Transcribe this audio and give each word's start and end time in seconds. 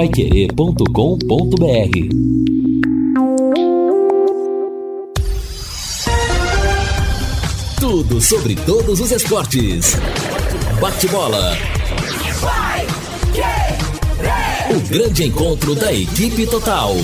paiquerê.com.br 0.00 0.86
Tudo 7.78 8.18
sobre 8.18 8.56
todos 8.56 8.98
os 8.98 9.10
esportes. 9.10 9.98
Bate-bola. 10.80 11.54
O 14.70 14.80
grande 14.88 15.24
encontro 15.24 15.74
da 15.74 15.92
equipe 15.92 16.46
total. 16.46 16.96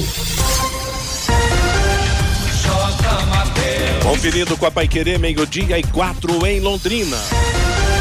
Conferindo 4.02 4.56
com 4.56 4.64
a 4.64 4.70
Paiquerê, 4.70 5.18
meio-dia 5.18 5.78
e 5.78 5.82
quatro 5.82 6.46
em 6.46 6.60
Londrina. 6.60 7.18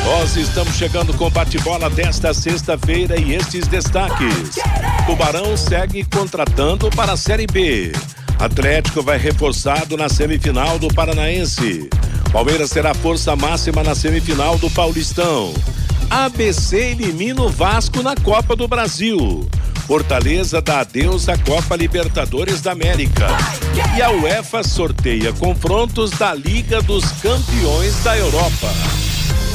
Nós 0.05 0.37
estamos 0.37 0.75
chegando 0.75 1.17
com 1.17 1.31
bate-bola 1.31 1.89
desta 1.89 2.31
sexta-feira 2.31 3.19
e 3.19 3.33
estes 3.33 3.67
destaques. 3.67 4.59
Tubarão 5.05 5.55
segue 5.55 6.03
contratando 6.03 6.89
para 6.89 7.13
a 7.13 7.17
Série 7.17 7.45
B. 7.45 7.91
Atlético 8.39 9.03
vai 9.03 9.19
reforçado 9.19 9.95
na 9.95 10.09
semifinal 10.09 10.79
do 10.79 10.87
Paranaense. 10.87 11.89
Palmeiras 12.31 12.71
terá 12.71 12.91
força 12.93 13.35
máxima 13.35 13.83
na 13.83 13.93
semifinal 13.93 14.57
do 14.57 14.69
Paulistão. 14.71 15.53
ABC 16.09 16.91
elimina 16.91 17.43
o 17.43 17.49
Vasco 17.49 18.01
na 18.01 18.15
Copa 18.15 18.55
do 18.55 18.67
Brasil. 18.67 19.47
Fortaleza 19.85 20.59
dá 20.59 20.79
adeus 20.79 21.29
à 21.29 21.37
Copa 21.37 21.75
Libertadores 21.75 22.59
da 22.59 22.71
América. 22.71 23.27
E 23.95 24.01
a 24.01 24.09
UEFA 24.09 24.63
sorteia 24.63 25.31
confrontos 25.33 26.09
da 26.11 26.33
Liga 26.33 26.81
dos 26.81 27.05
Campeões 27.21 28.03
da 28.03 28.17
Europa. 28.17 29.04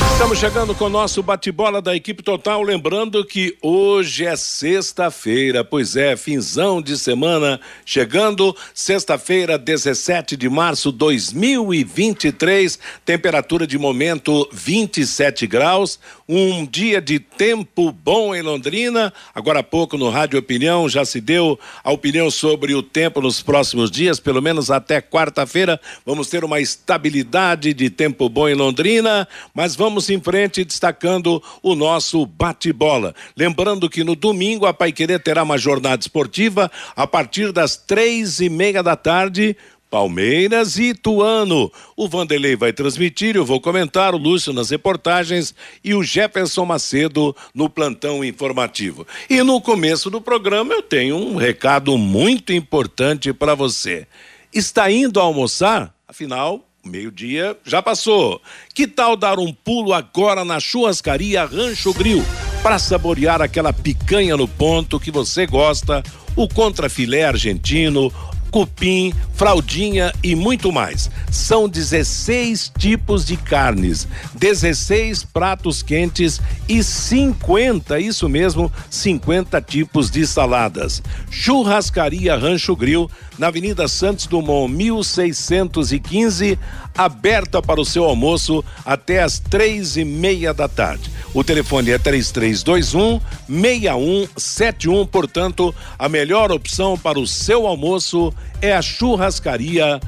Estamos 0.00 0.38
chegando 0.38 0.74
com 0.74 0.84
o 0.84 0.90
nosso 0.90 1.22
bate-bola 1.22 1.80
da 1.80 1.96
equipe 1.96 2.22
total, 2.22 2.62
lembrando 2.62 3.24
que 3.24 3.56
hoje 3.60 4.26
é 4.26 4.36
sexta-feira, 4.36 5.64
pois 5.64 5.96
é, 5.96 6.16
finzão 6.16 6.80
de 6.80 6.98
semana, 6.98 7.60
chegando 7.84 8.54
sexta-feira, 8.74 9.58
17 9.58 10.36
de 10.36 10.48
março 10.48 10.92
2023, 10.92 12.78
temperatura 13.04 13.66
de 13.66 13.78
momento 13.78 14.48
27 14.52 15.46
graus, 15.46 15.98
um 16.28 16.64
dia 16.64 17.00
de 17.00 17.18
tempo 17.18 17.90
bom 17.90 18.34
em 18.34 18.42
Londrina. 18.42 19.12
Agora 19.34 19.60
há 19.60 19.64
pouco 19.64 19.98
no 19.98 20.10
Rádio 20.10 20.38
Opinião 20.38 20.88
já 20.88 21.04
se 21.04 21.20
deu 21.20 21.58
a 21.82 21.90
opinião 21.90 22.30
sobre 22.30 22.74
o 22.74 22.82
tempo 22.82 23.20
nos 23.20 23.42
próximos 23.42 23.90
dias, 23.90 24.20
pelo 24.20 24.40
menos 24.40 24.70
até 24.70 25.00
quarta-feira, 25.00 25.80
vamos 26.06 26.28
ter 26.28 26.44
uma 26.44 26.60
estabilidade 26.60 27.74
de 27.74 27.90
tempo 27.90 28.28
bom 28.28 28.48
em 28.48 28.54
Londrina, 28.54 29.26
mas 29.54 29.74
vamos 29.74 29.89
vamos 29.90 30.08
em 30.08 30.20
frente 30.20 30.64
destacando 30.64 31.42
o 31.60 31.74
nosso 31.74 32.24
bate-bola. 32.24 33.12
Lembrando 33.36 33.90
que 33.90 34.04
no 34.04 34.14
domingo 34.14 34.64
a 34.64 34.72
Paiquerê 34.72 35.18
terá 35.18 35.42
uma 35.42 35.58
jornada 35.58 36.00
esportiva 36.00 36.70
a 36.94 37.08
partir 37.08 37.50
das 37.50 37.76
três 37.76 38.38
e 38.38 38.48
meia 38.48 38.84
da 38.84 38.94
tarde. 38.94 39.56
Palmeiras 39.90 40.78
e 40.78 40.90
Ituano. 40.90 41.72
O 41.96 42.08
Vanderlei 42.08 42.54
vai 42.54 42.72
transmitir, 42.72 43.34
eu 43.34 43.44
vou 43.44 43.60
comentar, 43.60 44.14
o 44.14 44.18
Lúcio 44.18 44.52
nas 44.52 44.70
reportagens 44.70 45.52
e 45.82 45.92
o 45.92 46.04
Jefferson 46.04 46.64
Macedo 46.64 47.34
no 47.52 47.68
plantão 47.68 48.24
informativo. 48.24 49.04
E 49.28 49.42
no 49.42 49.60
começo 49.60 50.08
do 50.08 50.20
programa 50.20 50.72
eu 50.72 50.82
tenho 50.82 51.16
um 51.16 51.34
recado 51.34 51.98
muito 51.98 52.52
importante 52.52 53.32
para 53.32 53.56
você. 53.56 54.06
Está 54.54 54.88
indo 54.88 55.18
almoçar? 55.18 55.92
Afinal, 56.06 56.64
Meio-dia 56.84 57.56
já 57.64 57.82
passou. 57.82 58.40
Que 58.74 58.86
tal 58.86 59.16
dar 59.16 59.38
um 59.38 59.52
pulo 59.52 59.92
agora 59.92 60.44
na 60.44 60.58
churrascaria 60.58 61.44
Rancho 61.44 61.92
Grill 61.92 62.24
para 62.62 62.78
saborear 62.78 63.40
aquela 63.40 63.72
picanha 63.72 64.36
no 64.36 64.46
ponto 64.46 65.00
que 65.00 65.10
você 65.10 65.46
gosta, 65.46 66.02
o 66.36 66.46
contrafilé 66.46 67.24
argentino, 67.24 68.12
cupim, 68.50 69.12
fraldinha 69.34 70.12
e 70.22 70.34
muito 70.34 70.72
mais. 70.72 71.10
São 71.30 71.68
16 71.68 72.72
tipos 72.78 73.24
de 73.24 73.36
carnes, 73.36 74.06
16 74.34 75.24
pratos 75.24 75.82
quentes 75.82 76.40
e 76.68 76.82
50, 76.82 77.98
isso 78.00 78.28
mesmo, 78.28 78.70
50 78.90 79.60
tipos 79.62 80.10
de 80.10 80.26
saladas. 80.26 81.02
Churrascaria 81.30 82.36
Rancho 82.36 82.74
Grill, 82.76 83.10
na 83.38 83.46
Avenida 83.46 83.88
Santos 83.88 84.26
Dumont, 84.26 84.72
1615, 84.72 86.58
aberta 86.96 87.62
para 87.62 87.80
o 87.80 87.84
seu 87.84 88.04
almoço 88.04 88.64
até 88.84 89.22
às 89.22 89.38
três 89.38 89.96
e 89.96 90.04
meia 90.04 90.52
da 90.52 90.68
tarde. 90.68 91.10
O 91.32 91.44
telefone 91.44 91.90
é 91.90 91.98
3321 91.98 93.20
6171, 93.48 95.06
portanto, 95.06 95.74
a 95.98 96.08
melhor 96.08 96.50
opção 96.50 96.98
para 96.98 97.18
o 97.18 97.26
seu 97.26 97.66
almoço 97.66 98.32
é 98.60 98.74
a 98.74 98.82
churrascaria 98.82 100.00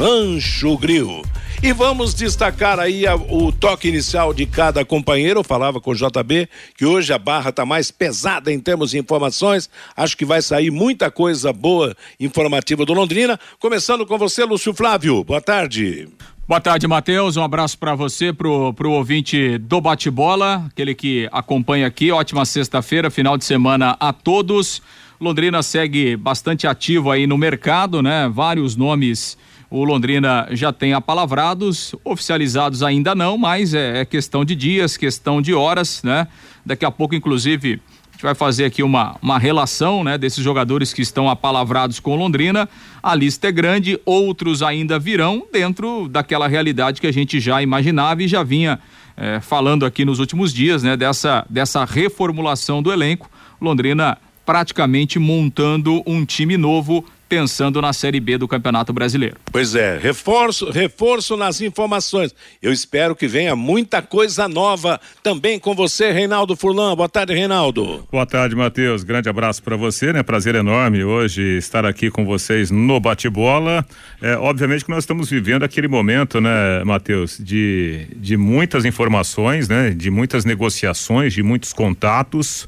Rancho 0.00 0.78
Grill. 0.78 1.20
E 1.62 1.74
vamos 1.74 2.14
destacar 2.14 2.80
aí 2.80 3.06
a, 3.06 3.16
o 3.16 3.52
toque 3.52 3.86
inicial 3.86 4.32
de 4.32 4.46
cada 4.46 4.82
companheiro. 4.82 5.40
Eu 5.40 5.44
falava 5.44 5.78
com 5.78 5.90
o 5.90 5.94
JB 5.94 6.48
que 6.74 6.86
hoje 6.86 7.12
a 7.12 7.18
barra 7.18 7.50
está 7.50 7.66
mais 7.66 7.90
pesada 7.90 8.50
em 8.50 8.58
termos 8.58 8.92
de 8.92 8.98
informações. 8.98 9.68
Acho 9.94 10.16
que 10.16 10.24
vai 10.24 10.40
sair 10.40 10.70
muita 10.70 11.10
coisa 11.10 11.52
boa 11.52 11.94
informativa 12.18 12.86
do 12.86 12.94
Londrina. 12.94 13.38
Começando 13.58 14.06
com 14.06 14.16
você, 14.16 14.42
Lúcio 14.42 14.72
Flávio. 14.72 15.22
Boa 15.22 15.42
tarde. 15.42 16.08
Boa 16.48 16.62
tarde, 16.62 16.88
Matheus. 16.88 17.36
Um 17.36 17.44
abraço 17.44 17.76
para 17.76 17.94
você, 17.94 18.32
pro, 18.32 18.72
pro 18.72 18.92
ouvinte 18.92 19.58
do 19.58 19.82
Bate-Bola, 19.82 20.64
aquele 20.72 20.94
que 20.94 21.28
acompanha 21.30 21.86
aqui. 21.86 22.10
Ótima 22.10 22.46
sexta-feira, 22.46 23.10
final 23.10 23.36
de 23.36 23.44
semana 23.44 23.98
a 24.00 24.14
todos. 24.14 24.80
Londrina 25.20 25.62
segue 25.62 26.16
bastante 26.16 26.66
ativo 26.66 27.10
aí 27.10 27.26
no 27.26 27.36
mercado, 27.36 28.00
né? 28.00 28.30
Vários 28.32 28.76
nomes 28.76 29.36
o 29.70 29.84
Londrina 29.84 30.48
já 30.50 30.72
tem 30.72 30.92
apalavrados, 30.92 31.94
oficializados 32.04 32.82
ainda 32.82 33.14
não, 33.14 33.38
mas 33.38 33.72
é, 33.72 34.00
é 34.00 34.04
questão 34.04 34.44
de 34.44 34.56
dias, 34.56 34.96
questão 34.96 35.40
de 35.40 35.54
horas, 35.54 36.02
né? 36.02 36.26
Daqui 36.66 36.84
a 36.84 36.90
pouco, 36.90 37.14
inclusive, 37.14 37.80
a 38.08 38.12
gente 38.12 38.22
vai 38.22 38.34
fazer 38.34 38.64
aqui 38.64 38.82
uma, 38.82 39.16
uma 39.22 39.38
relação, 39.38 40.02
né? 40.02 40.18
Desses 40.18 40.42
jogadores 40.42 40.92
que 40.92 41.02
estão 41.02 41.30
apalavrados 41.30 42.00
com 42.00 42.16
Londrina. 42.16 42.68
A 43.00 43.14
lista 43.14 43.46
é 43.46 43.52
grande, 43.52 43.98
outros 44.04 44.60
ainda 44.60 44.98
virão 44.98 45.46
dentro 45.52 46.08
daquela 46.08 46.48
realidade 46.48 47.00
que 47.00 47.06
a 47.06 47.12
gente 47.12 47.38
já 47.38 47.62
imaginava 47.62 48.24
e 48.24 48.28
já 48.28 48.42
vinha 48.42 48.80
é, 49.16 49.38
falando 49.38 49.86
aqui 49.86 50.04
nos 50.04 50.18
últimos 50.18 50.52
dias, 50.52 50.82
né? 50.82 50.96
Dessa, 50.96 51.46
dessa 51.48 51.84
reformulação 51.84 52.82
do 52.82 52.92
elenco. 52.92 53.30
Londrina 53.60 54.18
praticamente 54.44 55.16
montando 55.16 56.02
um 56.04 56.24
time 56.24 56.56
novo 56.56 57.04
pensando 57.30 57.80
na 57.80 57.92
Série 57.92 58.18
B 58.18 58.36
do 58.36 58.48
Campeonato 58.48 58.92
Brasileiro. 58.92 59.36
Pois 59.52 59.76
é, 59.76 59.96
reforço, 59.96 60.68
reforço 60.68 61.36
nas 61.36 61.60
informações. 61.60 62.34
Eu 62.60 62.72
espero 62.72 63.14
que 63.14 63.28
venha 63.28 63.54
muita 63.54 64.02
coisa 64.02 64.48
nova 64.48 65.00
também 65.22 65.56
com 65.56 65.72
você, 65.72 66.10
Reinaldo 66.10 66.56
Furlan. 66.56 66.96
Boa 66.96 67.08
tarde, 67.08 67.32
Reinaldo. 67.32 68.04
Boa 68.10 68.26
tarde, 68.26 68.56
Matheus. 68.56 69.04
Grande 69.04 69.28
abraço 69.28 69.62
para 69.62 69.76
você, 69.76 70.12
né? 70.12 70.24
Prazer 70.24 70.56
enorme 70.56 71.04
hoje 71.04 71.56
estar 71.56 71.86
aqui 71.86 72.10
com 72.10 72.24
vocês 72.24 72.68
no 72.72 72.98
bate-bola. 72.98 73.86
É, 74.20 74.34
obviamente 74.36 74.84
que 74.84 74.90
nós 74.90 75.04
estamos 75.04 75.30
vivendo 75.30 75.62
aquele 75.62 75.86
momento, 75.86 76.40
né, 76.40 76.82
Matheus, 76.82 77.38
de, 77.38 78.08
de 78.16 78.36
muitas 78.36 78.84
informações, 78.84 79.68
né? 79.68 79.90
De 79.90 80.10
muitas 80.10 80.44
negociações, 80.44 81.32
de 81.32 81.44
muitos 81.44 81.72
contatos. 81.72 82.66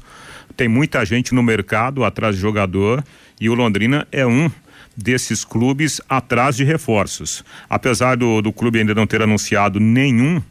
Tem 0.55 0.69
muita 0.69 1.03
gente 1.03 1.33
no 1.33 1.43
mercado 1.43 2.05
atrás 2.05 2.35
de 2.35 2.41
jogador 2.41 3.03
e 3.43 3.49
o 3.49 3.53
Londrina 3.53 4.07
é 4.09 4.25
um 4.25 4.49
desses 4.95 5.43
clubes 5.43 5.99
atrás 6.07 6.55
de 6.55 6.63
reforços. 6.63 7.43
Apesar 7.69 8.15
do, 8.15 8.41
do 8.41 8.53
clube 8.53 8.79
ainda 8.79 8.95
não 8.95 9.05
ter 9.05 9.21
anunciado 9.21 9.81
nenhum 9.81 10.41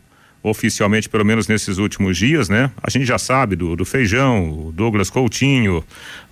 oficialmente, 0.42 1.08
pelo 1.08 1.24
menos 1.24 1.48
nesses 1.48 1.78
últimos 1.78 2.18
dias, 2.18 2.50
né? 2.50 2.70
A 2.82 2.90
gente 2.90 3.06
já 3.06 3.16
sabe 3.16 3.56
do, 3.56 3.74
do 3.74 3.86
Feijão, 3.86 4.70
Douglas 4.74 5.08
Coutinho. 5.08 5.82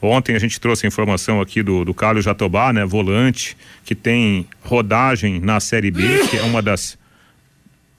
Ontem 0.02 0.36
a 0.36 0.38
gente 0.38 0.60
trouxe 0.60 0.84
a 0.84 0.88
informação 0.88 1.40
aqui 1.40 1.62
do, 1.62 1.82
do 1.82 1.94
Carlos 1.94 2.26
Jatobá, 2.26 2.74
né? 2.74 2.84
Volante, 2.84 3.56
que 3.82 3.94
tem 3.94 4.46
rodagem 4.62 5.40
na 5.40 5.60
Série 5.60 5.90
B, 5.90 6.02
que 6.28 6.36
é 6.36 6.42
uma 6.42 6.60
das, 6.60 6.98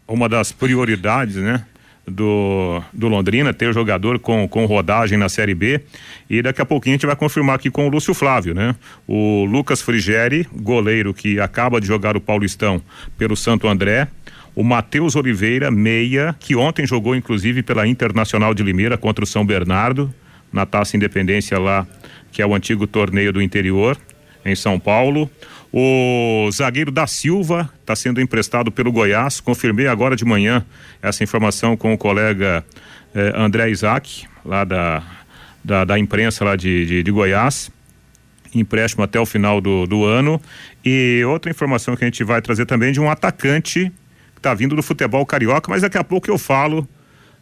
uma 0.07 0.29
das 0.29 0.51
prioridades, 0.51 1.37
né? 1.37 1.65
Do, 2.07 2.81
do 2.92 3.07
Londrina, 3.07 3.53
ter 3.53 3.74
jogador 3.74 4.19
com, 4.19 4.48
com 4.48 4.65
rodagem 4.65 5.18
na 5.18 5.30
Série 5.30 5.53
B. 5.53 5.81
E 6.30 6.42
daqui 6.42 6.62
a 6.62 6.65
pouquinho 6.65 6.95
a 6.95 6.98
gente 6.98 7.06
vai 7.06 7.15
confirmar 7.15 7.56
aqui 7.56 7.69
com 7.69 7.88
o 7.88 7.89
Lúcio 7.89 8.13
Flávio, 8.13 8.53
né? 8.53 8.75
O 9.07 9.45
Lucas 9.45 9.81
Frigeri, 9.81 10.48
goleiro 10.53 11.13
que 11.13 11.39
acaba 11.39 11.80
de 11.80 11.88
jogar 11.88 12.18
o 12.18 12.21
Paulistão 12.21 12.81
pelo 13.18 13.36
Santo 13.36 13.68
André. 13.68 14.07
o 14.53 14.63
Matheus 14.63 15.15
Oliveira, 15.15 15.71
meia, 15.71 16.36
que 16.38 16.56
ontem 16.56 16.86
jogou 16.86 17.15
inclusive 17.15 17.63
pela 17.63 17.88
Internacional 17.88 18.54
de 18.54 18.63
Limeira 18.63 18.97
contra 18.97 19.24
o 19.24 19.27
São 19.27 19.45
Bernardo, 19.45 20.13
na 20.51 20.65
Taça 20.65 20.97
Independência 20.97 21.57
lá, 21.57 21.88
que 22.31 22.42
é 22.42 22.45
o 22.45 22.54
antigo 22.54 22.86
torneio 22.86 23.31
do 23.31 23.42
interior, 23.42 23.97
em 24.44 24.56
São 24.56 24.77
Paulo. 24.77 25.30
O 25.73 26.50
zagueiro 26.51 26.91
da 26.91 27.07
Silva 27.07 27.69
está 27.79 27.95
sendo 27.95 28.19
emprestado 28.19 28.71
pelo 28.71 28.91
Goiás. 28.91 29.39
Confirmei 29.39 29.88
agora 29.88 30.15
de 30.15 30.25
manhã 30.25 30.65
essa 31.01 31.23
informação 31.23 31.77
com 31.77 31.94
o 31.94 31.97
colega 31.97 32.65
eh, 33.15 33.33
André 33.35 33.69
Isaac, 33.69 34.25
lá 34.44 34.65
da, 34.65 35.01
da, 35.63 35.85
da 35.85 35.97
imprensa 35.97 36.44
lá 36.44 36.57
de, 36.57 36.85
de, 36.85 37.03
de, 37.03 37.12
Goiás. 37.12 37.71
Empréstimo 38.53 39.03
até 39.03 39.18
o 39.18 39.25
final 39.25 39.62
do, 39.62 39.88
do 39.88 40.03
ano. 40.03 40.41
E 40.83 41.23
outra 41.25 41.50
informação 41.50 41.95
que 41.95 42.03
a 42.03 42.07
gente 42.07 42.21
vai 42.21 42.41
trazer 42.41 42.65
também 42.65 42.91
de 42.91 43.00
um 43.00 43.09
atacante 43.09 43.89
que 44.33 44.39
está 44.39 44.53
vindo 44.53 44.75
do 44.75 44.83
futebol 44.83 45.25
carioca, 45.25 45.71
mas 45.71 45.83
daqui 45.83 45.97
a 45.97 46.03
pouco 46.03 46.29
eu 46.29 46.38
falo 46.38 46.85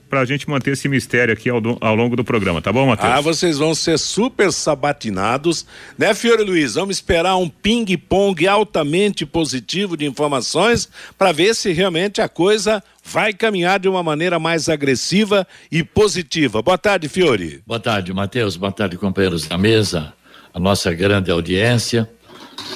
para 0.09 0.21
a 0.21 0.25
gente 0.25 0.49
manter 0.49 0.71
esse 0.71 0.89
mistério 0.89 1.33
aqui 1.33 1.49
ao, 1.49 1.61
ao, 1.79 1.95
longo 1.95 2.15
do 2.15 2.23
programa, 2.23 2.61
tá 2.61 2.73
bom, 2.73 2.87
Matheus? 2.87 3.13
Ah, 3.13 3.21
vocês 3.21 3.59
vão 3.59 3.75
ser 3.75 3.99
super 3.99 4.51
sabatinados, 4.51 5.65
né, 5.97 6.13
Fiore 6.13 6.43
Luiz? 6.43 6.73
Vamos 6.73 6.95
esperar 6.95 7.37
um 7.37 7.47
ping-pong 7.47 8.47
altamente 8.47 9.25
positivo 9.25 9.95
de 9.95 10.05
informações 10.05 10.89
para 11.17 11.31
ver 11.31 11.53
se 11.53 11.71
realmente 11.71 12.21
a 12.21 12.27
coisa 12.27 12.83
vai 13.03 13.31
caminhar 13.33 13.79
de 13.79 13.87
uma 13.87 14.01
maneira 14.01 14.39
mais 14.39 14.67
agressiva 14.67 15.47
e 15.71 15.83
positiva. 15.83 16.61
Boa 16.61 16.77
tarde, 16.77 17.07
Fiore. 17.07 17.61
Boa 17.65 17.79
tarde, 17.79 18.11
Matheus. 18.11 18.57
Boa 18.57 18.71
tarde, 18.71 18.97
companheiros 18.97 19.47
da 19.47 19.57
mesa, 19.57 20.13
a 20.53 20.59
nossa 20.59 20.91
grande 20.93 21.29
audiência. 21.29 22.09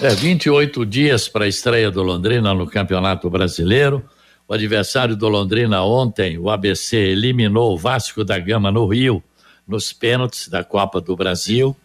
É, 0.01 0.13
28 0.13 0.85
dias 0.85 1.27
para 1.27 1.45
a 1.45 1.47
estreia 1.47 1.89
do 1.89 2.01
Londrina 2.03 2.53
no 2.53 2.67
Campeonato 2.67 3.29
Brasileiro. 3.29 4.03
O 4.47 4.53
adversário 4.53 5.15
do 5.15 5.27
Londrina 5.27 5.83
ontem, 5.83 6.37
o 6.37 6.49
ABC, 6.49 6.97
eliminou 6.97 7.73
o 7.73 7.77
Vasco 7.77 8.23
da 8.23 8.37
Gama 8.37 8.71
no 8.71 8.85
Rio, 8.85 9.23
nos 9.67 9.93
pênaltis 9.93 10.47
da 10.47 10.63
Copa 10.63 10.99
do 10.99 11.15
Brasil. 11.15 11.75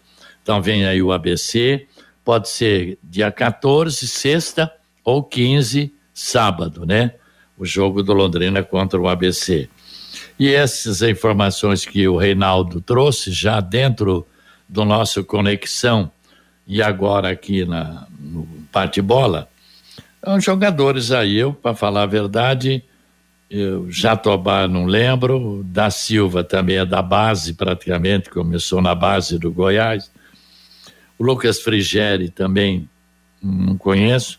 Então 0.43 0.61
vem 0.61 0.87
aí 0.87 1.03
o 1.03 1.13
ABC. 1.13 1.87
Pode 2.25 2.49
ser 2.49 2.99
dia 3.03 3.31
14, 3.31 4.07
sexta, 4.07 4.73
ou 5.05 5.23
15, 5.23 5.93
sábado, 6.13 6.85
né? 6.85 7.15
O 7.57 7.65
jogo 7.65 8.03
do 8.03 8.13
Londrina 8.13 8.63
contra 8.63 9.01
o 9.01 9.09
ABC. 9.09 9.69
E 10.39 10.53
essas 10.53 11.03
informações 11.03 11.85
que 11.85 12.07
o 12.07 12.17
Reinaldo 12.17 12.81
trouxe 12.81 13.33
já 13.33 13.61
dentro 13.61 14.27
do 14.69 14.85
nosso 14.85 15.25
Conexão 15.25 16.11
e 16.67 16.83
agora 16.83 17.31
aqui 17.31 17.65
na, 17.65 18.07
no 18.21 18.47
Parte 18.71 19.01
Bola, 19.01 19.49
são 20.29 20.39
jogadores 20.39 21.11
aí, 21.11 21.39
eu, 21.39 21.55
para 21.55 21.75
falar 21.75 22.03
a 22.03 22.07
verdade, 22.07 22.85
eu, 23.49 23.91
Jatobá 23.91 24.69
não 24.69 24.85
lembro, 24.85 25.65
da 25.65 25.89
Silva 25.89 26.45
também 26.45 26.77
é 26.77 26.85
da 26.85 27.01
base 27.01 27.55
praticamente, 27.55 28.29
começou 28.29 28.83
na 28.83 28.95
base 28.95 29.39
do 29.39 29.51
Goiás. 29.51 30.11
O 31.19 31.25
Lucas 31.25 31.63
Frigeri 31.63 32.29
também 32.29 32.87
não 33.43 33.79
conheço. 33.79 34.39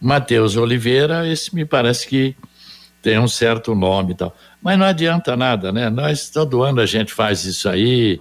Matheus 0.00 0.56
Oliveira, 0.56 1.28
esse 1.28 1.54
me 1.54 1.66
parece 1.66 2.08
que 2.08 2.34
tem 3.02 3.18
um 3.18 3.28
certo 3.28 3.74
nome 3.74 4.12
e 4.12 4.16
tal. 4.16 4.34
Mas 4.62 4.78
não 4.78 4.86
adianta 4.86 5.36
nada, 5.36 5.70
né? 5.70 5.90
Nós, 5.90 6.30
todo 6.30 6.62
ano 6.62 6.80
a 6.80 6.86
gente 6.86 7.12
faz 7.12 7.44
isso 7.44 7.68
aí, 7.68 8.18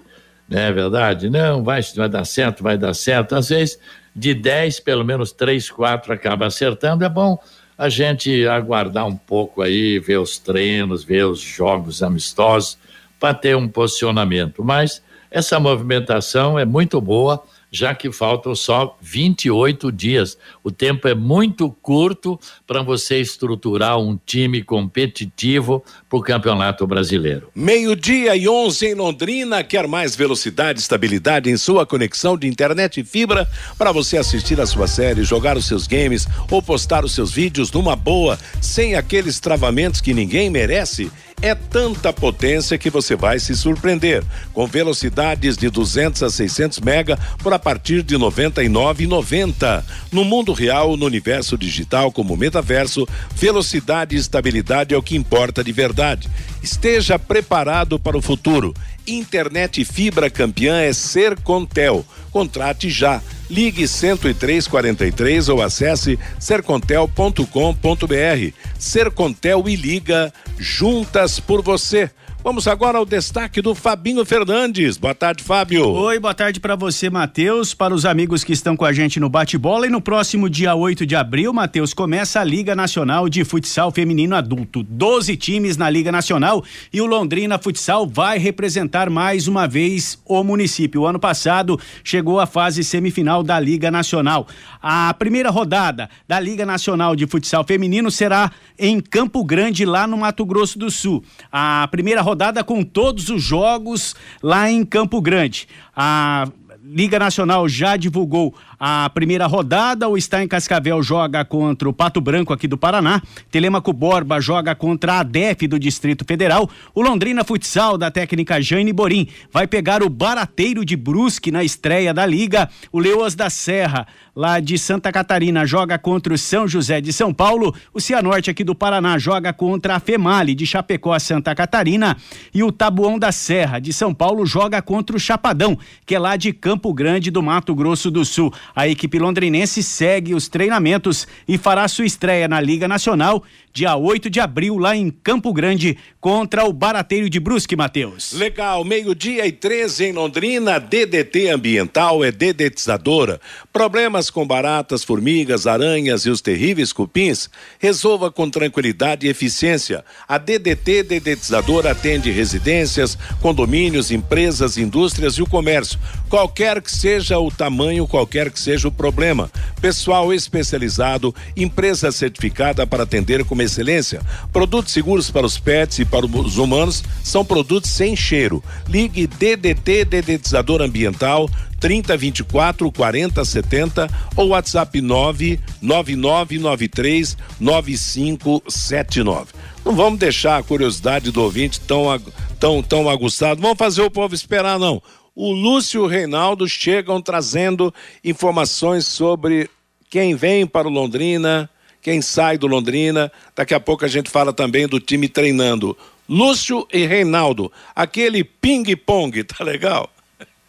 não 0.49 0.59
é 0.59 0.73
verdade? 0.73 1.29
Não, 1.29 1.63
vai, 1.63 1.81
vai 1.95 2.09
dar 2.09 2.25
certo, 2.25 2.61
vai 2.61 2.77
dar 2.77 2.93
certo. 2.93 3.33
Às 3.33 3.47
vezes 3.47 3.79
de 4.17 4.33
10, 4.33 4.79
pelo 4.79 5.05
menos 5.05 5.31
3, 5.31 5.69
4 5.69 6.11
acaba 6.11 6.47
acertando. 6.47 7.05
É 7.05 7.09
bom 7.09 7.37
a 7.77 7.87
gente 7.87 8.47
aguardar 8.47 9.05
um 9.05 9.15
pouco 9.15 9.61
aí, 9.61 9.99
ver 9.99 10.17
os 10.17 10.39
treinos, 10.39 11.03
ver 11.03 11.27
os 11.27 11.39
jogos 11.39 12.01
amistosos, 12.01 12.79
para 13.19 13.35
ter 13.35 13.55
um 13.55 13.67
posicionamento. 13.67 14.63
Mas 14.63 15.03
essa 15.29 15.59
movimentação 15.59 16.57
é 16.57 16.65
muito 16.65 16.99
boa 16.99 17.43
já 17.71 17.93
que 17.93 18.11
faltam 18.11 18.55
só 18.55 18.97
28 19.01 19.91
dias. 19.91 20.37
O 20.63 20.71
tempo 20.71 21.07
é 21.07 21.15
muito 21.15 21.69
curto 21.81 22.39
para 22.65 22.81
você 22.81 23.19
estruturar 23.19 23.99
um 23.99 24.17
time 24.25 24.63
competitivo 24.63 25.83
para 26.09 26.19
o 26.19 26.21
Campeonato 26.21 26.85
Brasileiro. 26.87 27.49
Meio-dia 27.55 28.35
e 28.35 28.47
11 28.47 28.85
em 28.85 28.93
Londrina. 28.93 29.63
Quer 29.63 29.87
mais 29.87 30.15
velocidade 30.15 30.79
estabilidade 30.79 31.49
em 31.49 31.57
sua 31.57 31.85
conexão 31.85 32.37
de 32.37 32.47
internet 32.47 32.99
e 32.99 33.03
fibra 33.03 33.47
para 33.77 33.91
você 33.91 34.17
assistir 34.17 34.59
a 34.59 34.65
sua 34.65 34.87
série, 34.87 35.23
jogar 35.23 35.57
os 35.57 35.65
seus 35.65 35.87
games 35.87 36.27
ou 36.49 36.61
postar 36.61 37.03
os 37.03 37.13
seus 37.13 37.31
vídeos 37.31 37.71
numa 37.71 37.95
boa, 37.95 38.37
sem 38.61 38.95
aqueles 38.95 39.39
travamentos 39.39 40.01
que 40.01 40.13
ninguém 40.13 40.49
merece? 40.49 41.11
É 41.39 41.53
tanta 41.53 42.11
potência 42.11 42.79
que 42.79 42.89
você 42.89 43.15
vai 43.15 43.37
se 43.37 43.55
surpreender. 43.55 44.23
Com 44.53 44.65
velocidades 44.65 45.55
de 45.55 45.69
200 45.69 46.23
a 46.23 46.31
600 46.31 46.79
mega 46.79 47.15
por 47.43 47.53
a 47.53 47.59
partir 47.59 48.01
de 48.01 48.17
99,90. 48.17 49.83
No 50.11 50.25
mundo 50.25 50.51
real, 50.51 50.97
no 50.97 51.05
universo 51.05 51.55
digital 51.55 52.11
como 52.11 52.35
metaverso, 52.35 53.07
velocidade 53.35 54.15
e 54.15 54.19
estabilidade 54.19 54.95
é 54.95 54.97
o 54.97 55.03
que 55.03 55.15
importa 55.15 55.63
de 55.63 55.71
verdade. 55.71 56.27
Esteja 56.61 57.17
preparado 57.17 57.99
para 57.99 58.17
o 58.17 58.21
futuro. 58.21 58.73
Internet 59.07 59.85
fibra 59.85 60.29
campeã 60.29 60.81
é 60.81 60.91
Ser 60.91 61.39
Contel. 61.39 62.05
Contrate 62.31 62.89
já. 62.89 63.21
Ligue 63.49 63.87
10343 63.87 65.49
ou 65.49 65.61
acesse 65.61 66.19
sercontel.com.br. 66.37 68.53
Sercontel 68.77 69.69
e 69.69 69.75
liga 69.75 70.33
juntas 70.57 71.39
por 71.39 71.61
você. 71.61 72.11
Vamos 72.47 72.65
agora 72.65 72.97
ao 72.97 73.05
destaque 73.05 73.61
do 73.61 73.75
Fabinho 73.75 74.23
Fernandes. 74.23 74.95
Boa 74.95 75.13
tarde, 75.13 75.43
Fábio. 75.43 75.85
Oi, 75.89 76.17
boa 76.17 76.33
tarde 76.33 76.61
para 76.61 76.77
você, 76.77 77.09
Matheus, 77.09 77.73
para 77.73 77.93
os 77.93 78.05
amigos 78.05 78.41
que 78.41 78.53
estão 78.53 78.77
com 78.77 78.85
a 78.85 78.93
gente 78.93 79.19
no 79.19 79.27
bate-bola. 79.27 79.85
E 79.85 79.89
no 79.89 79.99
próximo 79.99 80.49
dia 80.49 80.73
8 80.73 81.05
de 81.05 81.13
abril, 81.13 81.51
Matheus, 81.51 81.93
começa 81.93 82.39
a 82.39 82.45
Liga 82.45 82.73
Nacional 82.73 83.27
de 83.27 83.43
Futsal 83.43 83.91
Feminino 83.91 84.33
Adulto. 84.33 84.81
Doze 84.81 85.35
times 85.35 85.75
na 85.75 85.89
Liga 85.89 86.09
Nacional 86.09 86.63
e 86.93 87.01
o 87.01 87.05
Londrina 87.05 87.59
Futsal 87.59 88.07
vai 88.07 88.37
representar 88.37 89.09
mais 89.09 89.49
uma 89.49 89.67
vez 89.67 90.17
o 90.23 90.41
município. 90.41 91.01
O 91.01 91.05
ano 91.05 91.19
passado 91.19 91.77
chegou 92.01 92.39
à 92.39 92.45
fase 92.45 92.81
semifinal 92.81 93.43
da 93.43 93.59
Liga 93.59 93.91
Nacional. 93.91 94.47
A 94.81 95.13
primeira 95.15 95.49
rodada 95.49 96.09
da 96.25 96.39
Liga 96.39 96.65
Nacional 96.65 97.13
de 97.13 97.27
Futsal 97.27 97.65
Feminino 97.65 98.09
será 98.09 98.49
em 98.79 99.01
Campo 99.01 99.43
Grande, 99.43 99.83
lá 99.83 100.07
no 100.07 100.15
Mato 100.15 100.45
Grosso 100.45 100.79
do 100.79 100.89
Sul. 100.89 101.21
A 101.51 101.85
primeira 101.91 102.21
rodada 102.21 102.36
rodada 102.37 102.63
com 102.63 102.83
todos 102.83 103.29
os 103.29 103.41
jogos 103.41 104.15
lá 104.43 104.69
em 104.69 104.85
Campo 104.85 105.19
Grande. 105.19 105.67
A 105.95 106.47
Liga 106.89 107.19
Nacional 107.19 107.67
já 107.67 107.97
divulgou 107.97 108.55
a 108.79 109.09
primeira 109.09 109.45
rodada. 109.45 110.07
O 110.07 110.17
Está 110.17 110.41
em 110.41 110.47
Cascavel 110.47 111.03
joga 111.03 111.43
contra 111.43 111.89
o 111.89 111.93
Pato 111.93 112.21
Branco 112.21 112.53
aqui 112.53 112.67
do 112.67 112.77
Paraná. 112.77 113.21
Telemaco 113.51 113.91
Borba 113.91 114.39
joga 114.39 114.73
contra 114.73 115.15
a 115.15 115.19
ADEF 115.19 115.67
do 115.67 115.77
Distrito 115.77 116.23
Federal. 116.23 116.69
O 116.95 117.01
Londrina 117.01 117.43
Futsal 117.43 117.97
da 117.97 118.09
técnica 118.09 118.61
Jane 118.61 118.93
Borim 118.93 119.27
vai 119.51 119.67
pegar 119.67 120.01
o 120.01 120.09
Barateiro 120.09 120.85
de 120.85 120.95
Brusque 120.95 121.51
na 121.51 121.63
estreia 121.63 122.13
da 122.13 122.25
liga. 122.25 122.69
O 122.91 122.99
Leoas 122.99 123.35
da 123.35 123.49
Serra 123.49 124.07
lá 124.33 124.59
de 124.59 124.77
Santa 124.77 125.11
Catarina 125.11 125.65
joga 125.65 125.97
contra 125.97 126.33
o 126.33 126.37
São 126.37 126.67
José 126.67 127.01
de 127.01 127.11
São 127.11 127.33
Paulo. 127.33 127.75
O 127.93 127.99
Cianorte 127.99 128.49
aqui 128.49 128.63
do 128.63 128.75
Paraná 128.75 129.17
joga 129.17 129.51
contra 129.51 129.95
a 129.95 129.99
Female 129.99 130.55
de 130.55 130.65
Chapecó, 130.65 131.17
Santa 131.19 131.53
Catarina. 131.53 132.15
E 132.53 132.63
o 132.63 132.71
Tabuão 132.71 133.19
da 133.19 133.31
Serra 133.31 133.79
de 133.79 133.91
São 133.91 134.13
Paulo 134.13 134.45
joga 134.45 134.81
contra 134.81 135.17
o 135.17 135.19
Chapadão, 135.19 135.77
que 136.05 136.15
é 136.15 136.19
lá 136.19 136.37
de 136.37 136.53
Campo 136.53 136.76
Grande 136.93 137.31
do 137.31 137.41
Mato 137.41 137.73
Grosso 137.75 138.11
do 138.11 138.23
Sul. 138.23 138.53
A 138.75 138.87
equipe 138.87 139.19
londrinense 139.19 139.81
segue 139.83 140.33
os 140.33 140.47
treinamentos 140.47 141.27
e 141.47 141.57
fará 141.57 141.87
sua 141.87 142.05
estreia 142.05 142.47
na 142.47 142.61
Liga 142.61 142.87
Nacional 142.87 143.43
dia 143.77 143.95
8 143.95 144.27
de 144.27 144.39
abril, 144.39 144.79
lá 144.79 144.95
em 144.95 145.11
Campo 145.11 145.53
Grande, 145.53 145.99
contra 146.19 146.65
o 146.65 146.73
Barateiro 146.73 147.29
de 147.29 147.39
Brusque, 147.39 147.75
Matheus. 147.75 148.33
Legal, 148.33 148.83
meio-dia 148.83 149.45
e 149.45 149.51
13 149.51 150.05
em 150.05 150.13
Londrina, 150.13 150.79
DDT 150.79 151.49
Ambiental 151.49 152.25
é 152.25 152.31
dedetizadora. 152.31 153.39
Problemas 153.71 154.31
com 154.31 154.47
baratas, 154.47 155.03
formigas, 155.03 155.67
aranhas 155.67 156.25
e 156.25 156.31
os 156.31 156.41
terríveis 156.41 156.91
cupins, 156.91 157.51
resolva 157.77 158.31
com 158.31 158.49
tranquilidade 158.49 159.27
e 159.27 159.29
eficiência. 159.29 160.03
A 160.27 160.39
DDT 160.39 161.03
Dedetizadora 161.03 161.91
atende 161.91 162.31
residências, 162.31 163.15
condomínios, 163.39 164.09
empresas, 164.09 164.79
indústrias 164.79 165.35
e 165.35 165.43
o 165.43 165.47
comércio. 165.47 165.99
Qualquer 166.27 166.56
Qualquer 166.57 166.81
que 166.81 166.91
seja 166.91 167.37
o 167.37 167.51
tamanho, 167.51 168.07
qualquer 168.07 168.49
que 168.49 168.59
seja 168.59 168.87
o 168.87 168.91
problema. 168.91 169.51
Pessoal 169.79 170.33
especializado, 170.33 171.35
empresa 171.55 172.11
certificada 172.11 172.87
para 172.87 173.03
atender 173.03 173.45
com 173.45 173.61
excelência. 173.61 174.23
Produtos 174.51 174.91
seguros 174.91 175.29
para 175.29 175.45
os 175.45 175.59
pets 175.59 175.99
e 175.99 176.05
para 176.05 176.25
os 176.25 176.57
humanos 176.57 177.03
são 177.23 177.45
produtos 177.45 177.91
sem 177.91 178.15
cheiro. 178.15 178.63
Ligue 178.87 179.27
DDT 179.27 180.05
Dedetizador 180.05 180.81
Ambiental 180.81 181.47
3024 181.79 182.91
4070 182.91 184.09
ou 184.35 184.47
WhatsApp 184.47 184.99
99993 184.99 187.37
9579. 187.59 189.53
Não 189.85 189.95
vamos 189.95 190.17
deixar 190.19 190.57
a 190.57 190.63
curiosidade 190.63 191.29
do 191.31 191.41
ouvinte 191.41 191.79
tão, 191.79 192.21
tão, 192.59 192.83
tão 192.83 193.09
aguçado. 193.09 193.61
Vamos 193.61 193.77
fazer 193.77 194.01
o 194.01 194.11
povo 194.11 194.35
esperar, 194.35 194.77
não. 194.79 195.01
O 195.39 195.51
Lúcio 195.51 196.01
e 196.01 196.03
o 196.03 196.07
Reinaldo 196.07 196.67
chegam 196.67 197.21
trazendo 197.21 197.93
informações 198.23 199.05
sobre 199.05 199.69
quem 200.09 200.33
vem 200.35 200.65
para 200.65 200.87
o 200.87 200.91
Londrina, 200.91 201.69
quem 202.01 202.23
sai 202.23 202.57
do 202.57 202.65
Londrina. 202.65 203.31
Daqui 203.55 203.75
a 203.75 203.79
pouco 203.79 204.03
a 204.03 204.07
gente 204.07 204.31
fala 204.31 204.51
também 204.51 204.87
do 204.87 204.99
time 204.99 205.29
treinando. 205.29 205.95
Lúcio 206.27 206.87
e 206.91 207.05
Reinaldo, 207.05 207.71
aquele 207.95 208.43
ping-pong, 208.43 209.43
tá 209.43 209.63
legal? 209.63 210.11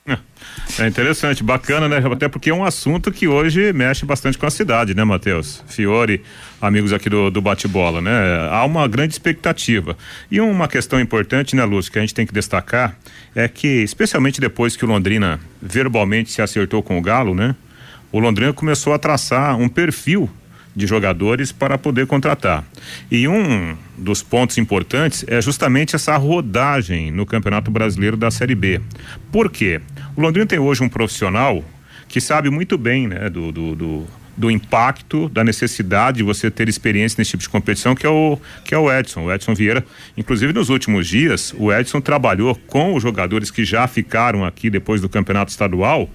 É 0.81 0.87
interessante, 0.87 1.43
bacana, 1.43 1.89
né? 1.89 1.99
Até 2.13 2.29
porque 2.29 2.51
é 2.51 2.55
um 2.55 2.65
assunto 2.65 3.11
que 3.11 3.27
hoje 3.27 3.73
mexe 3.73 4.07
bastante 4.07 4.39
com 4.39 4.47
a 4.47 4.51
cidade, 4.51 4.95
né, 4.95 5.03
Matheus? 5.03 5.65
Fiore, 5.67 6.23
amigos 6.61 6.93
aqui 6.93 7.11
do, 7.11 7.31
do 7.31 7.41
bate-bola, 7.41 8.01
né? 8.01 8.49
Há 8.51 8.65
uma 8.65 8.87
grande 8.87 9.13
expectativa. 9.13 9.97
E 10.31 10.41
uma 10.41 10.69
questão 10.69 11.01
importante, 11.01 11.57
né, 11.57 11.65
Lúcio, 11.65 11.91
que 11.91 11.99
a 11.99 12.01
gente 12.01 12.15
tem 12.15 12.25
que 12.25 12.33
destacar 12.33 12.97
é 13.35 13.49
que, 13.49 13.83
especialmente 13.83 14.41
depois 14.41 14.77
que 14.77 14.85
o 14.85 14.89
Londrina 14.89 15.41
verbalmente 15.61 16.31
se 16.31 16.41
acertou 16.41 16.81
com 16.81 16.97
o 16.97 17.03
Galo, 17.03 17.35
né? 17.35 17.57
O 18.13 18.21
Londrina 18.21 18.53
começou 18.53 18.93
a 18.93 18.99
traçar 18.99 19.59
um 19.59 19.69
perfil 19.69 20.31
de 20.79 20.87
jogadores 20.87 21.51
para 21.51 21.77
poder 21.77 22.07
contratar. 22.07 22.65
E 23.11 23.27
um 23.27 23.77
dos 23.97 24.23
pontos 24.23 24.59
importantes 24.59 25.25
é 25.27 25.43
justamente 25.43 25.97
essa 25.97 26.17
rodagem 26.17 27.11
no 27.11 27.27
Campeonato 27.27 27.69
Brasileiro 27.69 28.17
da 28.17 28.31
Série 28.31 28.55
B. 28.55 28.81
Por 29.33 29.51
quê? 29.51 29.81
O 30.19 30.21
Londrina 30.21 30.45
tem 30.45 30.59
hoje 30.59 30.83
um 30.83 30.89
profissional 30.89 31.65
que 32.09 32.21
sabe 32.21 32.51
muito 32.51 32.77
bem 32.77 33.07
né, 33.07 33.31
do, 33.31 33.53
do, 33.53 33.77
do, 33.77 34.07
do 34.37 34.51
impacto, 34.51 35.29
da 35.29 35.45
necessidade 35.45 36.17
de 36.17 36.23
você 36.25 36.51
ter 36.51 36.69
experiência 36.69 37.21
nesse 37.21 37.31
tipo 37.31 37.45
de 37.45 37.49
competição, 37.49 37.95
que 37.95 38.05
é 38.05 38.09
o, 38.09 38.37
que 38.65 38.75
é 38.75 38.79
o 38.79 38.93
Edson, 38.93 39.27
o 39.27 39.33
Edson 39.33 39.55
Vieira. 39.55 39.87
Inclusive, 40.17 40.53
nos 40.53 40.71
últimos 40.71 41.07
dias, 41.07 41.55
o 41.57 41.73
Edson 41.73 42.01
trabalhou 42.01 42.57
com 42.67 42.97
os 42.97 43.03
jogadores 43.05 43.49
que 43.49 43.65
já 43.65 43.87
ficaram 43.87 44.45
aqui 44.45 44.69
depois 44.69 45.01
do 45.01 45.09
campeonato 45.09 45.53
estadual 45.53 46.11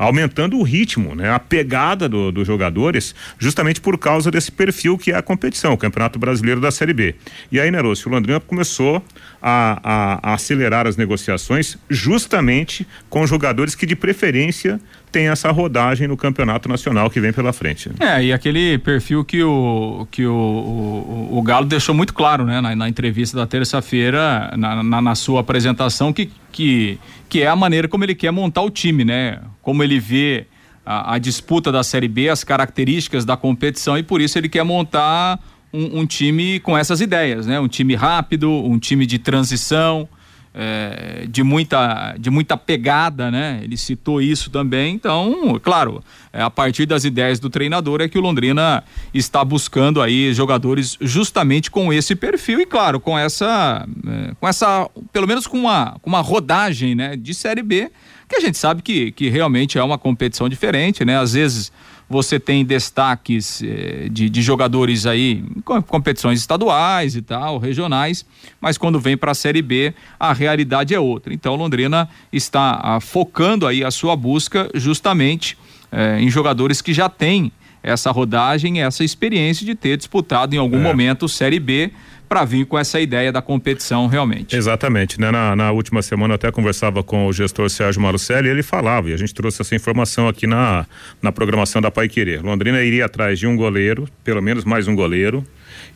aumentando 0.00 0.56
o 0.56 0.62
ritmo, 0.62 1.14
né? 1.14 1.30
A 1.30 1.38
pegada 1.38 2.08
do, 2.08 2.32
dos 2.32 2.46
jogadores, 2.46 3.14
justamente 3.38 3.82
por 3.82 3.98
causa 3.98 4.30
desse 4.30 4.50
perfil 4.50 4.96
que 4.96 5.12
é 5.12 5.16
a 5.16 5.20
competição, 5.20 5.74
o 5.74 5.76
Campeonato 5.76 6.18
Brasileiro 6.18 6.58
da 6.58 6.70
Série 6.70 6.94
B. 6.94 7.14
E 7.52 7.60
aí, 7.60 7.70
Neroso, 7.70 8.08
o 8.08 8.12
Londrina 8.12 8.40
começou 8.40 9.04
a, 9.42 9.78
a, 9.84 10.30
a, 10.30 10.34
acelerar 10.34 10.86
as 10.86 10.96
negociações 10.96 11.76
justamente 11.90 12.86
com 13.10 13.26
jogadores 13.26 13.74
que 13.74 13.84
de 13.84 13.94
preferência 13.94 14.80
têm 15.10 15.28
essa 15.28 15.50
rodagem 15.50 16.08
no 16.08 16.16
campeonato 16.16 16.68
nacional 16.68 17.10
que 17.10 17.20
vem 17.20 17.32
pela 17.32 17.52
frente. 17.52 17.90
É, 17.98 18.24
e 18.24 18.32
aquele 18.32 18.78
perfil 18.78 19.24
que 19.24 19.42
o, 19.42 20.06
que 20.10 20.24
o, 20.24 20.32
o, 20.32 21.38
o 21.38 21.42
Galo 21.42 21.66
deixou 21.66 21.94
muito 21.94 22.14
claro, 22.14 22.44
né, 22.44 22.60
na, 22.60 22.74
na 22.74 22.88
entrevista 22.88 23.36
da 23.36 23.46
terça-feira, 23.46 24.52
na, 24.56 24.82
na, 24.82 25.02
na, 25.02 25.14
sua 25.14 25.40
apresentação, 25.40 26.12
que, 26.12 26.30
que, 26.50 26.98
que 27.28 27.42
é 27.42 27.46
a 27.46 27.56
maneira 27.56 27.88
como 27.88 28.04
ele 28.04 28.14
quer 28.14 28.30
montar 28.30 28.62
o 28.62 28.70
time, 28.70 29.04
né? 29.04 29.40
Como 29.62 29.82
ele 29.82 29.98
vê 29.98 30.46
a, 30.84 31.14
a 31.14 31.18
disputa 31.18 31.70
da 31.70 31.82
Série 31.82 32.08
B, 32.08 32.28
as 32.28 32.44
características 32.44 33.24
da 33.24 33.36
competição 33.36 33.96
e 33.96 34.02
por 34.02 34.20
isso 34.20 34.38
ele 34.38 34.48
quer 34.48 34.64
montar 34.64 35.38
um, 35.72 36.00
um, 36.00 36.06
time 36.06 36.58
com 36.60 36.76
essas 36.76 37.00
ideias, 37.00 37.46
né? 37.46 37.60
Um 37.60 37.68
time 37.68 37.94
rápido, 37.94 38.50
um 38.50 38.78
time 38.78 39.06
de 39.06 39.18
transição, 39.18 40.08
é, 40.54 41.26
de 41.28 41.42
muita 41.42 42.14
de 42.18 42.28
muita 42.30 42.56
pegada, 42.56 43.30
né? 43.30 43.60
Ele 43.62 43.76
citou 43.76 44.20
isso 44.20 44.50
também. 44.50 44.94
Então, 44.94 45.58
claro, 45.62 46.02
é, 46.32 46.42
a 46.42 46.50
partir 46.50 46.86
das 46.86 47.04
ideias 47.04 47.38
do 47.38 47.48
treinador 47.48 48.00
é 48.00 48.08
que 48.08 48.18
o 48.18 48.20
Londrina 48.20 48.82
está 49.14 49.44
buscando 49.44 50.02
aí 50.02 50.34
jogadores 50.34 50.96
justamente 51.00 51.70
com 51.70 51.92
esse 51.92 52.16
perfil 52.16 52.60
e, 52.60 52.66
claro, 52.66 52.98
com 52.98 53.18
essa 53.18 53.86
é, 54.06 54.34
com 54.38 54.48
essa 54.48 54.88
pelo 55.12 55.26
menos 55.26 55.46
com 55.46 55.58
uma 55.58 55.96
com 56.02 56.10
uma 56.10 56.20
rodagem, 56.20 56.94
né? 56.94 57.16
De 57.16 57.32
série 57.32 57.62
B 57.62 57.90
que 58.28 58.36
a 58.36 58.40
gente 58.40 58.56
sabe 58.56 58.80
que, 58.80 59.10
que 59.10 59.28
realmente 59.28 59.76
é 59.76 59.82
uma 59.82 59.98
competição 59.98 60.48
diferente, 60.48 61.04
né? 61.04 61.18
Às 61.18 61.32
vezes 61.32 61.72
você 62.10 62.40
tem 62.40 62.64
destaques 62.64 63.62
eh, 63.62 64.08
de, 64.10 64.28
de, 64.28 64.42
jogadores 64.42 65.06
aí 65.06 65.44
em 65.54 65.62
competições 65.62 66.40
estaduais 66.40 67.14
e 67.14 67.22
tal, 67.22 67.58
regionais, 67.58 68.26
mas 68.60 68.76
quando 68.76 68.98
vem 68.98 69.16
para 69.16 69.30
a 69.30 69.34
Série 69.34 69.62
B, 69.62 69.94
a 70.18 70.32
realidade 70.32 70.92
é 70.92 70.98
outra. 70.98 71.32
Então, 71.32 71.54
Londrina 71.54 72.08
está 72.32 72.80
ah, 72.82 73.00
focando 73.00 73.64
aí 73.64 73.84
a 73.84 73.92
sua 73.92 74.16
busca 74.16 74.68
justamente 74.74 75.56
eh, 75.92 76.18
em 76.20 76.28
jogadores 76.28 76.82
que 76.82 76.92
já 76.92 77.08
têm 77.08 77.52
essa 77.80 78.10
rodagem, 78.10 78.82
essa 78.82 79.04
experiência 79.04 79.64
de 79.64 79.76
ter 79.76 79.96
disputado 79.96 80.52
em 80.52 80.58
algum 80.58 80.80
é. 80.80 80.82
momento 80.82 81.28
Série 81.28 81.60
B 81.60 81.92
para 82.30 82.44
vir 82.44 82.64
com 82.64 82.78
essa 82.78 83.00
ideia 83.00 83.32
da 83.32 83.42
competição 83.42 84.06
realmente. 84.06 84.54
Exatamente, 84.54 85.20
né? 85.20 85.32
Na, 85.32 85.56
na, 85.56 85.72
última 85.72 86.00
semana 86.00 86.34
eu 86.34 86.36
até 86.36 86.52
conversava 86.52 87.02
com 87.02 87.26
o 87.26 87.32
gestor 87.32 87.68
Sérgio 87.68 88.00
Marucelli 88.00 88.46
e 88.46 88.52
ele 88.52 88.62
falava, 88.62 89.10
e 89.10 89.12
a 89.12 89.16
gente 89.16 89.34
trouxe 89.34 89.60
essa 89.60 89.74
informação 89.74 90.28
aqui 90.28 90.46
na, 90.46 90.86
na 91.20 91.32
programação 91.32 91.82
da 91.82 91.90
Pai 91.90 92.08
Querer. 92.08 92.40
Londrina 92.40 92.80
iria 92.84 93.06
atrás 93.06 93.36
de 93.36 93.48
um 93.48 93.56
goleiro, 93.56 94.08
pelo 94.22 94.40
menos 94.40 94.64
mais 94.64 94.86
um 94.86 94.94
goleiro, 94.94 95.44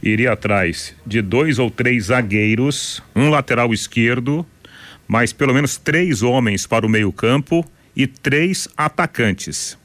iria 0.03 0.33
atrás 0.33 0.93
de 1.07 1.23
dois 1.23 1.61
ou 1.61 1.71
três 1.71 2.07
zagueiros, 2.07 3.01
um 3.15 3.31
lateral 3.31 3.73
esquerdo, 3.73 4.45
mais 5.07 5.33
pelo 5.33 5.55
menos 5.55 5.77
três 5.77 6.21
homens 6.21 6.67
para 6.67 6.85
o 6.85 6.89
meio 6.89 7.13
campo 7.13 7.65
e 7.97 8.07
três 8.07 8.69
atacantes. 8.77 9.79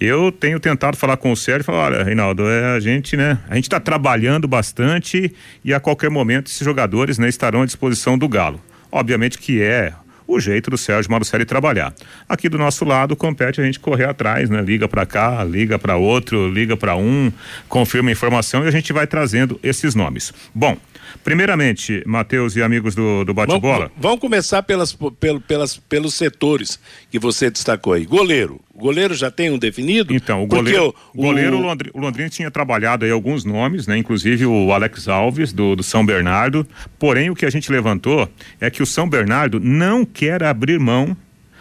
Eu 0.00 0.30
tenho 0.30 0.60
tentado 0.60 0.96
falar 0.96 1.16
com 1.16 1.32
o 1.32 1.36
Sérgio 1.36 1.62
e 1.62 1.64
falar, 1.64 1.92
olha, 1.92 2.04
Reinaldo, 2.04 2.48
é, 2.48 2.76
a 2.76 2.80
gente, 2.80 3.16
né, 3.16 3.38
a 3.48 3.56
gente 3.56 3.64
está 3.64 3.80
trabalhando 3.80 4.46
bastante 4.46 5.34
e 5.64 5.74
a 5.74 5.80
qualquer 5.80 6.10
momento 6.10 6.46
esses 6.46 6.64
jogadores, 6.64 7.18
né, 7.18 7.28
estarão 7.28 7.62
à 7.62 7.66
disposição 7.66 8.16
do 8.16 8.28
Galo. 8.28 8.60
Obviamente 8.90 9.38
que 9.38 9.60
é 9.60 9.92
o 10.26 10.40
jeito 10.40 10.70
do 10.70 10.76
Sérgio 10.76 11.10
Marucelli 11.10 11.44
trabalhar. 11.44 11.94
Aqui 12.28 12.48
do 12.48 12.58
nosso 12.58 12.84
lado 12.84 13.14
compete 13.14 13.60
a 13.60 13.64
gente 13.64 13.78
correr 13.78 14.06
atrás, 14.06 14.50
né? 14.50 14.60
Liga 14.60 14.88
para 14.88 15.06
cá, 15.06 15.44
liga 15.44 15.78
para 15.78 15.96
outro, 15.96 16.48
liga 16.48 16.76
para 16.76 16.96
um, 16.96 17.32
confirma 17.68 18.10
a 18.10 18.12
informação 18.12 18.64
e 18.64 18.68
a 18.68 18.70
gente 18.70 18.92
vai 18.92 19.06
trazendo 19.06 19.58
esses 19.62 19.94
nomes. 19.94 20.32
Bom, 20.54 20.76
Primeiramente, 21.22 22.02
Matheus 22.06 22.56
e 22.56 22.62
amigos 22.62 22.94
do, 22.94 23.24
do 23.24 23.34
bate-bola. 23.34 23.90
Vamos, 23.96 24.20
começar 24.20 24.62
pelas, 24.62 24.92
pel, 24.92 25.40
pelas, 25.40 25.76
pelos 25.76 26.14
setores 26.14 26.78
que 27.10 27.18
você 27.18 27.50
destacou 27.50 27.92
aí. 27.92 28.04
Goleiro. 28.04 28.60
O 28.72 28.78
goleiro 28.78 29.14
já 29.14 29.30
tem 29.30 29.50
um 29.50 29.58
definido? 29.58 30.14
Então, 30.14 30.42
o 30.42 30.46
goleiro, 30.46 30.94
o, 31.14 31.22
goleiro, 31.22 31.56
o 31.94 32.00
Londrina 32.00 32.28
tinha 32.28 32.50
trabalhado 32.50 33.06
aí 33.06 33.10
alguns 33.10 33.44
nomes, 33.44 33.86
né? 33.86 33.96
Inclusive 33.96 34.44
o 34.44 34.70
Alex 34.72 35.08
Alves, 35.08 35.52
do, 35.52 35.74
do 35.74 35.82
São 35.82 36.04
Bernardo. 36.04 36.66
Porém, 36.98 37.30
o 37.30 37.34
que 37.34 37.46
a 37.46 37.50
gente 37.50 37.72
levantou 37.72 38.28
é 38.60 38.68
que 38.68 38.82
o 38.82 38.86
São 38.86 39.08
Bernardo 39.08 39.58
não 39.58 40.04
quer 40.04 40.42
abrir 40.42 40.78
mão 40.78 41.16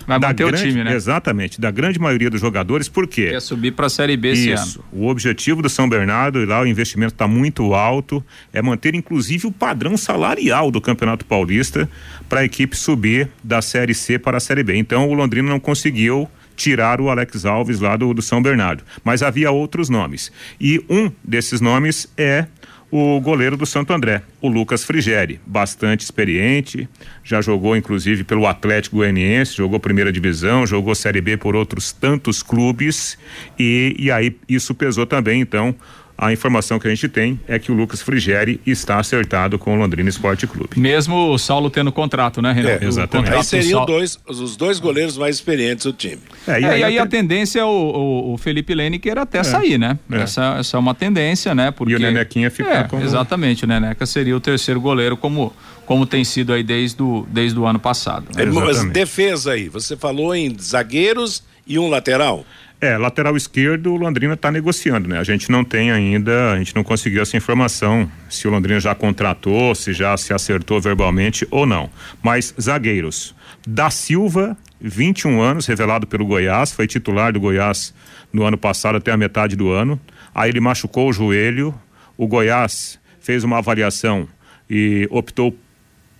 Vai 0.07 0.19
manter 0.19 0.45
grande, 0.45 0.63
o 0.63 0.67
time, 0.67 0.83
né? 0.83 0.93
Exatamente, 0.93 1.59
da 1.59 1.71
grande 1.71 1.99
maioria 1.99 2.29
dos 2.29 2.39
jogadores, 2.39 2.87
por 2.87 3.07
quê? 3.07 3.29
Quer 3.29 3.41
subir 3.41 3.71
para 3.71 3.87
a 3.87 3.89
Série 3.89 4.15
B 4.15 4.31
Isso. 4.31 4.49
esse 4.49 4.77
ano. 4.77 4.85
O 4.91 5.07
objetivo 5.07 5.61
do 5.61 5.69
São 5.69 5.89
Bernardo, 5.89 6.39
e 6.41 6.45
lá 6.45 6.61
o 6.61 6.67
investimento 6.67 7.13
está 7.13 7.27
muito 7.27 7.73
alto, 7.73 8.23
é 8.53 8.61
manter 8.61 8.95
inclusive 8.95 9.47
o 9.47 9.51
padrão 9.51 9.97
salarial 9.97 10.69
do 10.71 10.79
Campeonato 10.79 11.25
Paulista 11.25 11.89
para 12.29 12.41
a 12.41 12.45
equipe 12.45 12.75
subir 12.75 13.29
da 13.43 13.61
Série 13.61 13.93
C 13.93 14.19
para 14.19 14.37
a 14.37 14.39
Série 14.39 14.63
B. 14.63 14.75
Então 14.75 15.09
o 15.09 15.13
Londrina 15.13 15.49
não 15.49 15.59
conseguiu 15.59 16.29
tirar 16.55 17.01
o 17.01 17.09
Alex 17.09 17.45
Alves 17.45 17.79
lá 17.79 17.95
do, 17.95 18.13
do 18.13 18.21
São 18.21 18.41
Bernardo. 18.41 18.83
Mas 19.03 19.21
havia 19.21 19.51
outros 19.51 19.89
nomes. 19.89 20.31
E 20.59 20.83
um 20.89 21.11
desses 21.23 21.61
nomes 21.61 22.07
é 22.17 22.45
o 22.91 23.19
goleiro 23.19 23.57
do 23.57 23.65
Santo 23.65 23.91
André, 23.93 24.21
o 24.41 24.47
Lucas 24.47 24.83
Frigeri, 24.83 25.39
bastante 25.45 26.01
experiente, 26.01 26.87
já 27.23 27.41
jogou 27.41 27.75
inclusive 27.75 28.23
pelo 28.23 28.45
Atlético 28.47 28.97
Goianiense, 28.97 29.57
jogou 29.57 29.79
primeira 29.79 30.11
divisão, 30.11 30.65
jogou 30.65 30.93
Série 30.95 31.21
B 31.21 31.35
por 31.35 31.55
outros 31.55 31.91
tantos 31.91 32.43
clubes 32.43 33.17
e, 33.57 33.95
e 33.97 34.11
aí 34.11 34.35
isso 34.47 34.73
pesou 34.73 35.05
também 35.05 35.41
então 35.41 35.75
a 36.17 36.31
informação 36.31 36.79
que 36.79 36.87
a 36.87 36.89
gente 36.89 37.09
tem 37.09 37.39
é 37.47 37.59
que 37.59 37.71
o 37.71 37.75
Lucas 37.75 38.01
Frigeri 38.01 38.61
está 38.65 38.99
acertado 38.99 39.59
com 39.59 39.73
o 39.73 39.77
Londrina 39.77 40.09
Esporte 40.09 40.47
Clube. 40.47 40.79
Mesmo 40.79 41.31
o 41.31 41.37
Saulo 41.37 41.69
tendo 41.69 41.91
contrato, 41.91 42.41
né, 42.41 42.51
Renato? 42.53 42.83
É, 42.83 42.87
exatamente. 42.87 43.33
Aí 43.33 43.43
seriam 43.43 43.85
dois, 43.85 44.17
os 44.27 44.55
dois 44.55 44.79
goleiros 44.79 45.17
mais 45.17 45.35
experientes 45.35 45.85
do 45.85 45.93
time. 45.93 46.21
É, 46.47 46.51
e 46.51 46.53
aí, 46.53 46.63
é, 46.65 46.79
e 46.79 46.83
aí 46.83 46.99
a, 46.99 47.05
tendência 47.05 47.59
é 47.59 47.65
o, 47.65 47.67
o, 47.67 48.33
o 48.33 48.37
Felipe 48.37 48.73
Lineker 48.73 49.17
até 49.17 49.39
é, 49.39 49.43
sair, 49.43 49.77
né? 49.77 49.99
É. 50.09 50.21
Essa, 50.21 50.57
essa 50.59 50.77
é 50.77 50.79
uma 50.79 50.95
tendência, 50.95 51.53
né? 51.53 51.71
Porque, 51.71 51.93
e 51.93 51.95
o 51.95 51.99
Nenequinha 51.99 52.49
ficar 52.49 52.75
é, 52.75 52.83
como... 52.83 53.03
Exatamente, 53.03 53.65
o 53.65 53.67
Neneca 53.67 54.05
seria 54.05 54.35
o 54.35 54.39
terceiro 54.39 54.79
goleiro 54.79 55.17
como 55.17 55.53
como 55.85 56.05
tem 56.05 56.23
sido 56.23 56.51
aí 56.51 56.63
desde 56.63 57.01
o, 57.01 57.27
desde 57.29 57.59
o 57.59 57.65
ano 57.65 57.79
passado. 57.79 58.25
Né? 58.35 58.45
Mas 58.45 58.83
defesa 58.85 59.51
aí, 59.51 59.69
você 59.69 59.95
falou 59.95 60.35
em 60.35 60.55
zagueiros 60.59 61.43
e 61.67 61.77
um 61.79 61.89
lateral? 61.89 62.45
É, 62.81 62.97
lateral 62.97 63.37
esquerdo, 63.37 63.93
o 63.93 63.95
Londrina 63.95 64.33
está 64.33 64.51
negociando, 64.51 65.07
né? 65.07 65.17
A 65.17 65.23
gente 65.23 65.49
não 65.49 65.63
tem 65.63 65.91
ainda, 65.91 66.51
a 66.51 66.57
gente 66.57 66.75
não 66.75 66.83
conseguiu 66.83 67.21
essa 67.21 67.37
informação 67.37 68.09
se 68.29 68.47
o 68.47 68.51
Londrina 68.51 68.79
já 68.79 68.93
contratou, 68.93 69.73
se 69.73 69.93
já 69.93 70.15
se 70.17 70.33
acertou 70.33 70.81
verbalmente 70.81 71.47
ou 71.49 71.65
não. 71.65 71.89
Mas 72.21 72.53
zagueiros, 72.59 73.33
da 73.65 73.89
Silva, 73.89 74.57
21 74.81 75.41
anos, 75.41 75.65
revelado 75.65 76.05
pelo 76.05 76.25
Goiás, 76.25 76.73
foi 76.73 76.85
titular 76.85 77.31
do 77.31 77.39
Goiás 77.39 77.93
no 78.31 78.43
ano 78.43 78.57
passado 78.57 78.97
até 78.97 79.11
a 79.11 79.17
metade 79.17 79.55
do 79.55 79.71
ano. 79.71 79.99
Aí 80.33 80.49
ele 80.49 80.59
machucou 80.59 81.09
o 81.09 81.13
joelho, 81.13 81.73
o 82.17 82.27
Goiás 82.27 82.99
fez 83.21 83.43
uma 83.43 83.59
avaliação 83.59 84.27
e 84.69 85.07
optou 85.09 85.57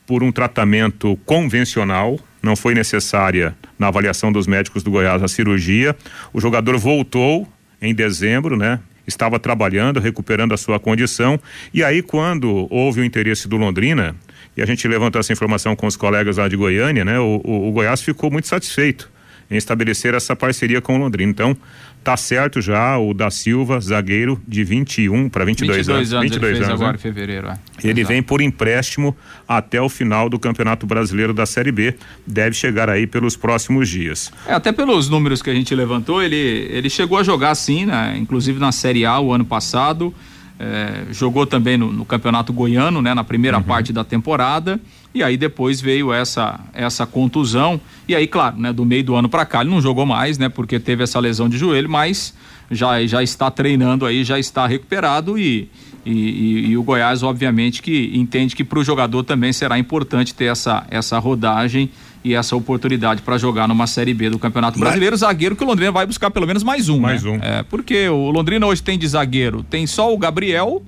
por 0.08 0.24
um 0.24 0.32
tratamento 0.32 1.18
convencional, 1.26 2.20
não 2.46 2.56
foi 2.56 2.74
necessária 2.74 3.56
na 3.78 3.88
avaliação 3.88 4.32
dos 4.32 4.48
médicos 4.48 4.84
do 4.84 4.92
Goiás 4.92 5.22
a 5.22 5.28
cirurgia. 5.28 5.96
O 6.32 6.40
jogador 6.40 6.78
voltou 6.78 7.48
em 7.82 7.94
dezembro, 7.94 8.56
né? 8.56 8.80
Estava 9.06 9.40
trabalhando, 9.40 10.00
recuperando 10.00 10.54
a 10.54 10.58
sua 10.58 10.80
condição. 10.80 11.40
E 11.74 11.84
aí, 11.84 12.02
quando 12.02 12.68
houve 12.70 13.02
o 13.02 13.04
interesse 13.04 13.48
do 13.48 13.58
Londrina, 13.58 14.16
e 14.56 14.62
a 14.62 14.66
gente 14.66 14.88
levantou 14.88 15.20
essa 15.20 15.34
informação 15.34 15.76
com 15.76 15.86
os 15.86 15.98
colegas 15.98 16.38
lá 16.38 16.48
de 16.48 16.56
Goiânia, 16.56 17.04
né? 17.04 17.20
O, 17.20 17.42
o, 17.44 17.70
o 17.70 17.72
Goiás 17.72 18.02
ficou 18.02 18.32
muito 18.32 18.48
satisfeito 18.48 19.12
em 19.50 19.58
estabelecer 19.58 20.14
essa 20.14 20.36
parceria 20.36 20.82
com 20.82 20.96
o 20.96 20.98
Londrina. 20.98 21.30
Então, 21.30 21.58
Tá 22.06 22.16
certo 22.16 22.62
já 22.62 23.00
o 23.00 23.16
da 23.16 23.32
Silva, 23.32 23.80
zagueiro 23.80 24.40
de 24.48 24.64
21 24.64 25.28
para 25.28 25.44
22, 25.44 25.88
22 25.88 26.14
anos. 26.14 26.30
22 26.30 26.58
anos, 26.58 26.70
agora 26.70 26.92
né? 26.92 26.98
em 26.98 27.02
fevereiro. 27.02 27.48
É. 27.48 27.58
Ele 27.84 28.02
Exato. 28.02 28.14
vem 28.14 28.22
por 28.22 28.42
empréstimo 28.42 29.18
até 29.48 29.82
o 29.82 29.90
final 29.90 30.30
do 30.30 30.38
Campeonato 30.38 30.86
Brasileiro 30.86 31.34
da 31.34 31.48
Série 31.48 31.72
B. 31.72 31.96
Deve 32.28 32.56
chegar 32.56 32.92
aí 32.92 33.08
pelos 33.08 33.36
próximos 33.36 33.90
dias. 33.90 34.32
É, 34.46 34.54
até 34.54 34.72
pelos 34.72 35.10
números 35.10 35.42
que 35.42 35.50
a 35.50 35.54
gente 35.56 35.74
levantou, 35.74 36.22
ele, 36.22 36.68
ele 36.70 36.92
chegou 36.92 37.18
a 37.18 37.24
jogar 37.24 37.56
sim, 37.56 37.88
né? 37.88 38.16
Inclusive 38.20 38.60
na 38.60 38.72
Série 38.72 39.04
A 39.04 39.20
o 39.20 39.34
ano 39.34 39.44
passado. 39.44 40.14
É, 40.60 41.06
jogou 41.12 41.48
também 41.48 41.76
no, 41.76 41.92
no, 41.92 42.06
Campeonato 42.06 42.54
Goiano, 42.54 43.02
né? 43.02 43.16
Na 43.16 43.24
primeira 43.24 43.58
uhum. 43.58 43.64
parte 43.64 43.92
da 43.92 44.04
temporada. 44.04 44.80
E 45.16 45.24
aí 45.24 45.38
depois 45.38 45.80
veio 45.80 46.12
essa 46.12 46.60
essa 46.74 47.06
contusão. 47.06 47.80
E 48.06 48.14
aí, 48.14 48.28
claro, 48.28 48.58
né, 48.58 48.74
do 48.74 48.84
meio 48.84 49.04
do 49.04 49.16
ano 49.16 49.30
para 49.30 49.46
cá 49.46 49.62
ele 49.62 49.70
não 49.70 49.82
jogou 49.82 50.06
mais, 50.06 50.38
né, 50.38 50.50
porque 50.50 50.78
teve 50.78 51.04
essa 51.04 51.20
lesão 51.20 51.48
de 51.48 51.58
joelho, 51.58 51.90
mas 51.90 52.34
já 52.70 53.04
já 53.06 53.24
está 53.24 53.50
treinando 53.50 54.06
aí, 54.06 54.26
já 54.26 54.38
está 54.38 54.68
recuperado 54.68 55.40
e 55.40 55.70
e, 56.06 56.12
e, 56.12 56.68
e 56.68 56.78
o 56.78 56.84
Goiás, 56.84 57.24
obviamente, 57.24 57.82
que 57.82 58.12
entende 58.14 58.56
que 58.56 58.64
para 58.64 58.78
o 58.78 58.84
jogador 58.84 59.24
também 59.24 59.52
será 59.52 59.80
importante 59.80 60.36
ter 60.36 60.46
essa, 60.46 60.86
essa 60.92 61.18
rodagem 61.18 61.90
e 62.24 62.36
essa 62.36 62.56
oportunidade 62.56 63.24
para 63.24 63.40
jogar 63.40 63.68
numa 63.68 63.88
Série 63.88 64.14
B 64.14 64.30
do 64.30 64.38
Campeonato 64.38 64.80
Brasileiro. 64.80 65.18
Zagueiro 65.18 65.56
que 65.56 65.64
o 65.64 65.68
Londrina 65.68 65.92
vai 65.92 66.06
buscar 66.06 66.30
pelo 66.30 66.46
menos 66.46 66.62
mais 66.62 66.90
um. 66.90 67.00
Mais 67.00 67.24
né? 67.24 67.32
um. 67.32 67.36
É, 67.42 67.64
porque 67.64 68.08
o 68.08 68.30
Londrina 68.30 68.68
hoje 68.68 68.84
tem 68.84 69.00
de 69.00 69.08
zagueiro, 69.08 69.64
tem 69.64 69.88
só 69.88 70.14
o 70.14 70.18
Gabriel 70.18 70.84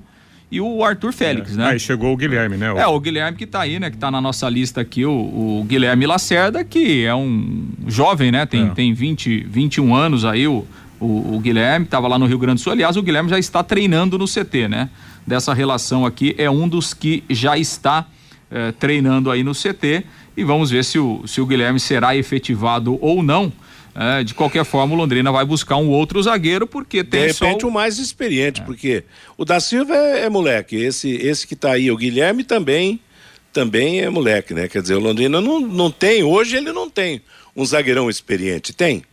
e 0.50 0.62
o 0.62 0.84
Arthur 0.84 1.12
Félix, 1.12 1.54
é. 1.54 1.58
né? 1.58 1.68
Aí 1.72 1.80
chegou 1.80 2.14
o 2.14 2.18
Guilherme, 2.18 2.56
né? 2.56 2.72
O... 2.72 2.78
É, 2.78 2.88
o 2.88 3.00
Guilherme 3.00 3.38
que 3.38 3.46
tá 3.46 3.62
aí, 3.62 3.80
né? 3.80 3.92
Que 3.92 3.98
tá 3.98 4.10
na 4.10 4.22
nossa 4.22 4.50
lista 4.50 4.82
aqui, 4.82 5.06
o, 5.06 5.12
o 5.12 5.66
Guilherme 5.68 6.06
Lacerda, 6.06 6.64
que 6.64 7.04
é 7.04 7.14
um 7.14 7.68
jovem, 7.88 8.32
né? 8.32 8.46
Tem, 8.46 8.68
é. 8.68 8.70
tem 8.70 8.94
20, 8.94 9.46
21 9.50 9.94
anos 9.94 10.24
aí, 10.24 10.48
o, 10.48 10.66
o, 11.00 11.36
o 11.36 11.40
Guilherme, 11.40 11.86
tava 11.86 12.08
lá 12.08 12.18
no 12.18 12.26
Rio 12.26 12.40
Grande 12.40 12.62
do 12.62 12.64
Sul. 12.64 12.72
Aliás, 12.72 12.96
o 12.96 13.04
Guilherme 13.04 13.30
já 13.30 13.38
está 13.38 13.62
treinando 13.62 14.18
no 14.18 14.26
CT, 14.26 14.68
né? 14.70 14.90
Dessa 15.26 15.54
relação 15.54 16.06
aqui, 16.06 16.34
é 16.38 16.50
um 16.50 16.70
dos 16.70 16.94
que 16.94 17.24
já 17.30 17.58
está 17.58 18.06
eh, 18.50 18.72
treinando 18.80 19.30
aí 19.30 19.44
no 19.44 19.52
CT. 19.52 20.06
E 20.38 20.44
vamos 20.46 20.72
ver 20.72 20.86
se 20.86 20.98
o, 20.98 21.24
se 21.28 21.42
o 21.42 21.46
Guilherme 21.46 21.82
será 21.82 22.16
efetivado 22.16 22.98
ou 23.02 23.22
não 23.22 23.52
é, 24.00 24.24
de 24.24 24.36
qualquer 24.36 24.64
forma, 24.64 24.94
o 24.94 24.98
Londrina 24.98 25.32
vai 25.32 25.44
buscar 25.44 25.78
um 25.78 25.90
outro 25.90 26.22
zagueiro, 26.22 26.68
porque 26.68 27.04
tem. 27.04 27.22
De 27.22 27.28
repente, 27.34 27.66
o... 27.66 27.70
o 27.70 27.72
mais 27.72 27.98
experiente, 27.98 28.62
é. 28.62 28.64
porque 28.64 29.04
o 29.36 29.44
da 29.44 29.60
Silva 29.60 29.96
é, 29.96 30.26
é, 30.26 30.30
moleque. 30.30 30.76
Esse, 30.76 31.10
esse 31.10 31.48
que 31.48 31.56
está 31.56 31.72
aí, 31.72 31.90
o 31.90 31.98
Guilherme 31.98 32.44
também 32.44 33.00
também 33.52 34.02
é 34.02 34.10
moleque, 34.10 34.54
né? 34.54 34.68
Quer 34.68 34.84
dizer, 34.84 34.94
o 34.94 35.00
Londrina 35.00 35.42
não, 35.42 35.60
não 35.60 35.90
tem, 35.90 36.22
hoje 36.22 36.56
ele 36.56 36.72
não 36.72 36.88
tem 36.88 37.24
um 37.56 37.66
zagueirão 37.66 38.08
experiente. 38.08 38.72
Tem? 38.72 39.04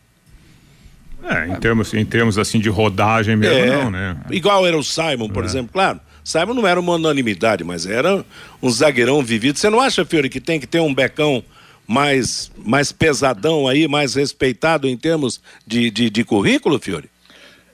É, 1.23 1.47
em 1.47 1.55
termos, 1.55 1.91
em 1.95 2.05
termos 2.05 2.37
assim 2.37 2.59
de 2.59 2.69
rodagem 2.69 3.35
mesmo, 3.35 3.57
é, 3.57 3.83
não, 3.83 3.89
né? 3.89 4.15
Igual 4.29 4.67
era 4.67 4.77
o 4.77 4.83
Simon, 4.83 5.29
por 5.29 5.43
é. 5.43 5.47
exemplo, 5.47 5.71
claro. 5.73 5.99
Simon 6.23 6.53
não 6.53 6.67
era 6.67 6.79
uma 6.79 6.93
unanimidade, 6.93 7.63
mas 7.63 7.87
era 7.87 8.23
um 8.61 8.69
zagueirão 8.69 9.23
vivido. 9.23 9.57
Você 9.57 9.67
não 9.67 9.81
acha, 9.81 10.05
Fiore, 10.05 10.29
que 10.29 10.39
tem 10.39 10.59
que 10.59 10.67
ter 10.67 10.79
um 10.79 10.93
becão 10.93 11.43
mais, 11.87 12.51
mais 12.57 12.91
pesadão 12.91 13.67
aí, 13.67 13.87
mais 13.87 14.15
respeitado 14.15 14.87
em 14.87 14.97
termos 14.97 15.41
de, 15.65 15.89
de, 15.91 16.09
de 16.09 16.23
currículo, 16.23 16.79
Fiore? 16.79 17.09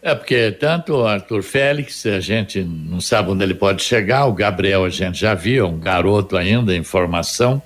É, 0.02 0.16
porque 0.16 0.52
tanto 0.52 0.94
o 0.94 1.06
Arthur 1.06 1.44
Félix, 1.44 2.06
a 2.08 2.20
gente 2.20 2.64
não 2.64 3.00
sabe 3.00 3.30
onde 3.30 3.44
ele 3.44 3.54
pode 3.54 3.84
chegar, 3.84 4.26
o 4.26 4.34
Gabriel 4.34 4.84
a 4.84 4.90
gente 4.90 5.20
já 5.20 5.36
viu, 5.36 5.68
um 5.68 5.80
garoto 5.80 6.36
ainda 6.36 6.76
em 6.76 6.84
formação. 6.84 7.62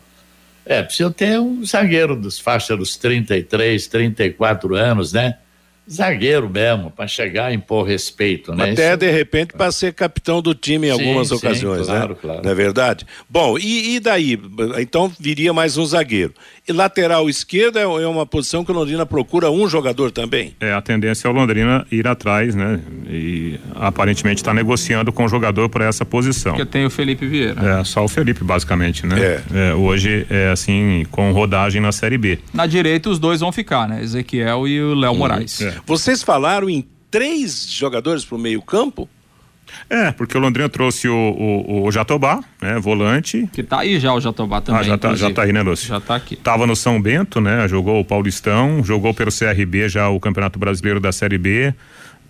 É, 0.65 0.83
precisa 0.83 1.11
ter 1.11 1.39
um 1.39 1.63
zagueiro 1.63 2.15
dos 2.15 2.39
faixas 2.39 2.77
dos 2.77 2.97
33, 2.97 3.87
34 3.87 4.75
anos, 4.75 5.13
né? 5.13 5.37
Zagueiro 5.89 6.49
mesmo, 6.49 6.91
para 6.91 7.07
chegar 7.07 7.51
e 7.51 7.55
impor 7.55 7.85
respeito, 7.85 8.53
né? 8.53 8.71
Até 8.71 8.89
Isso... 8.89 8.97
de 8.97 9.11
repente 9.11 9.53
para 9.53 9.71
ser 9.71 9.93
capitão 9.93 10.41
do 10.41 10.53
time 10.55 10.89
em 10.89 10.95
sim, 10.95 11.03
algumas 11.03 11.27
sim, 11.27 11.35
ocasiões, 11.35 11.87
claro, 11.87 12.09
né? 12.09 12.15
Claro. 12.21 12.41
Não 12.43 12.51
é 12.51 12.55
verdade? 12.55 13.05
Bom, 13.29 13.57
e, 13.57 13.95
e, 13.95 13.99
daí? 13.99 14.39
Então 14.79 15.11
viria 15.19 15.53
mais 15.53 15.77
um 15.77 15.85
zagueiro. 15.85 16.33
E 16.67 16.73
lateral 16.73 17.29
esquerda 17.29 17.79
é, 17.79 17.83
é 17.83 18.07
uma 18.07 18.25
posição 18.25 18.65
que 18.65 18.71
o 18.71 18.73
Londrina 18.73 19.05
procura 19.05 19.51
um 19.51 19.69
jogador 19.69 20.11
também? 20.11 20.55
É, 20.59 20.73
a 20.73 20.81
tendência 20.81 21.27
é 21.27 21.31
o 21.31 21.33
Londrina 21.33 21.85
ir 21.91 22.07
atrás, 22.07 22.55
né? 22.55 22.79
E 23.07 23.59
aparentemente 23.75 24.41
está 24.41 24.53
negociando 24.53 25.11
com 25.11 25.25
o 25.25 25.27
jogador 25.27 25.69
para 25.69 25.85
essa 25.85 26.03
posição. 26.03 26.53
Porque 26.53 26.65
tem 26.65 26.85
o 26.85 26.89
Felipe 26.89 27.27
Vieira. 27.27 27.79
É, 27.79 27.83
só 27.83 28.03
o 28.03 28.07
Felipe, 28.07 28.43
basicamente, 28.43 29.05
né? 29.05 29.19
É. 29.19 29.41
é. 29.53 29.73
hoje 29.75 30.25
é 30.29 30.49
assim, 30.49 31.05
com 31.11 31.31
rodagem 31.31 31.79
na 31.79 31.91
Série 31.91 32.17
B. 32.17 32.39
Na 32.53 32.65
direita 32.65 33.09
os 33.09 33.19
dois 33.19 33.41
vão 33.41 33.51
ficar, 33.51 33.87
né? 33.87 34.01
Ezequiel 34.01 34.67
e 34.67 34.81
o 34.81 34.95
Léo 34.95 35.15
Moraes. 35.15 35.61
É. 35.61 35.74
Vocês 35.85 36.23
falaram 36.23 36.69
em 36.69 36.87
três 37.09 37.67
jogadores 37.67 38.25
para 38.25 38.35
o 38.35 38.39
meio-campo? 38.39 39.09
É, 39.89 40.11
porque 40.11 40.37
o 40.37 40.39
Londrina 40.39 40.69
trouxe 40.69 41.07
o, 41.07 41.15
o, 41.15 41.83
o, 41.85 41.91
Jatobá, 41.91 42.39
né, 42.61 42.79
volante. 42.79 43.49
Que 43.51 43.63
tá 43.63 43.79
aí 43.79 43.99
já 43.99 44.13
o 44.13 44.21
Jatobá 44.21 44.61
também. 44.61 44.81
Ah, 44.81 44.83
já 44.83 44.97
tá, 44.97 45.15
já 45.15 45.31
tá 45.31 45.43
aí, 45.43 45.51
né, 45.51 45.61
Lúcio? 45.61 45.87
Já 45.87 45.99
tá 45.99 46.15
aqui. 46.15 46.35
Tava 46.35 46.65
no 46.67 46.75
São 46.75 47.01
Bento, 47.01 47.41
né, 47.41 47.67
jogou 47.67 47.99
o 47.99 48.05
Paulistão, 48.05 48.83
jogou 48.83 49.13
pelo 49.13 49.31
CRB 49.31 49.89
já 49.89 50.07
o 50.09 50.19
Campeonato 50.19 50.59
Brasileiro 50.59 50.99
da 50.99 51.11
Série 51.11 51.37
B, 51.37 51.73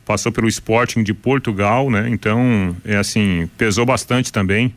passou 0.05 0.31
pelo 0.31 0.47
Sporting 0.47 1.03
de 1.03 1.13
Portugal, 1.13 1.89
né, 1.89 2.07
então, 2.09 2.75
é 2.85 2.95
assim, 2.95 3.49
pesou 3.57 3.85
bastante 3.85 4.31
também 4.31 4.73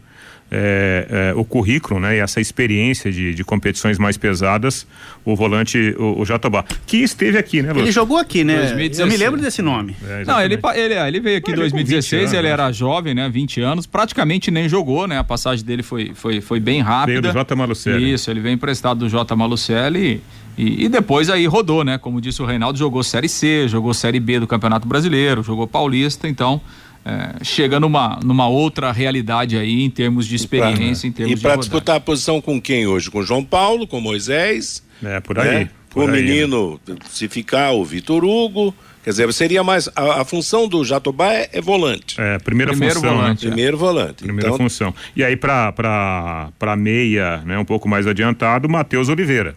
é, 0.50 1.30
é, 1.30 1.34
o 1.34 1.44
currículo, 1.44 2.00
né, 2.00 2.16
e 2.16 2.18
essa 2.20 2.40
experiência 2.40 3.12
de, 3.12 3.34
de 3.34 3.44
competições 3.44 3.98
mais 3.98 4.16
pesadas, 4.16 4.86
o 5.24 5.36
volante, 5.36 5.94
o, 5.98 6.20
o 6.20 6.24
Jatobá, 6.24 6.64
que 6.86 6.98
esteve 6.98 7.36
aqui, 7.36 7.62
né, 7.62 7.68
Lúcio? 7.68 7.84
Ele 7.84 7.92
jogou 7.92 8.16
aqui, 8.16 8.44
né? 8.44 8.56
2016. 8.56 8.98
Eu 8.98 9.06
me 9.06 9.16
lembro 9.16 9.40
desse 9.40 9.60
nome. 9.60 9.94
É, 10.06 10.24
Não, 10.24 10.40
ele, 10.40 10.58
ele, 10.74 10.94
é, 10.94 11.08
ele 11.08 11.20
veio 11.20 11.38
aqui 11.38 11.52
em 11.52 11.54
2016, 11.54 12.32
ele 12.32 12.48
era 12.48 12.72
jovem, 12.72 13.14
né, 13.14 13.28
20 13.28 13.60
anos, 13.60 13.86
praticamente 13.86 14.50
nem 14.50 14.68
jogou, 14.68 15.06
né, 15.06 15.18
a 15.18 15.24
passagem 15.24 15.64
dele 15.64 15.82
foi, 15.82 16.12
foi, 16.14 16.40
foi 16.40 16.60
bem 16.60 16.80
rápida. 16.80 17.20
Veio 17.20 17.32
do 17.34 17.38
J. 17.38 17.54
Malucelli. 17.54 18.12
Isso, 18.12 18.30
ele 18.30 18.40
veio 18.40 18.54
emprestado 18.54 19.00
do 19.00 19.08
J. 19.08 19.36
Malucelli 19.36 20.22
e, 20.58 20.86
e, 20.86 20.88
depois 20.88 21.30
aí 21.30 21.46
rodou, 21.46 21.84
né, 21.84 21.98
como 21.98 22.20
disse 22.20 22.42
o 22.42 22.44
Reinaldo, 22.44 22.76
jogou 22.76 23.04
Série 23.04 23.28
C, 23.28 23.68
jogou 23.68 23.94
Série 23.94 24.18
B 24.18 24.40
do 24.40 24.46
Campeonato 24.46 24.88
Brasileiro, 24.88 25.40
jogou 25.40 25.68
Paulista, 25.68 26.28
então 26.28 26.60
é, 27.08 27.42
chega 27.42 27.80
numa, 27.80 28.20
numa 28.22 28.46
outra 28.48 28.92
realidade 28.92 29.56
aí 29.56 29.82
em 29.82 29.88
termos 29.88 30.26
de 30.26 30.36
experiência, 30.36 31.06
e 31.06 31.10
em 31.10 31.12
termos 31.12 31.38
e 31.38 31.42
para 31.42 31.56
disputar 31.56 31.96
a 31.96 32.00
posição 32.00 32.38
com 32.40 32.60
quem 32.60 32.86
hoje? 32.86 33.10
Com 33.10 33.22
João 33.22 33.42
Paulo, 33.42 33.86
com 33.86 33.98
Moisés? 33.98 34.82
É, 35.02 35.18
por 35.20 35.38
aí. 35.38 35.50
Né? 35.60 35.70
Por 35.88 36.10
o 36.10 36.12
aí, 36.12 36.22
menino, 36.22 36.78
né? 36.86 36.96
se 37.08 37.28
ficar, 37.28 37.72
o 37.72 37.82
Vitor 37.82 38.24
Hugo. 38.24 38.74
Quer 39.02 39.10
dizer, 39.10 39.32
seria 39.32 39.64
mais. 39.64 39.88
A, 39.96 40.20
a 40.20 40.24
função 40.24 40.68
do 40.68 40.84
Jatobá 40.84 41.32
é, 41.32 41.48
é, 41.52 41.60
volante. 41.62 42.20
É, 42.20 42.38
primeira 42.38 42.72
Primeiro 42.72 42.96
função. 42.96 43.10
Né? 43.10 43.16
Volante, 43.16 43.44
né? 43.46 43.48
é. 43.48 43.54
Primeiro 43.54 43.78
volante. 43.78 44.22
Primeira 44.22 44.48
então... 44.48 44.58
função. 44.58 44.94
E 45.16 45.24
aí, 45.24 45.34
para 45.34 46.76
meia, 46.76 47.38
né, 47.38 47.58
um 47.58 47.64
pouco 47.64 47.88
mais 47.88 48.06
adiantado, 48.06 48.68
Matheus 48.68 49.08
Oliveira 49.08 49.56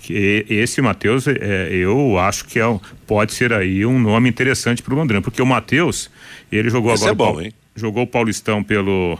Que 0.00 0.44
esse 0.48 0.80
Matheus, 0.82 1.26
é, 1.26 1.68
eu 1.72 2.18
acho 2.18 2.44
que 2.44 2.60
é, 2.60 2.80
pode 3.06 3.32
ser 3.32 3.52
aí 3.52 3.84
um 3.84 3.98
nome 3.98 4.28
interessante 4.28 4.82
para 4.82 4.94
o 4.94 4.96
Londrina, 4.96 5.22
porque 5.22 5.40
o 5.40 5.46
Matheus, 5.46 6.10
ele 6.50 6.70
jogou 6.70 6.92
Esse 6.92 7.08
agora. 7.08 7.30
é 7.30 7.32
bom, 7.32 7.38
o, 7.38 7.42
hein? 7.42 7.52
Jogou 7.76 8.02
o 8.04 8.06
Paulistão 8.06 8.62
pelo. 8.62 9.18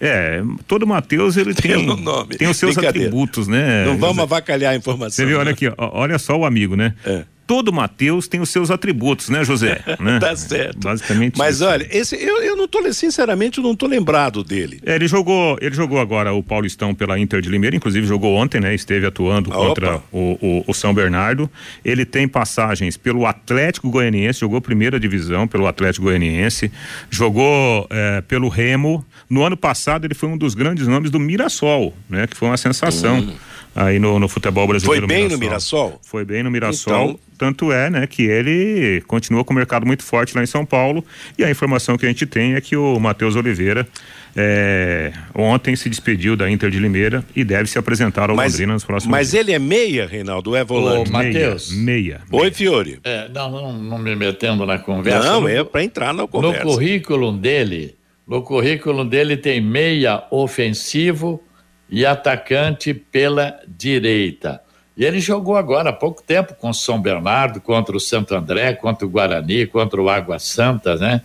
É, 0.00 0.42
todo 0.68 0.86
Matheus 0.86 1.36
ele 1.36 1.54
tem, 1.54 1.70
Pelo 1.70 1.96
nome. 1.96 2.36
tem 2.36 2.48
os 2.48 2.56
seus 2.58 2.76
atributos, 2.76 3.48
né? 3.48 3.86
Não 3.86 3.96
vamos 3.96 4.18
avacalhar 4.18 4.72
a 4.74 4.76
informação. 4.76 5.10
Você 5.10 5.24
viu, 5.24 5.38
olha 5.38 5.46
né? 5.46 5.50
aqui, 5.52 5.68
ó, 5.68 5.74
olha 5.78 6.18
só 6.18 6.36
o 6.36 6.44
amigo, 6.44 6.76
né? 6.76 6.94
É. 7.04 7.24
Todo 7.46 7.72
Matheus 7.72 8.26
tem 8.26 8.40
os 8.40 8.50
seus 8.50 8.70
atributos, 8.70 9.28
né, 9.28 9.44
José? 9.44 9.82
Né? 10.00 10.18
Tá 10.18 10.36
certo. 10.36 10.78
Basicamente 10.80 11.38
Mas 11.38 11.56
isso. 11.56 11.64
olha, 11.64 11.86
esse, 11.90 12.14
eu, 12.16 12.42
eu 12.42 12.56
não 12.56 12.68
tô, 12.68 12.92
sinceramente, 12.92 13.58
eu 13.58 13.64
não 13.64 13.74
tô 13.74 13.86
lembrado 13.86 14.44
dele. 14.44 14.78
É, 14.84 14.94
ele 14.94 15.08
jogou, 15.08 15.56
ele 15.60 15.74
jogou 15.74 15.98
agora 15.98 16.32
o 16.32 16.42
Paulistão 16.42 16.94
pela 16.94 17.18
Inter 17.18 17.40
de 17.40 17.48
Limeira, 17.48 17.74
inclusive 17.74 18.06
jogou 18.06 18.34
ontem, 18.36 18.60
né? 18.60 18.74
Esteve 18.74 19.06
atuando 19.06 19.50
Ah, 19.52 19.56
contra 19.56 19.96
o, 20.12 20.38
o, 20.40 20.64
o 20.66 20.74
São 20.74 20.92
Bernardo. 20.92 21.50
Ele 21.84 22.04
tem 22.04 22.28
passagens 22.28 22.96
pelo 22.96 23.26
Atlético 23.26 23.90
Goianiense, 23.90 24.40
jogou 24.40 24.60
primeira 24.60 25.00
divisão 25.00 25.48
pelo 25.48 25.66
Atlético 25.66 26.04
Goianiense, 26.06 26.70
jogou 27.10 27.86
é, 27.90 28.20
pelo 28.22 28.48
Remo. 28.48 29.04
No 29.30 29.42
ano 29.42 29.56
passado 29.56 30.04
ele 30.04 30.14
foi 30.14 30.28
um 30.28 30.36
dos 30.36 30.54
grandes 30.54 30.86
nomes 30.86 31.10
do 31.10 31.18
Mirassol, 31.18 31.94
né? 32.08 32.26
Que 32.26 32.36
foi 32.36 32.48
uma 32.48 32.56
sensação 32.56 33.34
aí 33.76 33.98
no, 33.98 34.18
no 34.18 34.26
futebol 34.28 34.66
brasileiro. 34.66 35.06
Foi 35.06 35.16
bem 35.16 35.28
no 35.28 35.36
Mirassol? 35.38 36.00
Foi 36.02 36.24
bem 36.24 36.42
no 36.42 36.50
Mirassol. 36.50 37.10
Então- 37.10 37.20
Tanto 37.38 37.70
é, 37.70 37.90
né, 37.90 38.06
que 38.06 38.22
ele 38.22 39.02
continua 39.06 39.44
com 39.44 39.52
o 39.52 39.56
mercado 39.56 39.84
muito 39.84 40.02
forte 40.02 40.34
lá 40.34 40.42
em 40.42 40.46
São 40.46 40.64
Paulo. 40.64 41.04
E 41.38 41.44
a 41.44 41.50
informação 41.50 41.98
que 41.98 42.06
a 42.06 42.08
gente 42.08 42.24
tem 42.24 42.54
é 42.54 42.60
que 42.62 42.74
o 42.74 42.98
Matheus 42.98 43.36
Oliveira 43.36 43.86
é, 44.34 45.12
ontem 45.34 45.76
se 45.76 45.90
despediu 45.90 46.34
da 46.34 46.50
Inter 46.50 46.70
de 46.70 46.78
Limeira 46.78 47.22
e 47.36 47.44
deve 47.44 47.68
se 47.68 47.78
apresentar 47.78 48.30
ao 48.30 48.36
Mas, 48.36 48.52
Londrina 48.54 48.72
nos 48.72 48.84
próximos 48.84 49.10
mas 49.10 49.30
dias. 49.32 49.40
ele 49.42 49.52
é 49.52 49.58
meia, 49.58 50.06
Reinaldo, 50.06 50.56
é 50.56 50.64
volante? 50.64 51.10
Ô, 51.10 51.12
Matheus. 51.12 51.70
Meia. 51.72 51.82
meia. 51.84 52.20
Oi, 52.32 52.50
Fiore. 52.50 53.00
É, 53.04 53.28
não, 53.28 53.50
não, 53.50 53.72
não 53.74 53.98
me 53.98 54.16
metendo 54.16 54.64
na 54.64 54.78
conversa. 54.78 55.22
Não, 55.32 55.42
no, 55.42 55.48
é 55.48 55.62
para 55.62 55.84
entrar 55.84 56.14
na 56.14 56.22
no 56.22 56.28
conversa. 56.28 56.62
currículo 56.64 57.32
dele, 57.32 57.96
no 58.26 58.40
currículo 58.40 59.04
dele 59.04 59.36
tem 59.36 59.60
meia 59.60 60.24
ofensivo 60.30 61.42
e 61.88 62.04
atacante 62.04 62.92
pela 62.92 63.60
direita. 63.66 64.60
E 64.96 65.04
ele 65.04 65.20
jogou 65.20 65.56
agora 65.56 65.90
há 65.90 65.92
pouco 65.92 66.22
tempo 66.22 66.54
com 66.54 66.70
o 66.70 66.74
São 66.74 67.00
Bernardo, 67.00 67.60
contra 67.60 67.96
o 67.96 68.00
Santo 68.00 68.34
André, 68.34 68.72
contra 68.72 69.06
o 69.06 69.10
Guarani, 69.10 69.66
contra 69.66 70.00
o 70.00 70.08
Água 70.08 70.38
Santa, 70.38 70.96
né? 70.96 71.20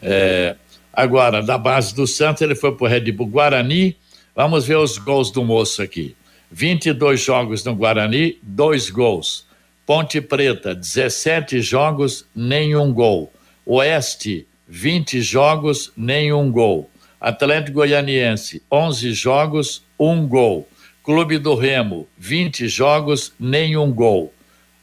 É, 0.00 0.56
agora, 0.92 1.42
da 1.42 1.58
base 1.58 1.94
do 1.94 2.06
Santos, 2.06 2.40
ele 2.40 2.54
foi 2.54 2.74
para 2.74 2.84
o 2.84 2.88
Red 2.88 3.12
Bull 3.12 3.26
Guarani. 3.26 3.96
Vamos 4.34 4.66
ver 4.66 4.76
os 4.76 4.96
gols 4.96 5.30
do 5.30 5.44
moço 5.44 5.82
aqui. 5.82 6.16
22 6.50 7.20
jogos 7.20 7.64
no 7.64 7.74
Guarani, 7.74 8.38
dois 8.42 8.88
gols. 8.88 9.46
Ponte 9.84 10.20
Preta, 10.20 10.74
17 10.74 11.60
jogos, 11.60 12.24
nenhum 12.34 12.92
gol. 12.92 13.32
Oeste, 13.66 14.46
20 14.66 15.20
jogos, 15.20 15.92
nenhum 15.96 16.50
gol. 16.50 16.90
Atlético 17.20 17.76
Goianiense, 17.76 18.62
11 18.70 19.12
jogos, 19.12 19.82
um 20.02 20.26
gol. 20.26 20.68
Clube 21.04 21.38
do 21.38 21.54
Remo, 21.54 22.08
20 22.18 22.66
jogos, 22.68 23.32
nenhum 23.38 23.92
gol. 23.92 24.32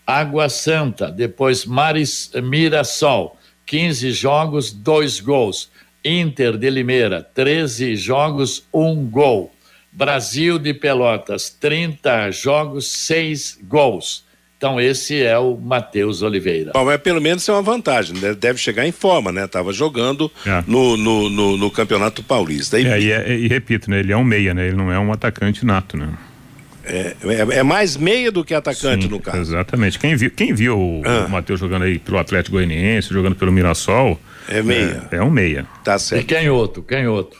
Água 0.07 0.49
Santa, 0.49 1.11
depois 1.11 1.65
Maris, 1.65 2.31
Mirassol, 2.41 3.37
15 3.65 4.11
jogos, 4.11 4.71
dois 4.71 5.19
gols. 5.19 5.69
Inter 6.03 6.57
de 6.57 6.69
Limeira, 6.69 7.21
13 7.21 7.95
jogos, 7.97 8.63
um 8.73 9.05
gol. 9.05 9.51
Brasil 9.91 10.57
de 10.57 10.73
Pelotas, 10.73 11.49
30 11.49 12.31
jogos, 12.31 12.87
seis 12.87 13.59
gols. 13.63 14.23
Então, 14.59 14.77
esse 14.77 15.23
é 15.23 15.39
o 15.39 15.55
Matheus 15.55 16.21
Oliveira. 16.21 16.71
Bom, 16.73 16.83
mas 16.83 16.99
pelo 17.01 17.21
menos 17.21 17.47
é 17.47 17.53
uma 17.53 17.61
vantagem, 17.61 18.17
né? 18.19 18.33
deve 18.33 18.59
chegar 18.59 18.85
em 18.85 18.91
forma, 18.91 19.31
né? 19.31 19.47
Tava 19.47 19.71
jogando 19.71 20.29
É. 20.45 20.61
no, 20.67 20.97
no, 20.97 21.29
no, 21.29 21.55
no 21.57 21.71
Campeonato 21.71 22.21
Paulista. 22.21 22.77
E, 22.77 22.85
É, 22.85 22.99
e, 22.99 23.09
é- 23.09 23.37
e 23.37 23.47
repito, 23.47 23.89
né? 23.89 24.01
Ele 24.01 24.11
é 24.11 24.17
um 24.17 24.23
meia, 24.23 24.53
né? 24.53 24.67
Ele 24.67 24.75
não 24.75 24.91
é 24.91 24.99
um 24.99 25.13
atacante 25.13 25.65
nato, 25.65 25.95
né? 25.95 26.09
É, 26.89 27.15
é- 27.23 27.57
é 27.59 27.63
mais 27.63 27.95
meia 27.95 28.31
do 28.31 28.43
que 28.43 28.53
atacante, 28.53 29.03
Sim, 29.05 29.09
no 29.11 29.19
caso. 29.19 29.39
Exatamente. 29.39 29.97
Quem 29.99 30.15
viu, 30.15 30.31
quem 30.31 30.53
viu 30.53 30.77
o, 30.77 31.01
Ah. 31.05 31.25
o 31.27 31.29
Matheus 31.29 31.59
jogando 31.59 31.83
aí 31.83 31.99
pelo 31.99 32.17
Atlético 32.17 32.55
Goianiense, 32.57 33.09
jogando 33.13 33.35
pelo 33.35 33.51
Mirassol, 33.51 34.19
É 34.47 34.61
meia. 34.63 35.07
é, 35.11 35.17
é 35.17 35.21
um 35.23 35.29
meia. 35.29 35.65
Tá 35.83 35.95
E 35.95 35.99
certo. 35.99 36.27
canhoto, 36.27 36.81
canhoto. 36.83 37.37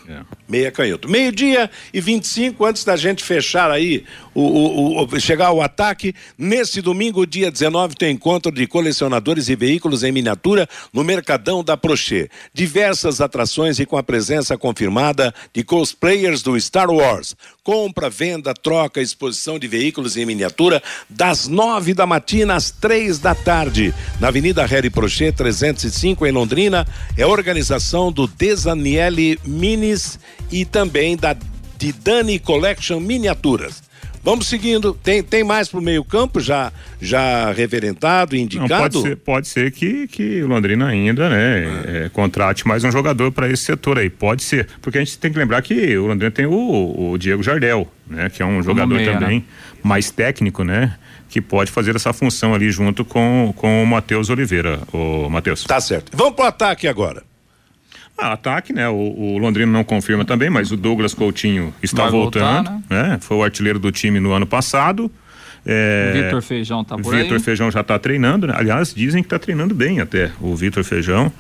Meia 0.47 0.71
canhoto. 0.71 1.07
Meio-dia 1.09 1.69
e 1.93 2.01
25, 2.01 2.65
antes 2.65 2.83
da 2.83 2.95
gente 2.95 3.23
fechar 3.23 3.69
aí, 3.69 4.03
o, 4.33 4.41
o- 4.41 5.03
o- 5.03 5.19
chegar 5.19 5.47
ao 5.47 5.61
ataque, 5.61 6.13
nesse 6.37 6.81
domingo, 6.81 7.25
dia 7.27 7.51
19, 7.51 7.95
tem 7.95 8.13
encontro 8.13 8.51
de 8.51 8.65
colecionadores 8.65 9.47
e 9.49 9.55
veículos 9.55 10.03
em 10.03 10.11
miniatura 10.11 10.67
no 10.93 11.03
Mercadão 11.03 11.63
da 11.63 11.75
Prochê. 11.77 12.29
Diversas 12.53 13.21
atrações 13.21 13.79
e 13.79 13.85
com 13.85 13.97
a 13.97 14.03
presença 14.03 14.57
confirmada 14.57 15.33
de 15.53 15.63
cosplayers 15.63 16.41
do 16.41 16.59
Star 16.59 16.89
Wars. 16.89 17.35
Compra, 17.69 18.09
venda, 18.09 18.51
troca, 18.51 18.99
exposição 18.99 19.59
de 19.59 19.67
veículos 19.67 20.17
em 20.17 20.25
miniatura 20.25 20.81
das 21.07 21.47
nove 21.47 21.93
da 21.93 22.03
matina 22.03 22.55
às 22.55 22.71
três 22.71 23.19
da 23.19 23.35
tarde. 23.35 23.93
Na 24.19 24.29
Avenida 24.29 24.65
Harry 24.65 24.89
Prochê, 24.89 25.31
305, 25.31 26.25
em 26.25 26.31
Londrina. 26.31 26.87
É 27.15 27.27
organização 27.27 28.11
do 28.11 28.25
Desaniele 28.25 29.39
Minis 29.45 30.17
e 30.51 30.65
também 30.65 31.15
da 31.15 31.37
de 31.77 31.93
Dani 31.93 32.39
Collection 32.39 32.99
Miniaturas. 32.99 33.83
Vamos 34.23 34.47
seguindo. 34.47 34.93
Tem, 34.93 35.23
tem 35.23 35.43
mais 35.43 35.69
pro 35.69 35.81
meio 35.81 36.03
campo 36.03 36.39
já 36.39 36.71
já 37.01 37.51
reverentado, 37.51 38.35
Não, 38.35 38.43
indicado? 38.43 38.99
pode 38.99 39.01
ser, 39.01 39.15
pode 39.17 39.47
ser 39.47 39.71
que, 39.71 40.07
que 40.07 40.43
o 40.43 40.47
Londrina 40.47 40.87
ainda, 40.87 41.29
né, 41.29 42.05
é, 42.05 42.09
contrate 42.09 42.67
mais 42.67 42.83
um 42.83 42.91
jogador 42.91 43.31
para 43.31 43.49
esse 43.49 43.63
setor 43.63 43.97
aí. 43.97 44.09
Pode 44.09 44.43
ser. 44.43 44.67
Porque 44.81 44.97
a 44.97 45.03
gente 45.03 45.17
tem 45.17 45.31
que 45.31 45.37
lembrar 45.37 45.61
que 45.61 45.97
o 45.97 46.07
Londrina 46.07 46.31
tem 46.31 46.45
o, 46.45 47.11
o 47.11 47.17
Diego 47.17 47.41
Jardel, 47.41 47.87
né, 48.07 48.29
que 48.29 48.41
é 48.41 48.45
um 48.45 48.61
jogador 48.61 48.95
meia, 48.95 49.13
também 49.13 49.45
mais 49.81 50.11
técnico, 50.11 50.63
né, 50.63 50.95
que 51.29 51.39
pode 51.39 51.71
fazer 51.71 51.95
essa 51.95 52.11
função 52.11 52.53
ali 52.53 52.69
junto 52.69 53.05
com, 53.05 53.53
com 53.55 53.83
o 53.83 53.87
Matheus 53.87 54.29
Oliveira, 54.29 54.81
o 54.91 55.29
Matheus. 55.29 55.63
Tá 55.63 55.79
certo. 55.79 56.11
Vamos 56.15 56.35
pro 56.35 56.45
ataque 56.45 56.87
agora. 56.87 57.28
Ah, 58.21 58.33
ataque, 58.33 58.73
né? 58.73 58.87
O, 58.89 58.95
o 58.95 59.37
Londrina 59.37 59.71
não 59.71 59.83
confirma 59.83 60.25
também, 60.25 60.49
mas 60.49 60.71
o 60.71 60.77
Douglas 60.77 61.13
Coutinho 61.13 61.73
está 61.81 62.03
Vai 62.03 62.11
voltar, 62.11 62.63
voltando, 62.63 62.83
né? 62.89 63.17
Foi 63.21 63.37
o 63.37 63.43
artilheiro 63.43 63.79
do 63.79 63.91
time 63.91 64.19
no 64.19 64.31
ano 64.31 64.45
passado. 64.45 65.11
É, 65.65 66.11
Vitor 66.13 66.41
Feijão 66.41 66.83
tá 66.83 66.97
por 66.97 67.15
Vitor. 67.15 67.39
Feijão 67.39 67.69
já 67.69 67.81
está 67.81 67.99
treinando, 67.99 68.47
né? 68.47 68.53
aliás, 68.55 68.93
dizem 68.93 69.21
que 69.21 69.27
está 69.27 69.37
treinando 69.37 69.75
bem 69.75 69.99
até 69.99 70.31
o 70.39 70.55
Vitor 70.55 70.83
Feijão. 70.83 71.31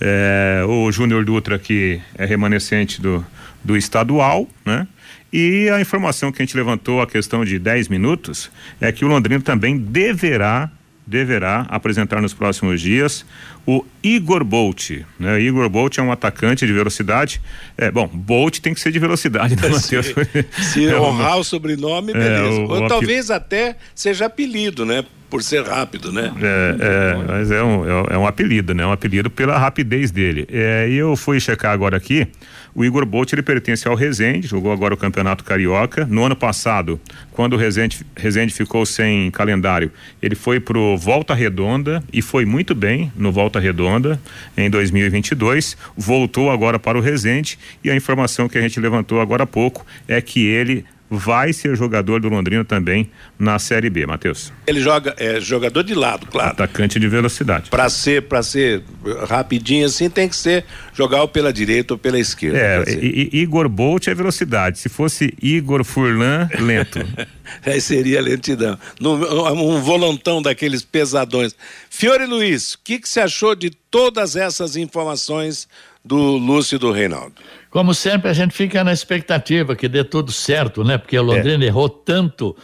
É, 0.00 0.62
o 0.66 0.90
Júnior 0.90 1.24
Dutra, 1.24 1.58
que 1.58 2.00
é 2.16 2.24
remanescente 2.24 3.00
do, 3.00 3.24
do 3.62 3.76
estadual, 3.76 4.48
né? 4.64 4.86
E 5.32 5.70
a 5.70 5.80
informação 5.80 6.30
que 6.30 6.42
a 6.42 6.44
gente 6.44 6.56
levantou, 6.56 7.00
a 7.00 7.06
questão 7.06 7.44
de 7.44 7.58
10 7.58 7.88
minutos, 7.88 8.50
é 8.80 8.92
que 8.92 9.04
o 9.04 9.08
Londrina 9.08 9.40
também 9.40 9.78
deverá, 9.78 10.70
deverá 11.06 11.66
apresentar 11.68 12.20
nos 12.22 12.32
próximos 12.32 12.80
dias 12.80 13.24
o 13.66 13.84
Igor 14.02 14.44
Bolt. 14.44 14.90
Né? 15.18 15.34
O 15.34 15.38
Igor 15.38 15.68
Bolt 15.68 15.98
é 15.98 16.02
um 16.02 16.10
atacante 16.12 16.66
de 16.66 16.72
velocidade. 16.72 17.40
É, 17.76 17.90
bom, 17.90 18.06
Bolt 18.06 18.58
tem 18.60 18.72
que 18.74 18.80
ser 18.80 18.90
de 18.92 18.98
velocidade, 18.98 19.56
né, 19.56 19.62
Matheus? 19.70 20.06
Se, 20.06 20.62
se 20.62 20.86
É 20.88 20.96
uma- 20.96 21.08
honrar 21.08 21.38
o 21.38 21.44
sobrenome, 21.44 22.12
É, 22.12 22.14
beleza. 22.14 22.60
o- 22.60 22.68
Ou 22.70 22.84
o 22.84 22.88
talvez 22.88 23.30
até 23.30 23.76
seja 23.94 24.26
apelido, 24.26 24.84
né? 24.86 25.04
Por 25.32 25.42
ser 25.42 25.66
rápido, 25.66 26.12
né? 26.12 26.30
É, 26.42 26.76
é, 26.78 27.24
mas 27.26 27.50
é 27.50 27.62
um, 27.62 27.86
é, 27.86 28.14
é 28.16 28.18
um 28.18 28.26
apelido, 28.26 28.74
né? 28.74 28.84
Um 28.84 28.92
apelido 28.92 29.30
pela 29.30 29.56
rapidez 29.56 30.10
dele. 30.10 30.46
É, 30.52 30.86
e 30.90 30.96
eu 30.96 31.16
fui 31.16 31.40
checar 31.40 31.72
agora 31.72 31.96
aqui, 31.96 32.28
o 32.74 32.84
Igor 32.84 33.06
Bolt, 33.06 33.32
ele 33.32 33.42
pertence 33.42 33.88
ao 33.88 33.94
Resende, 33.94 34.46
jogou 34.46 34.70
agora 34.70 34.92
o 34.92 34.96
Campeonato 34.96 35.42
Carioca. 35.42 36.04
No 36.04 36.22
ano 36.22 36.36
passado, 36.36 37.00
quando 37.30 37.54
o 37.54 37.56
Resende, 37.56 38.04
Resende 38.14 38.52
ficou 38.52 38.84
sem 38.84 39.30
calendário, 39.30 39.90
ele 40.20 40.34
foi 40.34 40.60
pro 40.60 40.98
Volta 40.98 41.32
Redonda 41.32 42.04
e 42.12 42.20
foi 42.20 42.44
muito 42.44 42.74
bem 42.74 43.10
no 43.16 43.32
Volta 43.32 43.58
Redonda 43.58 44.20
em 44.54 44.68
2022. 44.68 45.78
Voltou 45.96 46.50
agora 46.50 46.78
para 46.78 46.98
o 46.98 47.00
Resende 47.00 47.58
e 47.82 47.90
a 47.90 47.96
informação 47.96 48.50
que 48.50 48.58
a 48.58 48.60
gente 48.60 48.78
levantou 48.78 49.18
agora 49.18 49.44
há 49.44 49.46
pouco 49.46 49.86
é 50.06 50.20
que 50.20 50.46
ele 50.46 50.84
vai 51.18 51.52
ser 51.52 51.76
jogador 51.76 52.20
do 52.20 52.28
Londrina 52.28 52.64
também 52.64 53.10
na 53.38 53.58
Série 53.58 53.90
B, 53.90 54.06
Matheus. 54.06 54.52
Ele 54.66 54.80
joga, 54.80 55.14
é 55.18 55.38
jogador 55.40 55.82
de 55.82 55.94
lado, 55.94 56.26
claro. 56.26 56.50
Atacante 56.52 56.98
de 56.98 57.06
velocidade. 57.08 57.68
Para 57.70 57.88
ser, 57.90 58.22
para 58.22 58.42
ser 58.42 58.82
rapidinho 59.28 59.86
assim, 59.86 60.08
tem 60.08 60.28
que 60.28 60.36
ser 60.36 60.64
jogar 60.94 61.20
ou 61.22 61.28
pela 61.28 61.52
direita 61.52 61.94
ou 61.94 61.98
pela 61.98 62.18
esquerda. 62.18 62.58
É. 62.58 62.84
I- 62.94 63.30
I- 63.32 63.40
Igor 63.42 63.68
Bolt 63.68 64.06
é 64.08 64.14
velocidade. 64.14 64.78
Se 64.78 64.88
fosse 64.88 65.34
Igor 65.42 65.84
Furlan, 65.84 66.48
lento. 66.60 66.98
Aí 67.66 67.80
seria 67.80 68.20
lentidão. 68.22 68.78
Um 69.00 69.80
volantão 69.80 70.40
daqueles 70.40 70.82
pesadões. 70.82 71.54
Fiore 71.90 72.24
Luiz, 72.24 72.74
o 72.74 72.78
que, 72.82 72.98
que 72.98 73.08
você 73.08 73.20
achou 73.20 73.54
de 73.54 73.70
todas 73.90 74.36
essas 74.36 74.76
informações 74.76 75.68
do 76.04 76.16
Lúcio 76.16 76.76
e 76.76 76.78
do 76.78 76.90
Reinaldo? 76.90 77.34
Como 77.72 77.94
sempre, 77.94 78.28
a 78.28 78.34
gente 78.34 78.52
fica 78.52 78.84
na 78.84 78.92
expectativa 78.92 79.74
que 79.74 79.88
dê 79.88 80.04
tudo 80.04 80.30
certo, 80.30 80.84
né? 80.84 80.98
Porque 80.98 81.18
o 81.18 81.22
Londrina 81.22 81.64
errou 81.64 81.88
tanto 81.88 82.54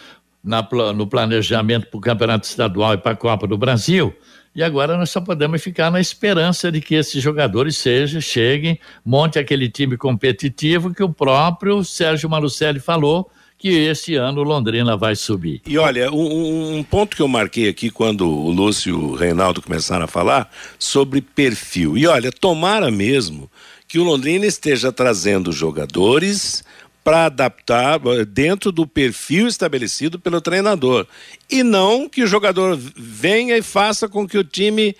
na, 0.45 0.69
no 0.95 1.07
planejamento 1.07 1.87
para 1.87 1.97
o 1.97 2.01
Campeonato 2.01 2.47
Estadual 2.47 2.93
e 2.93 2.99
para 2.99 3.13
a 3.13 3.17
Copa 3.17 3.47
do 3.47 3.57
Brasil. 3.57 4.15
E 4.55 4.63
agora 4.63 4.99
nós 4.99 5.09
só 5.09 5.19
podemos 5.23 5.63
ficar 5.63 5.91
na 5.91 5.99
esperança 5.99 6.71
de 6.71 6.83
que 6.83 6.95
esses 6.95 7.23
jogadores 7.23 7.79
sejam, 7.79 8.21
cheguem, 8.21 8.79
monte 9.03 9.39
aquele 9.39 9.71
time 9.71 9.97
competitivo 9.97 10.93
que 10.93 11.03
o 11.03 11.09
próprio 11.09 11.83
Sérgio 11.83 12.29
Malucelli 12.29 12.79
falou 12.79 13.31
que 13.57 13.71
esse 13.71 14.15
ano 14.15 14.43
Londrina 14.43 14.95
vai 14.95 15.17
subir. 15.17 15.63
E 15.67 15.79
olha, 15.79 16.13
um, 16.13 16.77
um, 16.77 16.83
ponto 16.83 17.17
que 17.17 17.23
eu 17.23 17.29
marquei 17.29 17.67
aqui 17.67 17.91
quando 17.91 18.29
o 18.29 18.51
Lúcio 18.51 18.91
e 18.91 18.93
o 18.93 19.15
Reinaldo 19.15 19.63
começaram 19.63 20.05
a 20.05 20.09
falar 20.09 20.51
sobre 20.79 21.23
perfil. 21.23 21.97
E 21.97 22.07
olha, 22.07 22.31
tomara 22.31 22.91
mesmo 22.91 23.51
que 23.89 23.99
o 23.99 24.05
Londrina 24.05 24.45
esteja 24.45 24.93
trazendo 24.93 25.51
jogadores 25.51 26.63
para 27.03 27.25
adaptar 27.25 27.99
eh, 28.05 28.25
dentro 28.27 28.71
do 28.71 28.87
perfil 28.87 29.49
estabelecido 29.49 30.21
pelo 30.21 30.43
treinador. 30.43 31.07
E 31.51 31.63
não 31.63 32.07
que 32.07 32.23
o 32.23 32.27
jogador 32.27 32.79
venha 32.95 33.57
e 33.57 33.63
faça 33.63 34.07
com 34.07 34.29
que 34.29 34.37
o 34.37 34.45
time 34.45 34.95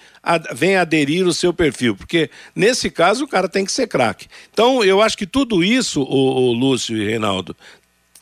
venha 0.55 0.81
aderir 0.81 1.27
o 1.27 1.35
seu 1.35 1.53
perfil, 1.53 1.95
porque 1.95 2.31
nesse 2.55 2.91
caso 2.91 3.25
o 3.25 3.29
cara 3.29 3.47
tem 3.47 3.63
que 3.63 3.73
ser 3.73 3.87
craque. 3.87 4.27
Então 4.51 4.83
eu 4.83 5.03
acho 5.03 5.19
que 5.19 5.27
tudo 5.27 5.63
isso, 5.63 6.01
o, 6.01 6.49
o 6.49 6.53
Lúcio 6.55 6.97
e 6.97 7.05
Reinaldo, 7.05 7.55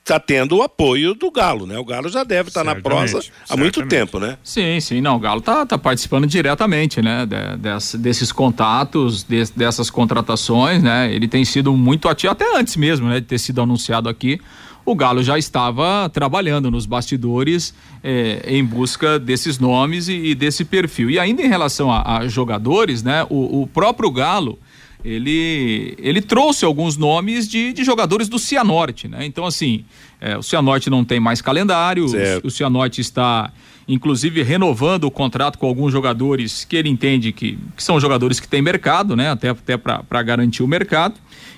está 0.06 0.20
tendo 0.20 0.58
o 0.58 0.62
apoio 0.62 1.14
do 1.14 1.30
Galo, 1.32 1.66
né? 1.66 1.76
O 1.76 1.84
Galo 1.84 2.08
já 2.08 2.22
deve 2.22 2.48
estar 2.48 2.64
tá 2.64 2.74
na 2.74 2.80
prosa 2.80 3.18
há 3.18 3.22
certamente. 3.22 3.58
muito 3.58 3.86
tempo, 3.86 4.20
né? 4.20 4.38
Sim, 4.42 4.78
sim, 4.78 5.00
não, 5.00 5.16
o 5.16 5.18
Galo 5.18 5.40
tá, 5.40 5.66
tá 5.66 5.76
participando 5.76 6.26
diretamente, 6.26 7.02
né? 7.02 7.26
De, 7.26 7.56
de, 7.56 7.98
desses 7.98 8.30
contatos, 8.30 9.24
de, 9.24 9.44
dessas 9.56 9.90
contratações, 9.90 10.80
né? 10.80 11.12
Ele 11.12 11.26
tem 11.26 11.44
sido 11.44 11.72
muito 11.76 12.08
ativo, 12.08 12.32
até 12.32 12.56
antes 12.56 12.76
mesmo, 12.76 13.08
né? 13.08 13.18
De 13.18 13.26
ter 13.26 13.38
sido 13.38 13.60
anunciado 13.60 14.08
aqui, 14.08 14.40
o 14.84 14.94
Galo 14.94 15.20
já 15.24 15.36
estava 15.36 16.08
trabalhando 16.08 16.70
nos 16.70 16.86
bastidores 16.86 17.74
eh, 18.04 18.44
em 18.46 18.64
busca 18.64 19.18
desses 19.18 19.58
nomes 19.58 20.06
e, 20.06 20.12
e, 20.12 20.34
desse 20.36 20.64
perfil. 20.64 21.10
E 21.10 21.18
ainda 21.18 21.42
em 21.42 21.48
relação 21.48 21.90
a, 21.90 22.18
a 22.18 22.28
jogadores, 22.28 23.02
né? 23.02 23.26
O, 23.28 23.62
o 23.62 23.66
próprio 23.66 24.08
Galo, 24.12 24.56
ele, 25.04 25.94
ele 25.98 26.20
trouxe 26.20 26.64
alguns 26.64 26.96
nomes 26.96 27.48
de, 27.48 27.72
de 27.72 27.84
jogadores 27.84 28.28
do 28.28 28.38
Cianorte, 28.38 29.08
né? 29.08 29.24
Então, 29.24 29.44
assim, 29.44 29.84
é, 30.20 30.36
o 30.36 30.42
Cianorte 30.42 30.90
não 30.90 31.04
tem 31.04 31.20
mais 31.20 31.40
calendário, 31.40 32.08
certo. 32.08 32.46
o, 32.46 32.50
Cianorte 32.50 33.00
está, 33.00 33.52
inclusive, 33.86 34.42
renovando 34.42 35.04
o 35.04 35.10
contrato 35.10 35.58
com 35.58 35.66
alguns 35.66 35.92
jogadores 35.92 36.64
que 36.64 36.76
ele 36.76 36.88
entende 36.88 37.32
que, 37.32 37.58
que 37.76 37.82
são 37.82 38.00
jogadores 38.00 38.40
que 38.40 38.48
têm 38.48 38.62
mercado, 38.62 39.14
né? 39.14 39.30
Até, 39.30 39.50
até 39.50 39.76
para 39.76 40.22
garantir 40.22 40.62
o 40.62 40.66
mercado. 40.66 41.14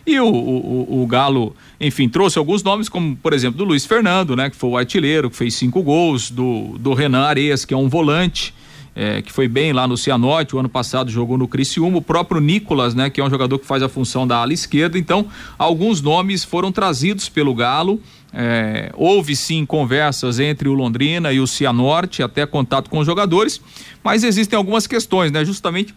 E 0.07 0.18
o, 0.18 0.27
o, 0.27 1.03
o, 1.03 1.07
Galo, 1.07 1.55
enfim, 1.81 2.09
trouxe 2.09 2.38
alguns 2.38 2.62
nomes, 2.62 2.88
como, 2.88 3.16
por 3.16 3.33
exemplo, 3.33 3.59
do 3.59 3.64
Luiz 3.64 3.85
Fernando, 3.85 4.35
né? 4.35 4.51
Que 4.51 4.57
foi 4.57 4.70
o 4.70 4.77
artilheiro, 4.77 5.31
que 5.31 5.37
fez 5.37 5.55
cinco 5.55 5.83
gols, 5.83 6.31
do, 6.31 6.77
do 6.79 6.94
Renan 6.94 7.24
Areias, 7.24 7.64
que 7.64 7.72
é 7.72 7.77
um 7.77 7.88
volante 7.88 8.55
é, 8.98 9.22
que 9.22 9.32
foi 9.32 9.46
bem 9.46 9.72
lá 9.72 9.87
no 9.87 9.96
Cianorte, 9.96 10.56
o 10.56 10.58
ano 10.58 10.68
passado 10.68 11.08
jogou 11.08 11.38
no 11.38 11.46
Criciúma, 11.46 11.98
o 11.98 12.02
próprio 12.02 12.40
Nicolas, 12.40 12.96
né, 12.96 13.08
que 13.08 13.20
é 13.20 13.24
um 13.24 13.30
jogador 13.30 13.56
que 13.61 13.64
faz 13.64 13.80
a 13.80 13.88
função 13.88 14.26
da 14.26 14.38
ala 14.38 14.52
esquerda. 14.52 14.98
Então, 14.98 15.28
alguns 15.56 16.02
nomes 16.02 16.42
foram 16.42 16.72
trazidos 16.72 17.28
pelo 17.28 17.54
Galo. 17.54 18.00
É, 18.32 18.90
houve 18.96 19.37
sim 19.37 19.64
conversas 19.64 20.40
entre 20.40 20.68
o 20.68 20.74
Londrina 20.74 21.32
e 21.32 21.38
o 21.38 21.46
Cianorte, 21.46 22.24
até 22.24 22.44
contato 22.44 22.90
com 22.90 22.98
os 22.98 23.06
jogadores, 23.06 23.61
mas 24.02 24.24
existem 24.24 24.56
algumas 24.56 24.88
questões, 24.88 25.30
né? 25.30 25.44
Justamente 25.44 25.94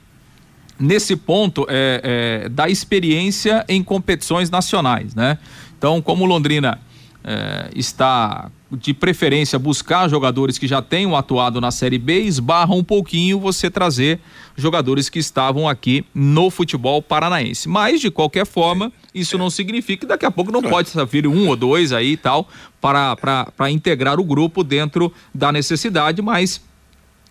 nesse 0.79 1.15
ponto 1.15 1.65
é, 1.67 2.43
é, 2.45 2.49
da 2.49 2.69
experiência 2.69 3.65
em 3.67 3.83
competições 3.83 4.51
nacionais, 4.51 5.15
né? 5.15 5.39
Então, 5.75 6.03
como 6.03 6.23
Londrina 6.23 6.79
é, 7.23 7.69
está 7.75 8.49
de 8.71 8.93
preferência 8.93 9.59
buscar 9.59 10.09
jogadores 10.09 10.57
que 10.57 10.67
já 10.67 10.81
tenham 10.81 11.15
atuado 11.15 11.59
na 11.59 11.71
Série 11.71 11.97
B, 11.97 12.21
esbarra 12.21 12.73
um 12.73 12.83
pouquinho 12.83 13.39
você 13.39 13.69
trazer 13.69 14.19
jogadores 14.55 15.09
que 15.09 15.19
estavam 15.19 15.67
aqui 15.67 16.05
no 16.13 16.49
futebol 16.49 17.01
paranaense. 17.01 17.67
Mas, 17.67 17.99
de 17.99 18.09
qualquer 18.09 18.45
forma, 18.45 18.91
isso 19.13 19.37
não 19.37 19.49
significa 19.49 20.01
que 20.01 20.05
daqui 20.05 20.25
a 20.25 20.31
pouco 20.31 20.51
não 20.51 20.61
pode 20.61 20.89
vir 21.09 21.27
um 21.27 21.49
ou 21.49 21.55
dois 21.55 21.91
aí 21.91 22.13
e 22.13 22.17
tal 22.17 22.47
para, 22.79 23.15
para, 23.17 23.45
para 23.45 23.69
integrar 23.69 24.19
o 24.19 24.23
grupo 24.23 24.63
dentro 24.63 25.11
da 25.35 25.51
necessidade, 25.51 26.21
mas 26.21 26.61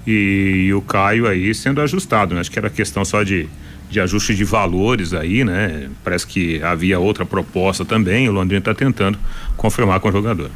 e, 0.07 0.67
e, 0.67 0.75
o 0.75 0.83
Caio 0.83 1.27
aí 1.27 1.55
sendo 1.55 1.81
ajustado, 1.81 2.35
né? 2.35 2.41
Acho 2.41 2.51
que 2.51 2.59
era 2.59 2.69
questão 2.69 3.05
só 3.07 3.23
de 3.23 3.49
de 3.91 4.01
ajuste 4.01 4.35
de 4.35 4.45
valores 4.45 5.13
aí, 5.13 5.45
né? 5.45 5.91
Parece 6.05 6.27
que 6.27 6.63
havia 6.63 6.99
outra 6.99 7.27
proposta 7.27 7.85
também, 7.85 8.29
o 8.29 8.33
Londrina 8.33 8.61
está 8.61 8.75
tentando 8.75 9.19
confirmar 9.57 9.99
com 10.01 10.09
o 10.09 10.13
jogador. 10.13 10.51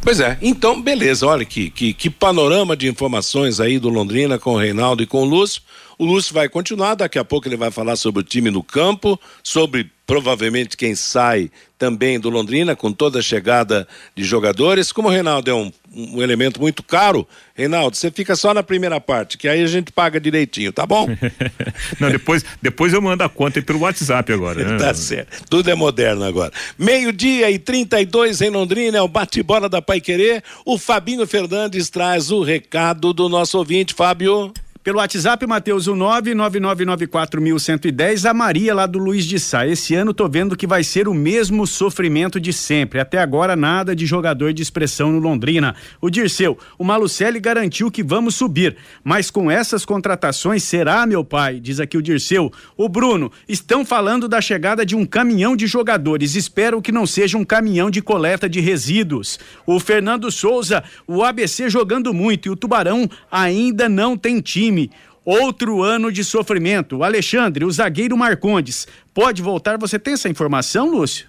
Pois 0.00 0.18
é, 0.18 0.36
então 0.42 0.82
beleza, 0.82 1.26
olha 1.26 1.44
que, 1.44 1.70
que, 1.70 1.92
que 1.94 2.10
panorama 2.10 2.76
de 2.76 2.88
informações 2.88 3.60
aí 3.60 3.78
do 3.78 3.88
Londrina 3.88 4.36
com 4.36 4.54
o 4.54 4.58
Reinaldo 4.58 5.02
e 5.02 5.06
com 5.06 5.22
o 5.22 5.24
Lúcio. 5.24 5.62
O 5.96 6.04
Lúcio 6.04 6.34
vai 6.34 6.48
continuar, 6.48 6.96
daqui 6.96 7.18
a 7.18 7.24
pouco 7.24 7.46
ele 7.46 7.56
vai 7.56 7.70
falar 7.70 7.94
sobre 7.94 8.22
o 8.22 8.24
time 8.24 8.50
no 8.50 8.64
campo, 8.64 9.20
sobre 9.44 9.88
provavelmente 10.04 10.76
quem 10.76 10.96
sai 10.96 11.50
também 11.78 12.18
do 12.18 12.30
Londrina, 12.30 12.74
com 12.74 12.92
toda 12.92 13.20
a 13.20 13.22
chegada 13.22 13.86
de 14.16 14.24
jogadores. 14.24 14.90
Como 14.90 15.06
o 15.06 15.10
Reinaldo 15.10 15.50
é 15.50 15.54
um, 15.54 15.70
um 15.94 16.22
elemento 16.22 16.60
muito 16.60 16.82
caro, 16.82 17.26
Reinaldo, 17.54 17.96
você 17.96 18.10
fica 18.10 18.34
só 18.34 18.54
na 18.54 18.62
primeira 18.62 19.00
parte, 19.00 19.36
que 19.36 19.46
aí 19.46 19.62
a 19.62 19.66
gente 19.66 19.92
paga 19.92 20.20
direitinho, 20.20 20.72
tá 20.72 20.86
bom? 20.86 21.06
Não, 22.00 22.10
depois, 22.10 22.44
depois 22.60 22.92
eu 22.92 23.02
mando 23.02 23.22
a 23.22 23.28
conta 23.28 23.58
aí 23.58 23.64
pelo 23.64 23.80
WhatsApp 23.80 24.32
agora. 24.32 24.64
Né? 24.64 24.78
tá 24.78 24.94
certo, 24.94 25.44
tudo 25.48 25.70
é 25.70 25.74
moderno 25.74 26.24
agora. 26.24 26.52
Meio-dia 26.78 27.50
e 27.50 27.58
32 27.58 28.40
em 28.40 28.50
Londrina, 28.50 28.98
é 28.98 29.02
o 29.02 29.08
bate-bola 29.08 29.68
da 29.68 29.82
Pai 29.82 30.00
Querer. 30.00 30.42
O 30.64 30.78
Fabinho 30.78 31.26
Fernandes 31.26 31.90
traz 31.90 32.30
o 32.30 32.42
recado 32.42 33.12
do 33.12 33.28
nosso 33.28 33.58
ouvinte, 33.58 33.94
Fábio. 33.94 34.52
Pelo 34.82 34.98
WhatsApp, 34.98 35.46
Matheus, 35.46 35.86
o 35.86 35.94
99994110, 35.94 38.28
a 38.28 38.34
Maria 38.34 38.74
lá 38.74 38.84
do 38.84 38.98
Luiz 38.98 39.24
de 39.24 39.38
Sá. 39.38 39.64
Esse 39.64 39.94
ano 39.94 40.12
tô 40.12 40.28
vendo 40.28 40.56
que 40.56 40.66
vai 40.66 40.82
ser 40.82 41.06
o 41.06 41.14
mesmo 41.14 41.68
sofrimento 41.68 42.40
de 42.40 42.52
sempre. 42.52 42.98
Até 42.98 43.18
agora, 43.18 43.54
nada 43.54 43.94
de 43.94 44.04
jogador 44.06 44.52
de 44.52 44.60
expressão 44.60 45.12
no 45.12 45.20
Londrina. 45.20 45.76
O 46.00 46.10
Dirceu, 46.10 46.58
o 46.76 46.82
Malucelli 46.82 47.38
garantiu 47.38 47.92
que 47.92 48.02
vamos 48.02 48.34
subir, 48.34 48.76
mas 49.04 49.30
com 49.30 49.48
essas 49.48 49.84
contratações 49.84 50.64
será, 50.64 51.06
meu 51.06 51.22
pai? 51.22 51.60
Diz 51.60 51.78
aqui 51.78 51.96
o 51.96 52.02
Dirceu. 52.02 52.50
O 52.76 52.88
Bruno, 52.88 53.30
estão 53.48 53.84
falando 53.84 54.26
da 54.26 54.40
chegada 54.40 54.84
de 54.84 54.96
um 54.96 55.06
caminhão 55.06 55.54
de 55.54 55.68
jogadores. 55.68 56.34
Espero 56.34 56.82
que 56.82 56.90
não 56.90 57.06
seja 57.06 57.38
um 57.38 57.44
caminhão 57.44 57.88
de 57.88 58.02
coleta 58.02 58.48
de 58.48 58.58
resíduos. 58.58 59.38
O 59.64 59.78
Fernando 59.78 60.28
Souza, 60.32 60.82
o 61.06 61.22
ABC 61.22 61.70
jogando 61.70 62.12
muito 62.12 62.46
e 62.46 62.50
o 62.50 62.56
Tubarão 62.56 63.08
ainda 63.30 63.88
não 63.88 64.16
tem 64.16 64.40
time 64.40 64.71
time. 64.72 64.90
Outro 65.24 65.82
ano 65.82 66.10
de 66.10 66.24
sofrimento. 66.24 66.98
O 66.98 67.04
Alexandre, 67.04 67.64
o 67.64 67.70
zagueiro 67.70 68.16
Marcondes, 68.16 68.88
pode 69.14 69.40
voltar? 69.40 69.78
Você 69.78 69.98
tem 69.98 70.14
essa 70.14 70.28
informação, 70.28 70.90
Lúcio? 70.90 71.26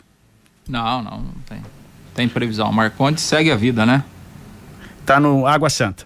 Não, 0.67 1.03
não, 1.03 1.19
não 1.19 1.33
tem. 1.47 1.61
Tem 2.15 2.27
previsão. 2.27 2.71
Marcondes 2.71 3.23
segue 3.23 3.51
a 3.51 3.55
vida, 3.55 3.85
né? 3.85 4.03
Tá 5.05 5.19
no 5.19 5.45
Água 5.45 5.69
Santa. 5.69 6.05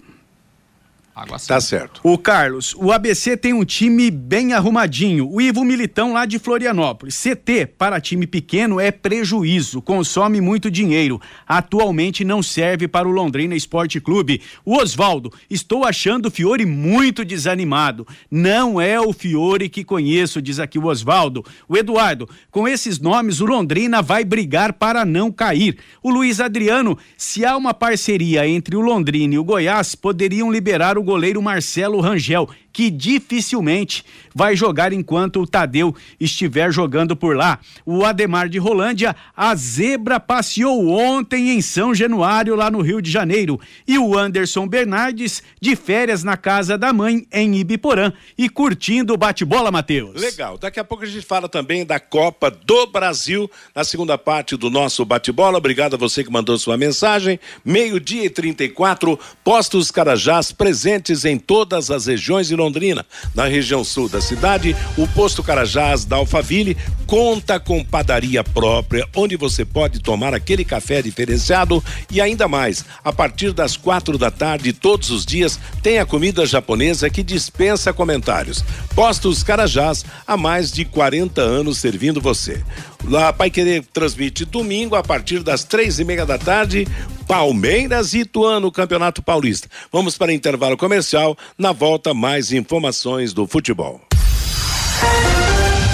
Água 1.18 1.40
Tá 1.48 1.60
certo. 1.60 2.00
O 2.04 2.16
Carlos, 2.16 2.76
o 2.78 2.92
ABC 2.92 3.36
tem 3.36 3.52
um 3.52 3.66
time 3.66 4.12
bem 4.12 4.54
arrumadinho. 4.54 5.28
O 5.32 5.42
Ivo 5.42 5.64
Militão 5.64 6.14
lá 6.14 6.28
de 6.28 6.38
Florianópolis. 6.38 7.20
CT 7.20 7.66
para 7.76 8.00
time 8.00 8.28
pequeno 8.28 8.80
é 8.80 8.92
prejuízo, 8.92 9.82
consome 9.82 10.40
muito 10.40 10.70
dinheiro. 10.70 11.20
Atualmente 11.48 12.24
não 12.24 12.44
serve 12.44 12.88
para 12.88 13.08
o 13.08 13.12
Londrina 13.12 13.56
Esporte 13.56 14.00
Clube. 14.00 14.44
O 14.64 14.76
Oswaldo, 14.78 15.34
estou 15.50 15.86
achando 15.86 16.28
o 16.28 16.32
Fiore 16.32 16.68
muito 16.68 17.26
desanimado. 17.26 18.06
Não 18.30 18.80
é 18.80 19.02
o 19.02 19.12
Fiore 19.12 19.70
que 19.70 19.84
conheço, 19.84 20.40
diz 20.40 20.60
aqui 20.60 20.78
o 20.78 20.86
Oswaldo. 20.86 21.44
O 21.68 21.76
Eduardo, 21.76 22.30
com 22.52 22.68
esses 22.68 23.00
nomes, 23.00 23.42
o 23.42 23.46
Londrina 23.48 24.04
vai 24.04 24.24
brigar 24.24 24.74
para 24.74 25.04
não 25.04 25.32
cair. 25.32 25.80
O 26.04 26.12
Luiz 26.12 26.40
Adriano, 26.40 26.96
se 27.18 27.44
há 27.44 27.58
uma 27.58 27.74
parceria 27.74 28.48
entre 28.48 28.76
o 28.76 28.82
Londrina 28.82 29.34
e 29.34 29.40
o 29.40 29.44
Goiás, 29.44 29.96
poderiam 29.96 30.52
liberar 30.52 30.96
o 30.96 31.07
goleiro 31.08 31.42
Marcelo 31.42 32.02
Rangel 32.02 32.50
que 32.78 32.92
dificilmente 32.92 34.06
vai 34.36 34.56
jogar 34.56 34.94
enquanto 34.94 35.42
o 35.42 35.48
Tadeu 35.48 35.96
estiver 36.20 36.72
jogando 36.72 37.16
por 37.16 37.36
lá. 37.36 37.58
O 37.84 38.06
Ademar 38.06 38.48
de 38.48 38.60
Rolândia, 38.60 39.16
a 39.36 39.56
zebra 39.56 40.20
passeou 40.20 40.88
ontem 40.90 41.50
em 41.50 41.60
São 41.60 41.96
Januário, 41.96 42.56
lá 42.56 42.70
no 42.70 42.82
Rio 42.82 43.02
de 43.02 43.10
Janeiro. 43.10 43.60
E 43.88 43.98
o 43.98 44.16
Anderson 44.16 44.68
Bernardes, 44.68 45.42
de 45.60 45.76
férias 45.76 46.24
na 46.24 46.38
casa 46.38 46.78
da 46.78 46.94
mãe, 46.94 47.26
em 47.34 47.56
Ibiporã, 47.56 48.14
e 48.38 48.48
curtindo 48.48 49.12
o 49.12 49.18
bate-bola, 49.18 49.72
Matheus. 49.72 50.22
Legal. 50.22 50.56
Daqui 50.60 50.80
a 50.80 50.84
pouco 50.84 51.04
a 51.04 51.08
gente 51.08 51.26
fala 51.26 51.50
também 51.50 51.84
da 51.84 52.00
Copa 52.00 52.52
do 52.52 52.86
Brasil, 52.86 53.50
na 53.74 53.84
segunda 53.84 54.20
parte 54.20 54.56
do 54.56 54.70
nosso 54.70 55.04
bate-bola. 55.04 55.58
Obrigado 55.58 55.96
a 55.96 55.98
você 55.98 56.24
que 56.24 56.32
mandou 56.32 56.60
sua 56.60 56.78
mensagem. 56.78 57.40
Meio-dia 57.66 58.26
e 58.26 58.30
34, 58.30 59.20
postos 59.44 59.90
Carajás 59.90 60.52
presentes 60.52 61.26
em 61.26 61.40
todas 61.40 61.90
as 61.90 62.06
regiões 62.06 62.52
e 62.52 62.56
no 62.56 62.67
Londrina. 62.68 63.06
Na 63.34 63.46
região 63.46 63.84
sul 63.84 64.10
da 64.10 64.22
cidade, 64.22 64.76
o 64.98 65.08
posto 65.08 65.42
Carajás 65.42 66.06
da 66.06 66.18
Alphaville 66.18 66.78
conta 67.06 67.60
com 67.60 67.84
padaria 67.84 68.44
própria, 68.44 69.08
onde 69.16 69.38
você 69.38 69.64
pode 69.64 70.00
tomar 70.00 70.34
aquele 70.34 70.66
café 70.66 71.02
diferenciado 71.02 71.84
e 72.12 72.20
ainda 72.20 72.48
mais. 72.48 72.84
A 73.04 73.14
partir 73.14 73.54
das 73.54 73.78
quatro 73.78 74.18
da 74.18 74.30
tarde, 74.30 74.74
todos 74.74 75.10
os 75.10 75.26
dias, 75.26 75.60
tem 75.82 76.00
a 76.00 76.06
comida 76.06 76.46
japonesa 76.46 77.10
que 77.10 77.24
dispensa 77.24 77.94
comentários. 77.94 78.64
Postos 78.94 79.42
Carajás, 79.42 80.06
há 80.26 80.36
mais 80.36 80.72
de 80.72 80.84
40 80.84 81.42
anos 81.42 81.78
servindo 81.78 82.20
você. 82.20 82.62
Lá, 83.06 83.32
Pai 83.32 83.50
Querer 83.50 83.84
transmite 83.94 84.46
domingo 84.46 84.96
a 84.96 85.04
partir 85.04 85.42
das 85.42 85.64
três 85.64 86.00
e 86.00 86.04
meia 86.04 86.26
da 86.26 86.38
tarde, 86.38 86.88
Palmeiras 87.28 88.14
e 88.14 88.20
Ituano, 88.20 88.72
Campeonato 88.72 89.22
Paulista. 89.22 89.68
Vamos 89.92 90.18
para 90.18 90.34
intervalo 90.34 90.78
comercial. 90.78 91.38
Na 91.58 91.72
volta, 91.72 92.14
mais 92.14 92.52
informações 92.52 93.34
do 93.34 93.48
futebol. 93.48 94.02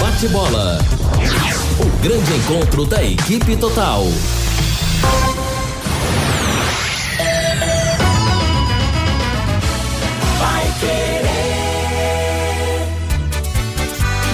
Bate 0.00 0.28
bola. 0.28 0.78
O 1.80 2.02
grande 2.02 2.32
encontro 2.34 2.84
da 2.84 3.02
equipe 3.02 3.56
total. 3.56 4.04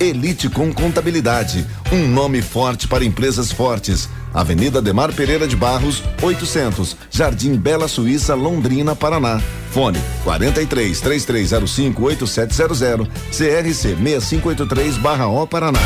Elite 0.00 0.48
com 0.48 0.72
Contabilidade, 0.72 1.66
um 1.92 2.06
nome 2.06 2.42
forte 2.42 2.88
para 2.88 3.04
empresas 3.04 3.52
fortes. 3.52 4.08
Avenida 4.34 4.80
Demar 4.80 5.12
Pereira 5.12 5.46
de 5.46 5.54
Barros, 5.54 6.02
800, 6.22 6.96
Jardim 7.10 7.54
Bela 7.54 7.86
Suíça, 7.86 8.34
Londrina, 8.34 8.96
Paraná. 8.96 9.40
Fone 9.70 9.98
43 10.24 11.00
3305 11.00 12.02
8700, 12.02 13.08
CRC 13.30 13.96
6583/O 13.96 15.46
Paraná. 15.46 15.80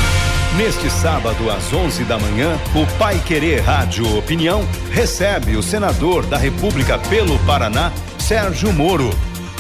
Neste 0.57 0.89
sábado 0.91 1.51
às 1.51 1.73
11 1.73 2.05
da 2.05 2.19
manhã, 2.19 2.59
o 2.75 2.87
Pai 2.99 3.21
Querer 3.27 3.61
Rádio 3.61 4.17
Opinião 4.17 4.67
recebe 4.91 5.55
o 5.57 5.63
senador 5.63 6.25
da 6.25 6.39
República 6.39 6.99
pelo 6.99 7.39
Paraná, 7.41 7.93
Sérgio 8.19 8.73
Moro. 8.73 9.11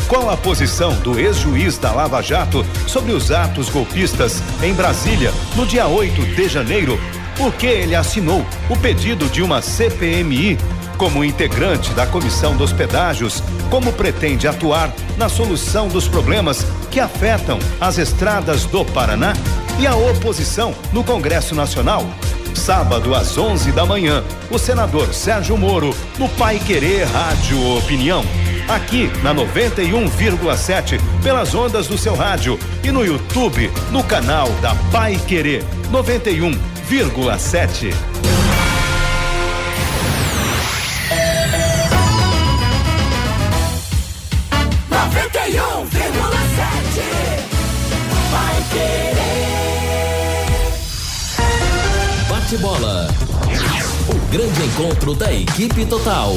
Qual 0.08 0.30
a 0.30 0.36
posição 0.36 0.94
do 1.00 1.18
ex-juiz 1.18 1.78
da 1.78 1.90
Lava 1.92 2.22
Jato 2.22 2.64
sobre 2.86 3.12
os 3.12 3.32
atos 3.32 3.68
golpistas 3.68 4.40
em 4.62 4.72
Brasília 4.72 5.32
no 5.56 5.66
dia 5.66 5.88
8 5.88 6.34
de 6.34 6.48
janeiro 6.48 6.98
por 7.36 7.52
que 7.52 7.66
ele 7.66 7.94
assinou 7.94 8.46
o 8.70 8.76
pedido 8.76 9.28
de 9.28 9.42
uma 9.42 9.60
CPMI 9.60 10.58
como 10.96 11.24
integrante 11.24 11.92
da 11.92 12.06
Comissão 12.06 12.56
dos 12.56 12.72
Pedágios, 12.72 13.42
como 13.68 13.92
pretende 13.92 14.48
atuar 14.48 14.90
na 15.18 15.28
solução 15.28 15.88
dos 15.88 16.08
problemas 16.08 16.64
que 16.90 16.98
afetam 16.98 17.58
as 17.80 17.98
estradas 17.98 18.64
do 18.64 18.84
Paraná 18.84 19.34
e 19.78 19.86
a 19.86 19.94
oposição 19.94 20.74
no 20.92 21.04
Congresso 21.04 21.54
Nacional. 21.54 22.06
Sábado 22.54 23.14
às 23.14 23.36
11 23.36 23.72
da 23.72 23.84
manhã, 23.84 24.24
o 24.50 24.58
senador 24.58 25.12
Sérgio 25.12 25.58
Moro 25.58 25.94
no 26.18 26.28
Pai 26.30 26.58
Querer 26.58 27.04
Rádio 27.04 27.76
Opinião. 27.76 28.24
Aqui 28.68 29.08
na 29.22 29.32
91,7 29.32 31.00
pelas 31.22 31.54
ondas 31.54 31.86
do 31.86 31.96
seu 31.96 32.16
rádio 32.16 32.58
e 32.82 32.90
no 32.90 33.04
YouTube 33.04 33.70
no 33.92 34.02
canal 34.02 34.48
da 34.60 34.74
Pai 34.90 35.16
Querer 35.28 35.64
91 35.88 36.50
vírgula 36.88 37.38
sete. 37.38 37.90
Noventa 44.90 45.48
e 45.48 45.60
um 45.60 45.84
vírgula 45.84 46.40
sete. 46.56 47.06
Vai 48.32 48.64
querer. 48.72 49.56
Bate 52.28 52.56
bola. 52.58 53.08
O 54.08 54.14
grande 54.32 54.62
encontro 54.64 55.14
da 55.14 55.32
equipe 55.32 55.86
total. 55.86 56.34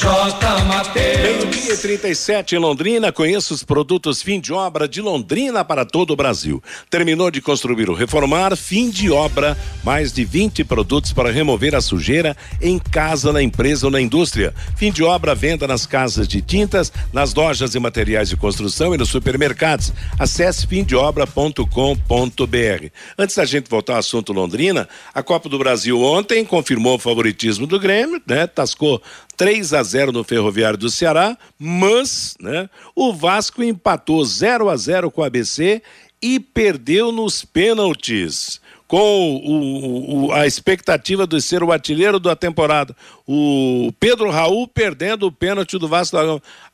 J. 0.00 0.64
Mateus. 0.64 1.20
Meio-dia 1.20 1.74
e 1.74 1.76
37 1.76 2.56
em 2.56 2.58
Londrina. 2.58 3.12
Conheça 3.12 3.52
os 3.52 3.62
produtos 3.62 4.22
fim 4.22 4.40
de 4.40 4.50
obra 4.50 4.88
de 4.88 5.02
Londrina 5.02 5.62
para 5.62 5.84
todo 5.84 6.12
o 6.12 6.16
Brasil. 6.16 6.62
Terminou 6.88 7.30
de 7.30 7.42
construir 7.42 7.90
ou 7.90 7.94
reformar, 7.94 8.56
fim 8.56 8.88
de 8.88 9.10
obra. 9.10 9.58
Mais 9.84 10.10
de 10.10 10.24
20 10.24 10.64
produtos 10.64 11.12
para 11.12 11.30
remover 11.30 11.74
a 11.74 11.82
sujeira 11.82 12.34
em 12.62 12.78
casa, 12.78 13.30
na 13.30 13.42
empresa 13.42 13.88
ou 13.88 13.92
na 13.92 14.00
indústria. 14.00 14.54
Fim 14.74 14.90
de 14.90 15.04
obra, 15.04 15.34
venda 15.34 15.68
nas 15.68 15.84
casas 15.84 16.26
de 16.26 16.40
tintas, 16.40 16.90
nas 17.12 17.34
lojas 17.34 17.74
e 17.74 17.78
materiais 17.78 18.30
de 18.30 18.38
construção 18.38 18.94
e 18.94 18.96
nos 18.96 19.10
supermercados. 19.10 19.92
Acesse 20.18 20.66
fimdeobra.com.br. 20.66 22.86
Antes 23.18 23.36
da 23.36 23.44
gente 23.44 23.68
voltar 23.68 23.92
ao 23.92 23.98
assunto 23.98 24.32
Londrina, 24.32 24.88
a 25.12 25.22
Copa 25.22 25.50
do 25.50 25.58
Brasil 25.58 26.00
ontem 26.00 26.42
confirmou 26.42 26.94
o 26.94 26.98
favoritismo 26.98 27.66
do 27.66 27.78
Grêmio, 27.78 28.22
né? 28.26 28.46
Tascou 28.46 29.02
3 29.40 29.72
a 29.72 29.82
0 29.82 30.12
no 30.12 30.22
Ferroviário 30.22 30.76
do 30.76 30.90
Ceará, 30.90 31.34
mas, 31.58 32.34
né, 32.38 32.68
o 32.94 33.10
Vasco 33.10 33.62
empatou 33.62 34.22
0 34.22 34.68
a 34.68 34.76
0 34.76 35.10
com 35.10 35.22
o 35.22 35.24
ABC 35.24 35.82
e 36.20 36.38
perdeu 36.38 37.10
nos 37.10 37.42
pênaltis. 37.42 38.60
Com 38.86 39.36
o, 39.36 40.26
o, 40.26 40.32
a 40.32 40.46
expectativa 40.46 41.26
de 41.26 41.40
ser 41.40 41.62
o 41.62 41.72
artilheiro 41.72 42.20
da 42.20 42.36
temporada. 42.36 42.94
O 43.26 43.90
Pedro 43.98 44.28
Raul 44.28 44.68
perdendo 44.68 45.28
o 45.28 45.32
pênalti 45.32 45.78
do 45.78 45.88
Vasco. 45.88 46.18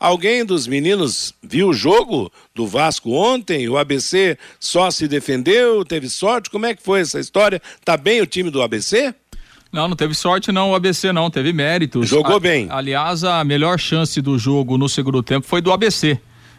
Alguém 0.00 0.44
dos 0.44 0.66
meninos 0.66 1.34
viu 1.40 1.68
o 1.68 1.74
jogo 1.74 2.32
do 2.52 2.66
Vasco 2.66 3.12
ontem? 3.12 3.68
O 3.68 3.76
ABC 3.76 4.36
só 4.58 4.90
se 4.90 5.06
defendeu, 5.06 5.84
teve 5.84 6.08
sorte? 6.08 6.50
Como 6.50 6.66
é 6.66 6.74
que 6.74 6.82
foi 6.82 7.02
essa 7.02 7.20
história? 7.20 7.62
Tá 7.84 7.96
bem 7.96 8.20
o 8.20 8.26
time 8.26 8.50
do 8.50 8.60
ABC? 8.60 9.14
Não, 9.72 9.88
não 9.88 9.96
teve 9.96 10.14
sorte 10.14 10.52
não, 10.52 10.70
o 10.70 10.74
ABC 10.74 11.12
não, 11.12 11.30
teve 11.30 11.52
méritos. 11.52 12.08
Jogou 12.08 12.36
a, 12.36 12.40
bem. 12.40 12.68
Aliás, 12.70 13.24
a 13.24 13.42
melhor 13.44 13.78
chance 13.78 14.20
do 14.20 14.38
jogo 14.38 14.78
no 14.78 14.88
segundo 14.88 15.22
tempo 15.22 15.46
foi 15.46 15.60
do 15.60 15.72
ABC. 15.72 16.18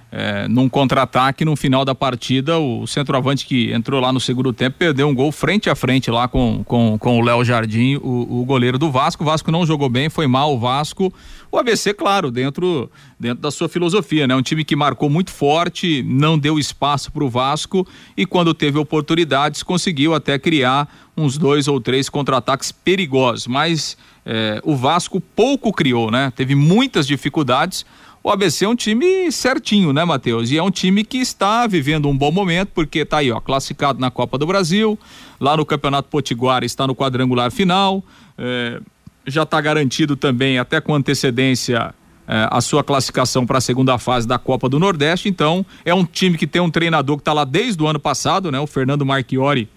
É, 0.10 0.48
num 0.48 0.70
contra-ataque 0.70 1.44
no 1.44 1.54
final 1.58 1.84
da 1.84 1.94
partida, 1.94 2.58
o 2.58 2.88
centroavante 2.88 3.46
que 3.46 3.74
entrou 3.74 4.00
lá 4.00 4.14
no 4.14 4.22
segundo 4.22 4.54
tempo 4.54 4.78
perdeu 4.80 5.06
um 5.06 5.14
gol 5.14 5.34
frente 5.34 5.70
a 5.70 5.76
frente 5.76 6.10
lá 6.10 6.30
com, 6.30 6.64
com, 6.64 6.98
com 6.98 7.20
o 7.20 7.22
Léo 7.22 7.44
Jardim, 7.44 7.98
o, 7.98 8.40
o 8.42 8.46
goleiro 8.46 8.78
do 8.78 8.90
Vasco. 8.90 9.24
O 9.24 9.26
Vasco 9.26 9.52
não 9.52 9.66
jogou 9.66 9.90
bem, 9.90 10.10
foi 10.10 10.26
mal 10.26 10.54
o 10.54 10.60
Vasco. 10.60 11.14
O 11.52 11.58
ABC, 11.58 11.94
claro, 11.94 12.32
dentro, 12.32 12.90
dentro 13.20 13.42
da 13.42 13.52
sua 13.52 13.68
filosofia, 13.68 14.26
né? 14.26 14.36
Um 14.36 14.42
time 14.42 14.64
que 14.64 14.78
marcou 14.78 15.10
muito 15.10 15.30
forte, 15.30 16.02
não 16.04 16.40
deu 16.40 16.58
espaço 16.58 17.12
para 17.12 17.24
o 17.24 17.30
Vasco 17.30 17.86
e 18.16 18.26
quando 18.26 18.54
teve 18.54 18.78
oportunidades 18.78 19.62
conseguiu 19.62 20.14
até 20.14 20.40
criar 20.40 20.88
uns 21.18 21.38
dois 21.38 21.68
ou 21.68 21.82
três 21.82 22.08
contra-ataques 22.08 22.72
perigosos. 22.72 23.46
Mas 23.48 23.98
é, 24.26 24.62
o 24.64 24.76
Vasco 24.76 25.20
pouco 25.20 25.74
criou, 25.74 26.12
né? 26.12 26.32
Teve 26.36 26.56
muitas 26.56 27.06
dificuldades 27.08 27.86
o 28.24 28.30
ABC 28.30 28.66
é 28.66 28.68
um 28.68 28.76
time 28.76 29.32
certinho, 29.32 29.94
né, 29.94 30.04
Matheus? 30.04 30.52
E 30.52 30.58
é 30.58 30.64
um 30.64 30.72
time 30.72 31.04
que 31.04 31.18
está 31.18 31.66
vivendo 31.68 32.10
um 32.10 32.18
bom 32.18 32.32
momento, 32.32 32.70
porque 32.74 33.00
está 33.00 33.18
aí, 33.20 33.32
ó, 33.32 33.40
classificado 33.40 34.00
na 34.00 34.12
Copa 34.12 34.38
do 34.38 34.46
Brasil, 34.46 34.98
lá 35.40 35.56
no 35.56 35.66
Campeonato 35.66 36.10
Potiguar 36.10 36.64
está 36.64 36.86
no 36.86 36.96
quadrangular 36.96 37.52
final, 37.52 38.04
é, 38.38 38.82
já 39.26 39.44
está 39.44 39.60
garantido 39.62 40.16
também, 40.16 40.60
até 40.60 40.82
com 40.82 40.94
antecedência, 40.94 41.94
é, 42.28 42.48
a 42.52 42.60
sua 42.60 42.84
classificação 42.84 43.46
para 43.46 43.60
a 43.60 43.62
segunda 43.62 43.98
fase 43.98 44.28
da 44.28 44.38
Copa 44.38 44.68
do 44.68 44.78
Nordeste. 44.78 45.30
Então, 45.30 45.66
é 45.86 45.94
um 45.94 46.04
time 46.04 46.38
que 46.38 46.46
tem 46.46 46.62
um 46.62 46.70
treinador 46.70 47.16
que 47.16 47.22
está 47.22 47.32
lá 47.32 47.46
desde 47.46 47.82
o 47.82 47.88
ano 47.88 48.00
passado, 48.00 48.52
né? 48.52 48.60
O 48.60 48.68
Fernando 48.68 49.06
Marchiori. 49.06 49.70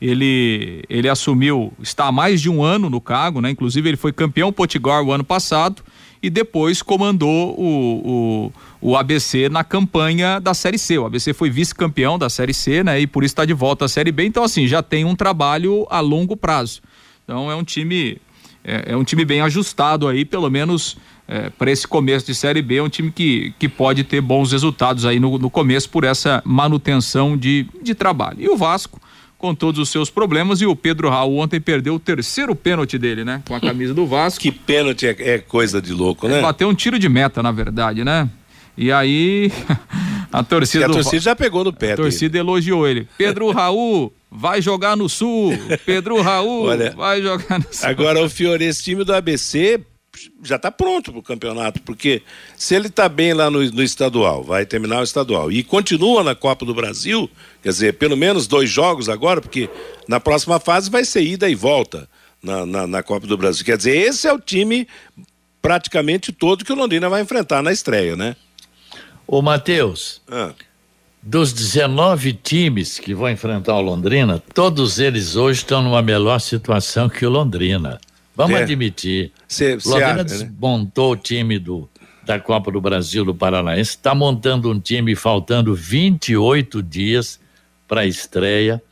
Ele, 0.00 0.84
ele 0.90 1.08
assumiu, 1.08 1.72
está 1.82 2.06
há 2.06 2.12
mais 2.12 2.40
de 2.40 2.50
um 2.50 2.62
ano 2.62 2.90
no 2.90 3.00
cargo, 3.00 3.40
né? 3.40 3.50
Inclusive, 3.50 3.88
ele 3.88 3.96
foi 3.96 4.12
campeão 4.12 4.52
Potiguar 4.52 5.02
o 5.02 5.10
ano 5.10 5.24
passado 5.24 5.82
e 6.22 6.30
depois 6.30 6.82
comandou 6.82 7.54
o, 7.58 8.50
o, 8.80 8.90
o 8.90 8.96
ABC 8.96 9.48
na 9.48 9.62
campanha 9.62 10.40
da 10.40 10.54
Série 10.54 10.78
C. 10.78 10.98
O 10.98 11.06
ABC 11.06 11.32
foi 11.32 11.50
vice-campeão 11.50 12.18
da 12.18 12.28
Série 12.28 12.54
C, 12.54 12.82
né? 12.82 13.00
E 13.00 13.06
por 13.06 13.24
isso 13.24 13.32
está 13.32 13.44
de 13.44 13.52
volta 13.52 13.84
à 13.84 13.88
Série 13.88 14.12
B. 14.12 14.24
Então, 14.24 14.42
assim, 14.42 14.66
já 14.66 14.82
tem 14.82 15.04
um 15.04 15.14
trabalho 15.14 15.86
a 15.90 16.00
longo 16.00 16.36
prazo. 16.36 16.80
Então, 17.24 17.50
é 17.50 17.54
um 17.54 17.64
time 17.64 18.18
é, 18.66 18.92
é 18.92 18.96
um 18.96 19.04
time 19.04 19.24
bem 19.24 19.40
ajustado 19.40 20.08
aí, 20.08 20.24
pelo 20.24 20.50
menos 20.50 20.96
é, 21.28 21.50
para 21.50 21.70
esse 21.70 21.86
começo 21.86 22.26
de 22.26 22.34
Série 22.34 22.62
B, 22.62 22.76
é 22.76 22.82
um 22.82 22.88
time 22.88 23.12
que, 23.12 23.54
que 23.58 23.68
pode 23.68 24.02
ter 24.04 24.20
bons 24.20 24.52
resultados 24.52 25.04
aí 25.04 25.20
no, 25.20 25.38
no 25.38 25.48
começo 25.48 25.88
por 25.88 26.04
essa 26.04 26.42
manutenção 26.44 27.36
de, 27.36 27.66
de 27.82 27.94
trabalho. 27.94 28.38
E 28.40 28.48
o 28.48 28.56
Vasco 28.56 29.00
com 29.38 29.54
todos 29.54 29.80
os 29.80 29.88
seus 29.88 30.10
problemas 30.10 30.60
e 30.60 30.66
o 30.66 30.74
Pedro 30.74 31.10
Raul 31.10 31.38
ontem 31.38 31.60
perdeu 31.60 31.94
o 31.94 31.98
terceiro 31.98 32.54
pênalti 32.54 32.98
dele, 32.98 33.24
né? 33.24 33.42
Com 33.46 33.54
a 33.54 33.60
camisa 33.60 33.92
do 33.92 34.06
Vasco. 34.06 34.40
Que 34.40 34.50
pênalti 34.50 35.06
é, 35.06 35.16
é 35.18 35.38
coisa 35.38 35.80
de 35.80 35.92
louco, 35.92 36.26
né? 36.28 36.40
bateu 36.40 36.68
um 36.68 36.74
tiro 36.74 36.98
de 36.98 37.08
meta, 37.08 37.42
na 37.42 37.52
verdade, 37.52 38.04
né? 38.04 38.28
E 38.76 38.92
aí 38.92 39.50
a 40.32 40.42
torcida. 40.42 40.84
E 40.84 40.88
a 40.88 40.90
torcida 40.90 41.20
já 41.20 41.36
pegou 41.36 41.64
no 41.64 41.72
pé. 41.72 41.92
A 41.92 41.96
torcida 41.96 42.32
dele. 42.32 42.44
elogiou 42.44 42.86
ele. 42.86 43.08
Pedro 43.16 43.50
Raul 43.50 44.12
vai 44.30 44.60
jogar 44.60 44.96
no 44.96 45.08
Sul. 45.08 45.52
Pedro 45.84 46.20
Raul 46.20 46.66
Olha, 46.66 46.90
vai 46.90 47.22
jogar 47.22 47.58
no 47.58 47.66
Sul. 47.72 47.88
Agora 47.88 48.22
o 48.22 48.28
Fiore, 48.28 48.64
esse 48.64 48.82
time 48.82 49.04
do 49.04 49.14
ABC 49.14 49.80
já 50.42 50.56
está 50.56 50.70
pronto 50.70 51.10
para 51.12 51.20
o 51.20 51.22
campeonato, 51.22 51.80
porque 51.82 52.22
se 52.56 52.74
ele 52.74 52.88
está 52.88 53.08
bem 53.08 53.32
lá 53.32 53.50
no, 53.50 53.62
no, 53.70 53.82
estadual, 53.82 54.42
vai 54.42 54.66
terminar 54.66 55.00
o 55.00 55.04
estadual 55.04 55.50
e 55.50 55.62
continua 55.62 56.22
na 56.22 56.34
Copa 56.34 56.64
do 56.64 56.74
Brasil, 56.74 57.30
quer 57.62 57.70
dizer, 57.70 57.94
pelo 57.94 58.16
menos 58.16 58.46
dois 58.46 58.70
jogos 58.70 59.08
agora, 59.08 59.40
porque 59.40 59.68
na 60.08 60.18
próxima 60.20 60.58
fase 60.58 60.90
vai 60.90 61.04
ser 61.04 61.22
ida 61.22 61.48
e 61.48 61.54
volta 61.54 62.08
na, 62.42 62.64
na, 62.64 62.86
na 62.86 63.02
Copa 63.02 63.26
do 63.26 63.36
Brasil. 63.36 63.64
Quer 63.64 63.76
dizer, 63.76 63.96
esse 63.96 64.26
é 64.26 64.32
o 64.32 64.38
time 64.38 64.86
praticamente 65.60 66.32
todo 66.32 66.64
que 66.64 66.72
o 66.72 66.76
Londrina 66.76 67.08
vai 67.08 67.22
enfrentar 67.22 67.62
na 67.62 67.72
estreia, 67.72 68.14
né? 68.14 68.36
Ô, 69.26 69.42
Matheus, 69.42 70.22
ah. 70.30 70.52
dos 71.20 71.52
19 71.52 72.34
times 72.34 73.00
que 73.00 73.12
vão 73.12 73.28
enfrentar 73.28 73.74
o 73.74 73.80
Londrina, 73.80 74.40
todos 74.54 75.00
eles 75.00 75.34
hoje 75.34 75.60
estão 75.60 75.82
numa 75.82 76.00
melhor 76.00 76.38
situação 76.38 77.08
que 77.08 77.26
o 77.26 77.30
Londrina. 77.30 77.98
Vamos 78.36 78.58
é. 78.58 78.62
admitir. 78.62 79.32
Cê, 79.48 79.78
Londrina 79.84 80.28
cê, 80.28 80.44
desmontou 80.44 81.14
né? 81.14 81.18
o 81.18 81.22
time 81.22 81.58
do, 81.58 81.88
da 82.24 82.38
Copa 82.38 82.70
do 82.70 82.80
Brasil 82.80 83.24
do 83.24 83.34
Paranaense, 83.34 83.90
está 83.90 84.14
montando 84.14 84.70
um 84.70 84.78
time 84.78 85.16
faltando 85.16 85.74
28 85.74 86.82
dias 86.82 87.40
para 87.88 88.02
a 88.02 88.06
estreia. 88.06 88.82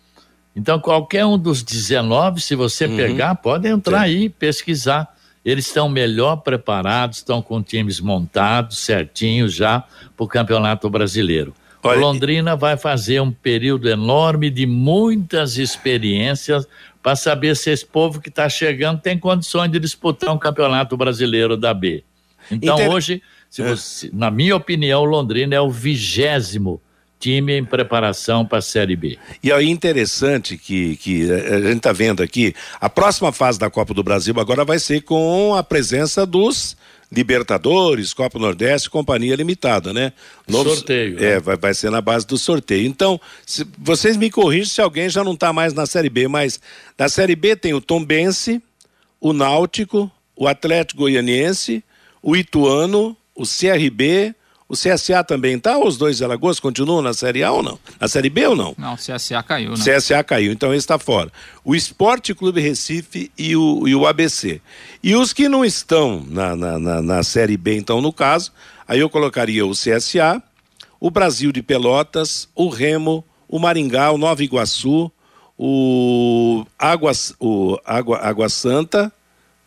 Então, 0.56 0.78
qualquer 0.78 1.26
um 1.26 1.36
dos 1.36 1.62
19, 1.62 2.40
se 2.40 2.54
você 2.54 2.86
uhum. 2.86 2.96
pegar, 2.96 3.34
pode 3.34 3.68
entrar 3.68 3.98
Sim. 3.98 4.04
aí, 4.04 4.28
pesquisar. 4.28 5.12
Eles 5.44 5.66
estão 5.66 5.90
melhor 5.90 6.36
preparados, 6.36 7.18
estão 7.18 7.42
com 7.42 7.62
times 7.62 8.00
montados, 8.00 8.78
certinhos 8.78 9.52
já 9.52 9.84
para 10.16 10.24
o 10.24 10.28
Campeonato 10.28 10.88
Brasileiro. 10.88 11.52
Olha, 11.84 12.00
Londrina 12.00 12.56
vai 12.56 12.76
fazer 12.76 13.20
um 13.20 13.30
período 13.30 13.88
enorme 13.88 14.50
de 14.50 14.66
muitas 14.66 15.58
experiências 15.58 16.66
para 17.02 17.14
saber 17.14 17.54
se 17.54 17.70
esse 17.70 17.84
povo 17.84 18.20
que 18.20 18.30
está 18.30 18.48
chegando 18.48 19.00
tem 19.00 19.18
condições 19.18 19.70
de 19.70 19.78
disputar 19.78 20.34
um 20.34 20.38
campeonato 20.38 20.96
brasileiro 20.96 21.56
da 21.56 21.74
B. 21.74 22.02
Então 22.50 22.76
Inter... 22.76 22.90
hoje, 22.90 23.22
é. 23.58 23.62
você, 23.62 24.10
na 24.12 24.30
minha 24.30 24.56
opinião, 24.56 25.04
Londrina 25.04 25.54
é 25.54 25.60
o 25.60 25.70
vigésimo 25.70 26.80
time 27.18 27.58
em 27.58 27.64
preparação 27.64 28.44
para 28.44 28.58
a 28.58 28.62
Série 28.62 28.96
B. 28.96 29.18
E 29.42 29.50
é 29.50 29.62
interessante 29.62 30.58
que, 30.58 30.96
que 30.96 31.30
a 31.30 31.60
gente 31.60 31.76
está 31.76 31.92
vendo 31.92 32.22
aqui, 32.22 32.54
a 32.80 32.90
próxima 32.90 33.32
fase 33.32 33.58
da 33.58 33.70
Copa 33.70 33.94
do 33.94 34.02
Brasil 34.02 34.34
agora 34.38 34.64
vai 34.64 34.78
ser 34.78 35.02
com 35.02 35.54
a 35.54 35.62
presença 35.62 36.26
dos 36.26 36.76
Libertadores, 37.10 38.12
Copa 38.12 38.38
Nordeste, 38.38 38.90
Companhia 38.90 39.36
Limitada, 39.36 39.92
né? 39.92 40.12
Novo, 40.48 40.70
sorteio. 40.70 41.18
É, 41.18 41.34
né? 41.34 41.40
vai, 41.40 41.56
vai 41.56 41.74
ser 41.74 41.90
na 41.90 42.00
base 42.00 42.26
do 42.26 42.36
sorteio. 42.36 42.86
Então, 42.86 43.20
se, 43.46 43.66
vocês 43.78 44.16
me 44.16 44.30
corrigem 44.30 44.66
se 44.66 44.80
alguém 44.80 45.08
já 45.08 45.22
não 45.22 45.34
está 45.34 45.52
mais 45.52 45.72
na 45.72 45.86
Série 45.86 46.10
B, 46.10 46.28
mas 46.28 46.60
na 46.98 47.08
Série 47.08 47.36
B 47.36 47.56
tem 47.56 47.74
o 47.74 47.80
Tombense, 47.80 48.62
o 49.20 49.32
Náutico, 49.32 50.10
o 50.36 50.48
Atlético 50.48 51.00
Goianiense, 51.00 51.82
o 52.22 52.36
Ituano, 52.36 53.16
o 53.34 53.44
CRB, 53.44 54.34
o 54.68 54.74
CSA 54.74 55.22
também 55.22 55.58
tá? 55.58 55.78
Os 55.78 55.96
dois 55.96 56.16
de 56.16 56.24
Alagoas 56.24 56.58
continuam 56.58 57.02
na 57.02 57.12
Série 57.12 57.42
A 57.42 57.52
ou 57.52 57.62
não? 57.62 57.78
Na 58.00 58.08
Série 58.08 58.30
B 58.30 58.46
ou 58.46 58.56
não? 58.56 58.74
Não, 58.78 58.94
o 58.94 58.96
CSA 58.96 59.42
caiu, 59.42 59.72
né? 59.72 59.76
CSA 59.76 60.24
caiu, 60.24 60.52
então 60.52 60.72
esse 60.72 60.84
está 60.84 60.98
fora. 60.98 61.30
O 61.64 61.74
Esporte 61.74 62.34
Clube 62.34 62.60
Recife 62.60 63.30
e 63.36 63.54
o, 63.54 63.86
e 63.86 63.94
o 63.94 64.06
ABC. 64.06 64.60
E 65.02 65.14
os 65.14 65.32
que 65.32 65.48
não 65.48 65.64
estão 65.64 66.24
na, 66.28 66.56
na, 66.56 66.78
na, 66.78 67.02
na 67.02 67.22
Série 67.22 67.56
B, 67.56 67.76
então, 67.76 68.00
no 68.00 68.12
caso, 68.12 68.52
aí 68.88 69.00
eu 69.00 69.10
colocaria 69.10 69.66
o 69.66 69.72
CSA, 69.72 70.42
o 70.98 71.10
Brasil 71.10 71.52
de 71.52 71.62
Pelotas, 71.62 72.48
o 72.54 72.68
Remo, 72.68 73.22
o 73.46 73.58
Maringá, 73.58 74.10
o 74.10 74.18
Nova 74.18 74.42
Iguaçu, 74.42 75.12
o 75.58 76.64
Água, 76.78 77.12
o 77.38 77.78
Água, 77.84 78.18
Água 78.18 78.48
Santa, 78.48 79.12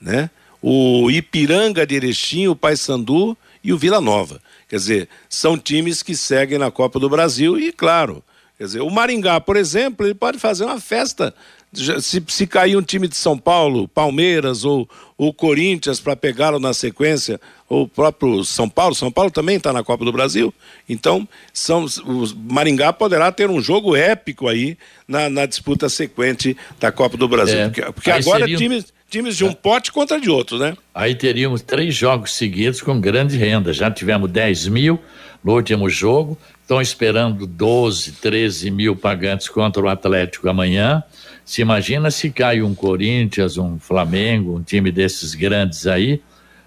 né? 0.01 0.29
O 0.61 1.09
Ipiranga 1.11 1.85
de 1.85 1.95
Erechim, 1.95 2.47
o 2.47 2.55
Paysandu 2.55 3.37
e 3.63 3.71
o 3.71 3.77
Vila 3.77 4.01
Nova. 4.01 4.41
Quer 4.67 4.75
dizer, 4.77 5.09
são 5.29 5.57
times 5.57 6.03
que 6.03 6.15
seguem 6.15 6.57
na 6.57 6.69
Copa 6.69 6.99
do 6.99 7.09
Brasil 7.09 7.57
e, 7.59 7.71
claro, 7.71 8.23
quer 8.57 8.65
dizer, 8.65 8.81
o 8.81 8.89
Maringá, 8.89 9.39
por 9.39 9.55
exemplo, 9.55 10.05
ele 10.05 10.13
pode 10.15 10.37
fazer 10.39 10.65
uma 10.65 10.79
festa 10.79 11.33
se, 11.73 12.23
se 12.27 12.47
cair 12.47 12.75
um 12.77 12.81
time 12.81 13.07
de 13.07 13.15
São 13.15 13.37
Paulo, 13.37 13.87
Palmeiras 13.89 14.63
ou 14.63 14.89
o 15.17 15.33
Corinthians 15.33 15.99
para 15.99 16.15
pegá-lo 16.15 16.59
na 16.59 16.73
sequência, 16.73 17.39
ou 17.67 17.83
o 17.83 17.87
próprio 17.87 18.43
São 18.45 18.69
Paulo, 18.69 18.95
São 18.95 19.11
Paulo 19.11 19.29
também 19.29 19.57
está 19.57 19.73
na 19.73 19.83
Copa 19.83 20.05
do 20.05 20.11
Brasil, 20.11 20.53
então 20.87 21.27
são, 21.53 21.85
o 22.05 22.25
Maringá 22.51 22.93
poderá 22.93 23.31
ter 23.31 23.49
um 23.49 23.61
jogo 23.61 23.95
épico 23.95 24.47
aí 24.47 24.77
na, 25.07 25.29
na 25.29 25.45
disputa 25.45 25.89
sequente 25.89 26.55
da 26.79 26.91
Copa 26.91 27.17
do 27.17 27.27
Brasil, 27.27 27.57
É. 27.59 27.65
porque, 27.65 27.81
porque 27.91 28.11
agora 28.11 28.39
seria 28.39 28.55
um- 28.55 28.59
times, 28.59 28.85
times 29.09 29.37
de 29.37 29.45
um 29.45 29.53
pote 29.53 29.91
contra 29.91 30.19
de 30.19 30.29
outro, 30.29 30.57
né? 30.57 30.75
Aí 30.93 31.15
teríamos 31.15 31.61
três 31.61 31.95
jogos 31.95 32.33
seguidos 32.35 32.81
com 32.81 32.99
grande 32.99 33.37
renda. 33.37 33.71
Já 33.73 33.89
tivemos 33.89 34.29
10 34.31 34.67
mil 34.67 34.99
no 35.43 35.53
último 35.53 35.89
jogo. 35.89 36.37
Estão 36.61 36.81
esperando 36.81 37.47
12, 37.47 38.13
13 38.13 38.69
mil 38.71 38.95
pagantes 38.95 39.47
contra 39.47 39.81
o 39.81 39.87
Atlético 39.87 40.49
amanhã. 40.49 41.01
Se 41.45 41.61
imagina 41.61 42.11
se 42.11 42.29
cai 42.29 42.61
um 42.61 42.75
Corinthians, 42.75 43.57
um 43.57 43.79
Flamengo, 43.79 44.57
um 44.57 44.61
time 44.61 44.91
desses 44.91 45.33
grandes 45.33 45.87
aí, 45.87 46.21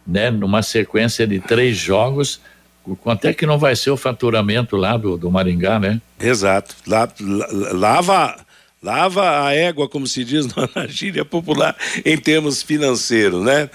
né? 0.07 0.31
Numa 0.31 0.63
sequência 0.63 1.27
de 1.27 1.39
três 1.39 1.77
jogos. 1.77 2.41
Quanto 3.03 3.27
é 3.27 3.35
que 3.35 3.45
não 3.45 3.59
vai 3.59 3.77
ser 3.77 3.91
o 3.91 3.97
faturamento 3.97 4.75
lá 4.75 4.97
do, 4.97 5.19
do 5.19 5.31
Maringá, 5.31 5.79
né? 5.79 6.01
Exato. 6.19 6.75
La- 6.87 7.07
la- 7.21 7.73
lava, 7.73 8.37
lava 8.83 9.47
a 9.47 9.55
égua, 9.55 9.89
como 9.89 10.07
se 10.07 10.25
diz 10.25 10.47
na 10.75 10.87
gíria 10.87 11.25
popular, 11.25 11.77
em 12.05 12.17
termos 12.17 12.63
financeiros, 12.63 13.45
né? 13.45 13.71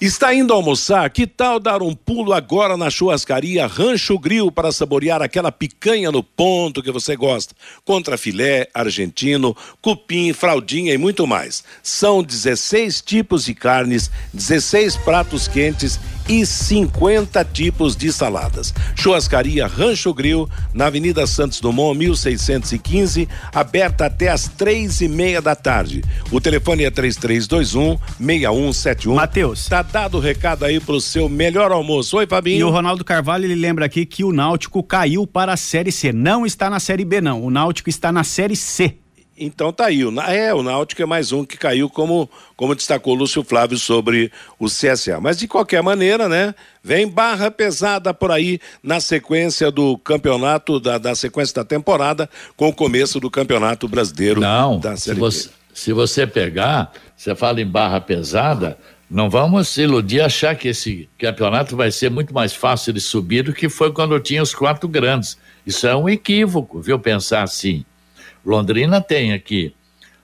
Está 0.00 0.32
indo 0.32 0.52
almoçar? 0.52 1.10
Que 1.10 1.26
tal 1.26 1.58
dar 1.58 1.82
um 1.82 1.92
pulo 1.92 2.32
agora 2.32 2.76
na 2.76 2.88
churrascaria 2.88 3.66
Rancho 3.66 4.16
Grill 4.16 4.52
para 4.52 4.70
saborear 4.70 5.20
aquela 5.20 5.50
picanha 5.50 6.12
no 6.12 6.22
ponto 6.22 6.80
que 6.84 6.92
você 6.92 7.16
gosta? 7.16 7.52
Contra 7.84 8.16
filé, 8.16 8.68
argentino, 8.72 9.56
cupim, 9.82 10.32
fraldinha 10.32 10.94
e 10.94 10.98
muito 10.98 11.26
mais. 11.26 11.64
São 11.82 12.22
16 12.22 13.00
tipos 13.00 13.44
de 13.44 13.54
carnes, 13.54 14.08
16 14.32 14.98
pratos 14.98 15.48
quentes 15.48 15.98
e 16.28 16.44
50 16.44 17.44
tipos 17.46 17.96
de 17.96 18.12
saladas. 18.12 18.74
Churrascaria 18.94 19.66
Rancho 19.66 20.12
Grill, 20.12 20.48
na 20.74 20.86
Avenida 20.86 21.26
Santos 21.26 21.60
Dumont, 21.60 21.98
1615, 21.98 23.28
aberta 23.52 24.06
até 24.06 24.28
às 24.28 24.48
três 24.48 25.00
e 25.00 25.08
meia 25.08 25.40
da 25.40 25.54
tarde. 25.54 26.02
O 26.30 26.40
telefone 26.40 26.84
é 26.84 26.90
3321 26.90 27.98
6171. 28.18 29.14
Matheus. 29.14 29.66
Tá 29.66 29.82
dado 29.82 30.18
o 30.18 30.20
recado 30.20 30.64
aí 30.64 30.78
pro 30.78 31.00
seu 31.00 31.28
melhor 31.28 31.72
almoço. 31.72 32.16
Oi, 32.16 32.26
Fabinho. 32.26 32.60
E 32.60 32.64
o 32.64 32.70
Ronaldo 32.70 33.04
Carvalho, 33.04 33.44
ele 33.44 33.54
lembra 33.54 33.86
aqui 33.86 34.04
que 34.04 34.24
o 34.24 34.32
Náutico 34.32 34.82
caiu 34.82 35.26
para 35.26 35.52
a 35.54 35.56
Série 35.56 35.90
C. 35.90 36.12
Não 36.12 36.44
está 36.44 36.68
na 36.68 36.80
Série 36.80 37.04
B, 37.04 37.20
não. 37.20 37.42
O 37.42 37.50
Náutico 37.50 37.88
está 37.88 38.12
na 38.12 38.24
Série 38.24 38.56
C. 38.56 38.96
Então 39.38 39.72
tá 39.72 39.86
aí. 39.86 40.04
O, 40.04 40.20
é, 40.20 40.52
o 40.52 40.62
Náutico 40.62 41.02
é 41.02 41.06
mais 41.06 41.32
um 41.32 41.44
que 41.44 41.56
caiu, 41.56 41.88
como, 41.88 42.28
como 42.56 42.74
destacou 42.74 43.14
Lúcio 43.14 43.44
Flávio 43.44 43.78
sobre 43.78 44.30
o 44.58 44.66
CSA. 44.66 45.20
Mas 45.20 45.38
de 45.38 45.46
qualquer 45.46 45.82
maneira, 45.82 46.28
né? 46.28 46.54
Vem 46.82 47.08
barra 47.08 47.50
pesada 47.50 48.12
por 48.12 48.30
aí 48.30 48.60
na 48.82 49.00
sequência 49.00 49.70
do 49.70 49.96
campeonato, 49.98 50.80
da, 50.80 50.98
da 50.98 51.14
sequência 51.14 51.54
da 51.54 51.64
temporada, 51.64 52.28
com 52.56 52.68
o 52.68 52.72
começo 52.72 53.20
do 53.20 53.30
campeonato 53.30 53.86
brasileiro 53.88 54.40
Não, 54.40 54.78
da 54.78 54.96
se 54.96 55.04
Série 55.04 55.20
você, 55.20 55.50
se 55.72 55.92
você 55.92 56.26
pegar, 56.26 56.92
você 57.16 57.34
fala 57.34 57.60
em 57.60 57.66
barra 57.66 58.00
pesada, 58.00 58.78
não 59.10 59.30
vamos 59.30 59.68
se 59.68 59.82
iludir 59.82 60.20
achar 60.20 60.54
que 60.54 60.68
esse 60.68 61.08
campeonato 61.18 61.76
vai 61.76 61.90
ser 61.90 62.10
muito 62.10 62.34
mais 62.34 62.52
fácil 62.52 62.92
de 62.92 63.00
subir 63.00 63.42
do 63.42 63.54
que 63.54 63.68
foi 63.68 63.90
quando 63.92 64.18
tinha 64.20 64.42
os 64.42 64.54
quatro 64.54 64.88
grandes. 64.88 65.38
Isso 65.66 65.86
é 65.86 65.96
um 65.96 66.08
equívoco, 66.08 66.80
viu? 66.80 66.98
Pensar 66.98 67.42
assim. 67.42 67.84
Londrina 68.44 69.00
tem 69.00 69.32
aqui 69.32 69.74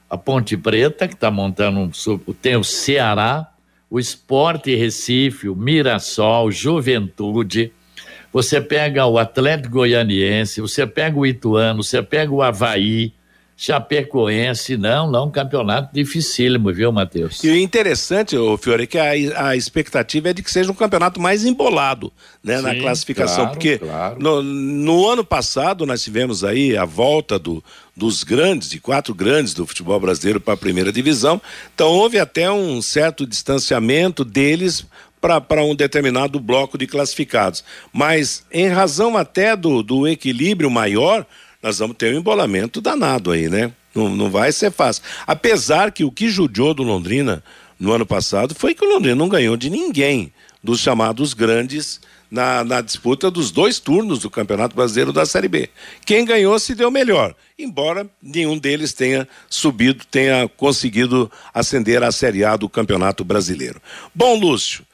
a 0.08 0.16
Ponte 0.16 0.56
Preta, 0.56 1.08
que 1.08 1.14
está 1.14 1.30
montando 1.30 1.80
um. 1.80 1.90
Tem 2.40 2.56
o 2.56 2.64
Ceará, 2.64 3.50
o 3.90 3.98
Esporte 3.98 4.74
Recife, 4.74 5.48
o 5.48 5.56
Mirassol, 5.56 6.50
Juventude. 6.50 7.72
Você 8.32 8.60
pega 8.60 9.06
o 9.06 9.18
Atlético 9.18 9.74
Goianiense, 9.74 10.60
você 10.60 10.86
pega 10.86 11.18
o 11.18 11.26
Ituano, 11.26 11.82
você 11.82 12.02
pega 12.02 12.32
o 12.32 12.42
Havaí, 12.42 13.12
Chapecoense. 13.56 14.76
Não, 14.76 15.10
não, 15.10 15.30
campeonato 15.30 15.90
dificílimo, 15.92 16.72
viu, 16.72 16.90
Matheus? 16.90 17.42
E 17.44 17.48
o 17.48 17.56
interessante, 17.56 18.36
ô 18.36 18.56
Fiore, 18.56 18.84
é 18.84 18.86
que 18.86 18.98
a, 18.98 19.48
a 19.48 19.56
expectativa 19.56 20.30
é 20.30 20.32
de 20.32 20.42
que 20.42 20.50
seja 20.50 20.70
um 20.70 20.74
campeonato 20.74 21.20
mais 21.20 21.44
embolado 21.44 22.12
né, 22.42 22.60
na 22.60 22.74
Sim, 22.74 22.80
classificação. 22.80 23.44
claro, 23.44 23.50
porque 23.52 23.78
claro. 23.78 24.16
no, 24.18 24.42
no 24.42 25.08
ano 25.08 25.24
passado 25.24 25.86
nós 25.86 26.02
tivemos 26.02 26.42
aí 26.42 26.76
a 26.76 26.84
volta 26.84 27.38
do, 27.38 27.62
dos 27.96 28.24
grandes, 28.24 28.68
de 28.70 28.80
quatro 28.80 29.14
grandes 29.14 29.54
do 29.54 29.66
futebol 29.66 30.00
brasileiro 30.00 30.40
para 30.40 30.54
a 30.54 30.58
primeira 30.58 30.92
divisão. 30.92 31.40
Então 31.74 31.88
houve 31.88 32.18
até 32.18 32.50
um 32.50 32.82
certo 32.82 33.26
distanciamento 33.26 34.24
deles 34.24 34.84
para 35.20 35.64
um 35.64 35.74
determinado 35.74 36.38
bloco 36.38 36.76
de 36.76 36.86
classificados. 36.86 37.64
Mas 37.92 38.44
em 38.52 38.68
razão 38.68 39.16
até 39.16 39.56
do, 39.56 39.82
do 39.82 40.06
equilíbrio 40.06 40.70
maior, 40.70 41.24
nós 41.64 41.78
vamos 41.78 41.96
ter 41.96 42.14
um 42.14 42.18
embolamento 42.18 42.78
danado 42.78 43.30
aí, 43.30 43.48
né? 43.48 43.72
Não, 43.94 44.10
não 44.10 44.30
vai 44.30 44.52
ser 44.52 44.70
fácil. 44.70 45.02
Apesar 45.26 45.92
que 45.92 46.04
o 46.04 46.12
que 46.12 46.28
judiou 46.28 46.74
do 46.74 46.82
Londrina 46.82 47.42
no 47.80 47.90
ano 47.90 48.04
passado 48.04 48.54
foi 48.54 48.74
que 48.74 48.84
o 48.84 48.88
Londrina 48.88 49.14
não 49.14 49.30
ganhou 49.30 49.56
de 49.56 49.70
ninguém 49.70 50.30
dos 50.62 50.78
chamados 50.78 51.32
grandes 51.32 52.02
na, 52.30 52.62
na 52.64 52.82
disputa 52.82 53.30
dos 53.30 53.50
dois 53.50 53.78
turnos 53.78 54.18
do 54.18 54.28
Campeonato 54.28 54.76
Brasileiro 54.76 55.10
da 55.10 55.24
Série 55.24 55.48
B. 55.48 55.70
Quem 56.04 56.26
ganhou 56.26 56.58
se 56.58 56.74
deu 56.74 56.90
melhor, 56.90 57.34
embora 57.58 58.06
nenhum 58.22 58.58
deles 58.58 58.92
tenha 58.92 59.26
subido, 59.48 60.04
tenha 60.04 60.46
conseguido 60.46 61.32
ascender 61.54 62.02
à 62.02 62.12
Série 62.12 62.44
A 62.44 62.58
do 62.58 62.68
Campeonato 62.68 63.24
Brasileiro. 63.24 63.80
Bom, 64.14 64.38
Lúcio, 64.38 64.84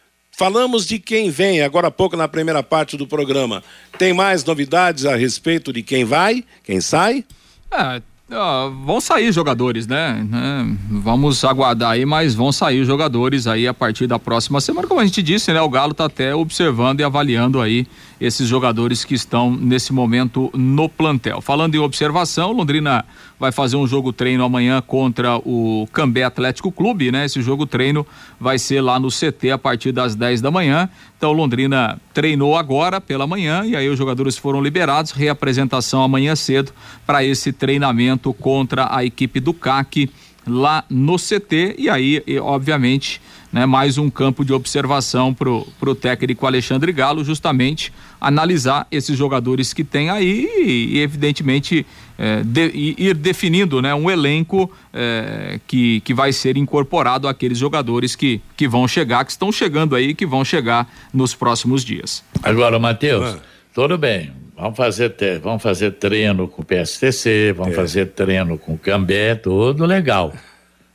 Falamos 0.41 0.87
de 0.87 0.99
quem 0.99 1.29
vem 1.29 1.61
agora 1.61 1.89
há 1.89 1.91
pouco 1.91 2.17
na 2.17 2.27
primeira 2.27 2.63
parte 2.63 2.97
do 2.97 3.07
programa. 3.07 3.63
Tem 3.99 4.15
mais 4.15 4.43
novidades 4.43 5.05
a 5.05 5.15
respeito 5.15 5.71
de 5.71 5.83
quem 5.83 6.03
vai, 6.03 6.43
quem 6.65 6.81
sai? 6.81 7.27
É, 7.71 8.01
ó, 8.33 8.71
vão 8.71 9.03
sair 9.03 9.31
jogadores, 9.33 9.87
né? 9.87 10.27
né? 10.27 10.77
Vamos 10.89 11.45
aguardar 11.45 11.91
aí, 11.91 12.07
mas 12.07 12.35
vão 12.35 12.51
sair 12.53 12.87
jogadores 12.87 13.47
aí 13.47 13.69
a 13.69 13.75
partir 13.75 14.07
da 14.07 14.19
próxima 14.19 14.63
semana. 14.63 14.89
Como 14.89 14.99
a 14.99 15.05
gente 15.05 15.23
disse, 15.23 15.53
né? 15.53 15.61
O 15.61 15.69
Galo 15.69 15.93
tá 15.93 16.07
até 16.07 16.35
observando 16.35 17.01
e 17.01 17.05
avaliando 17.05 17.61
aí 17.61 17.87
esses 18.19 18.49
jogadores 18.49 19.05
que 19.05 19.15
estão 19.15 19.55
nesse 19.55 19.93
momento 19.93 20.51
no 20.55 20.89
plantel. 20.89 21.43
Falando 21.43 21.75
em 21.75 21.79
observação, 21.79 22.53
Londrina 22.53 23.05
vai 23.41 23.51
fazer 23.51 23.77
um 23.77 23.87
jogo 23.87 24.13
treino 24.13 24.45
amanhã 24.45 24.83
contra 24.87 25.39
o 25.39 25.89
Cambé 25.95 26.23
Atlético 26.25 26.71
Clube, 26.71 27.11
né? 27.11 27.25
Esse 27.25 27.41
jogo 27.41 27.65
treino 27.65 28.07
vai 28.39 28.59
ser 28.59 28.83
lá 28.83 29.01
no 29.01 29.09
CT 29.09 29.51
a 29.53 29.57
partir 29.59 29.93
das 29.93 30.15
10 30.15 30.43
da 30.43 30.51
manhã. 30.51 30.91
Então 31.17 31.33
Londrina 31.33 31.99
treinou 32.13 32.55
agora 32.55 33.01
pela 33.01 33.27
manhã 33.27 33.65
e 33.65 33.75
aí 33.75 33.89
os 33.89 33.97
jogadores 33.97 34.37
foram 34.37 34.63
liberados, 34.63 35.13
reapresentação 35.13 36.03
amanhã 36.03 36.37
cedo 36.37 36.71
para 37.07 37.25
esse 37.25 37.51
treinamento 37.51 38.35
contra 38.35 38.95
a 38.95 39.03
equipe 39.07 39.41
do 39.41 39.55
CAC 39.55 40.11
lá 40.47 40.85
no 40.91 41.17
CT 41.17 41.77
e 41.79 41.89
aí, 41.89 42.23
e, 42.27 42.39
obviamente, 42.39 43.21
né, 43.53 43.67
mais 43.67 43.99
um 43.99 44.09
campo 44.09 44.45
de 44.45 44.53
observação 44.53 45.35
pro, 45.35 45.67
pro 45.79 45.95
técnico 45.95 46.47
Alexandre 46.47 46.93
Galo, 46.93 47.25
justamente 47.25 47.93
analisar 48.21 48.87
esses 48.91 49.17
jogadores 49.17 49.73
que 49.73 49.83
tem 49.83 50.11
aí 50.11 50.49
e, 50.59 50.97
e, 50.97 50.99
evidentemente 51.01 51.85
é, 52.23 52.43
de- 52.45 52.71
e- 52.75 52.95
ir 53.09 53.15
definindo 53.15 53.81
né, 53.81 53.95
um 53.95 54.11
elenco 54.11 54.71
é, 54.93 55.59
que, 55.67 56.01
que 56.03 56.13
vai 56.13 56.33
ser 56.35 56.59
incorporado 56.59 57.27
àqueles 57.27 57.57
jogadores 57.57 58.15
que, 58.15 58.43
que 58.55 58.69
vão 58.69 58.87
chegar, 58.87 59.25
que 59.25 59.31
estão 59.31 59.51
chegando 59.51 59.97
aí, 59.97 60.15
que 60.15 60.27
vão 60.27 60.45
chegar 60.45 60.87
nos 61.15 61.35
próximos 61.35 61.83
dias. 61.83 62.23
Agora, 62.43 62.79
Matheus, 62.79 63.39
tudo 63.75 63.97
bem. 63.97 64.33
Vamos 64.55 64.77
fazer, 64.77 65.15
vamos 65.43 65.63
fazer 65.63 65.93
treino 65.93 66.47
com 66.47 66.61
o 66.61 66.65
PSTC, 66.65 67.55
vamos 67.57 67.75
fazer 67.75 68.09
treino 68.09 68.59
com 68.59 68.75
o 68.75 68.79
Cambé, 68.79 69.35
tudo 69.35 69.87
legal. 69.87 70.35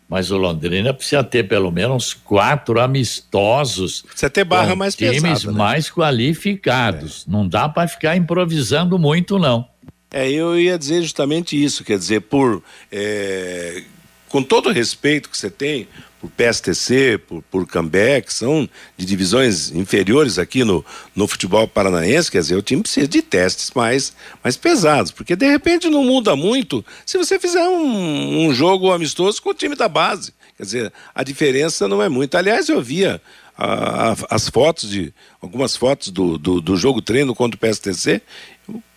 Mas 0.07 0.29
o 0.29 0.37
Londrina 0.37 0.93
precisa 0.93 1.23
ter 1.23 1.47
pelo 1.47 1.71
menos 1.71 2.13
quatro 2.13 2.79
amistosos. 2.79 4.03
Precisa 4.03 4.29
ter 4.29 4.43
barra 4.43 4.69
com 4.69 4.75
mais 4.75 4.95
times 4.95 5.19
pesada, 5.19 5.51
né? 5.51 5.57
mais 5.57 5.89
qualificados. 5.89 7.25
Não 7.27 7.47
dá 7.47 7.67
para 7.67 7.87
ficar 7.87 8.15
improvisando 8.15 8.99
muito, 8.99 9.39
não. 9.39 9.67
É, 10.15 10.31
eu 10.31 10.57
ia 10.57 10.79
dizer 10.79 11.01
justamente 11.01 11.61
isso, 11.61 11.83
quer 11.83 11.97
dizer, 11.97 12.21
por 12.21 12.63
é, 12.89 13.83
com 14.29 14.41
todo 14.41 14.69
o 14.69 14.71
respeito 14.71 15.29
que 15.29 15.37
você 15.37 15.49
tem 15.49 15.89
por 16.21 16.31
PSTC, 16.31 17.17
por, 17.17 17.41
por 17.51 17.67
Cambé, 17.67 18.21
que 18.21 18.33
são 18.33 18.69
de 18.95 19.05
divisões 19.05 19.71
inferiores 19.71 20.39
aqui 20.39 20.63
no, 20.63 20.85
no 21.13 21.27
futebol 21.27 21.67
paranaense, 21.67 22.31
quer 22.31 22.39
dizer, 22.39 22.55
o 22.55 22.61
time 22.61 22.81
precisa 22.81 23.09
de 23.09 23.21
testes 23.21 23.71
mais, 23.75 24.13
mais 24.41 24.55
pesados, 24.55 25.11
porque 25.11 25.35
de 25.35 25.51
repente 25.51 25.89
não 25.89 26.05
muda 26.05 26.33
muito 26.33 26.83
se 27.05 27.17
você 27.17 27.37
fizer 27.37 27.67
um, 27.67 28.47
um 28.47 28.53
jogo 28.53 28.93
amistoso 28.93 29.41
com 29.41 29.49
o 29.49 29.53
time 29.53 29.75
da 29.75 29.89
base. 29.89 30.33
Quer 30.55 30.63
dizer, 30.63 30.93
a 31.13 31.23
diferença 31.23 31.89
não 31.89 32.01
é 32.01 32.07
muito. 32.07 32.35
Aliás, 32.35 32.69
eu 32.69 32.81
via 32.81 33.21
a- 33.57 34.11
a- 34.11 34.15
as 34.35 34.49
fotos 34.49 34.89
de 34.89 35.13
algumas 35.41 35.75
fotos 35.75 36.09
do, 36.09 36.37
do, 36.37 36.59
do 36.61 36.75
jogo 36.77 37.01
treino 37.01 37.33
contra 37.35 37.55
o 37.55 37.59
PSTC, 37.59 38.21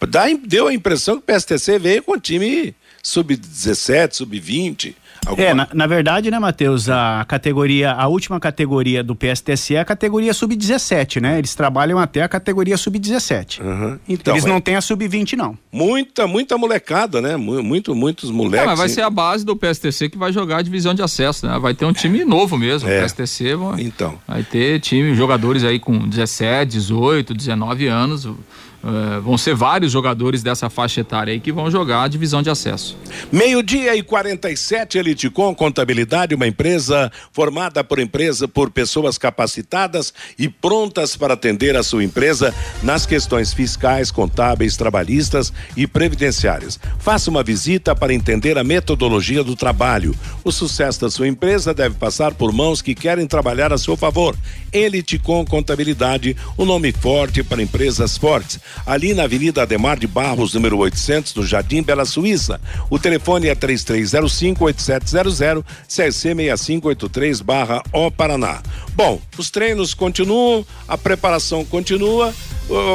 dá, 0.08 0.24
deu 0.46 0.66
a 0.68 0.74
impressão 0.74 1.16
que 1.16 1.22
o 1.22 1.26
PSTC 1.26 1.78
veio 1.78 2.02
com 2.02 2.12
o 2.12 2.20
time 2.20 2.74
sub-17, 3.02 4.14
sub-20, 4.14 4.94
É, 5.36 5.54
na, 5.54 5.68
na, 5.72 5.86
verdade, 5.86 6.30
né, 6.30 6.38
Matheus, 6.38 6.88
a 6.88 7.24
categoria, 7.26 7.92
a 7.92 8.06
última 8.06 8.40
categoria 8.40 9.02
do 9.02 9.14
PSTC 9.14 9.74
é 9.74 9.80
a 9.80 9.84
categoria 9.84 10.32
sub-17, 10.32 11.20
né? 11.20 11.38
Eles 11.38 11.54
trabalham 11.54 11.98
até 11.98 12.22
a 12.22 12.28
categoria 12.28 12.76
sub-17. 12.76 13.60
Uhum. 13.60 13.98
Então, 14.08 14.34
Eles 14.34 14.44
não 14.44 14.56
é... 14.56 14.60
têm 14.60 14.76
a 14.76 14.80
sub-20, 14.80 15.34
não. 15.34 15.58
Muita, 15.70 16.26
muita 16.26 16.56
molecada, 16.56 17.20
né? 17.20 17.36
Muito, 17.36 17.94
muitos 17.94 18.30
moleques. 18.30 18.60
Não, 18.60 18.66
mas 18.66 18.78
vai 18.78 18.88
ser 18.88 19.02
a 19.02 19.10
base 19.10 19.44
do 19.44 19.56
PSTC 19.56 20.08
que 20.08 20.18
vai 20.18 20.32
jogar 20.32 20.58
a 20.58 20.62
divisão 20.62 20.94
de 20.94 21.02
acesso, 21.02 21.46
né? 21.46 21.58
Vai 21.58 21.74
ter 21.74 21.84
um 21.84 21.92
time 21.92 22.24
novo 22.24 22.56
mesmo. 22.56 22.88
É. 22.88 23.00
O 23.00 23.04
PSTC 23.04 23.54
vai, 23.56 23.82
então. 23.82 24.18
vai 24.26 24.42
ter 24.42 24.80
time, 24.80 25.14
jogadores 25.14 25.64
aí 25.64 25.78
com 25.78 25.98
17, 26.08 26.72
18, 26.72 27.34
19 27.34 27.86
anos 27.86 28.28
Uh, 28.82 29.20
vão 29.20 29.36
ser 29.36 29.56
vários 29.56 29.90
jogadores 29.90 30.40
dessa 30.40 30.70
faixa 30.70 31.00
etária 31.00 31.32
aí 31.32 31.40
que 31.40 31.50
vão 31.50 31.68
jogar 31.68 32.04
a 32.04 32.08
divisão 32.08 32.40
de 32.40 32.48
acesso. 32.48 32.96
Meio-dia 33.32 33.96
e 33.96 34.02
47, 34.04 34.98
Eliticom 34.98 35.52
Contabilidade, 35.52 36.32
uma 36.32 36.46
empresa 36.46 37.10
formada 37.32 37.82
por 37.82 37.98
empresa 37.98 38.46
por 38.46 38.70
pessoas 38.70 39.18
capacitadas 39.18 40.14
e 40.38 40.48
prontas 40.48 41.16
para 41.16 41.34
atender 41.34 41.76
a 41.76 41.82
sua 41.82 42.04
empresa 42.04 42.54
nas 42.80 43.04
questões 43.04 43.52
fiscais, 43.52 44.12
contábeis, 44.12 44.76
trabalhistas 44.76 45.52
e 45.76 45.84
previdenciárias. 45.84 46.78
Faça 47.00 47.30
uma 47.30 47.42
visita 47.42 47.96
para 47.96 48.14
entender 48.14 48.56
a 48.58 48.64
metodologia 48.64 49.42
do 49.42 49.56
trabalho. 49.56 50.14
O 50.44 50.52
sucesso 50.52 51.00
da 51.00 51.10
sua 51.10 51.26
empresa 51.26 51.74
deve 51.74 51.96
passar 51.96 52.32
por 52.32 52.52
mãos 52.52 52.80
que 52.80 52.94
querem 52.94 53.26
trabalhar 53.26 53.72
a 53.72 53.78
seu 53.78 53.96
favor. 53.96 54.36
Eliticom 54.72 55.44
Contabilidade, 55.44 56.36
o 56.56 56.62
um 56.62 56.66
nome 56.66 56.92
forte 56.92 57.42
para 57.42 57.62
empresas 57.62 58.16
fortes 58.16 58.60
ali 58.86 59.14
na 59.14 59.24
Avenida 59.24 59.62
Ademar 59.62 59.98
de 59.98 60.06
Barros, 60.06 60.54
número 60.54 60.78
800, 60.78 61.34
no 61.34 61.46
Jardim 61.46 61.82
Bela 61.82 62.04
Suíça. 62.04 62.60
O 62.90 62.98
telefone 62.98 63.48
é 63.48 63.54
3305-8700, 63.54 65.64
CC 65.86 66.34
6583 66.34 67.40
barra 67.40 67.82
O 67.92 68.10
Paraná. 68.10 68.62
Bom, 68.94 69.20
os 69.36 69.50
treinos 69.50 69.94
continuam, 69.94 70.66
a 70.86 70.98
preparação 70.98 71.64
continua, 71.64 72.34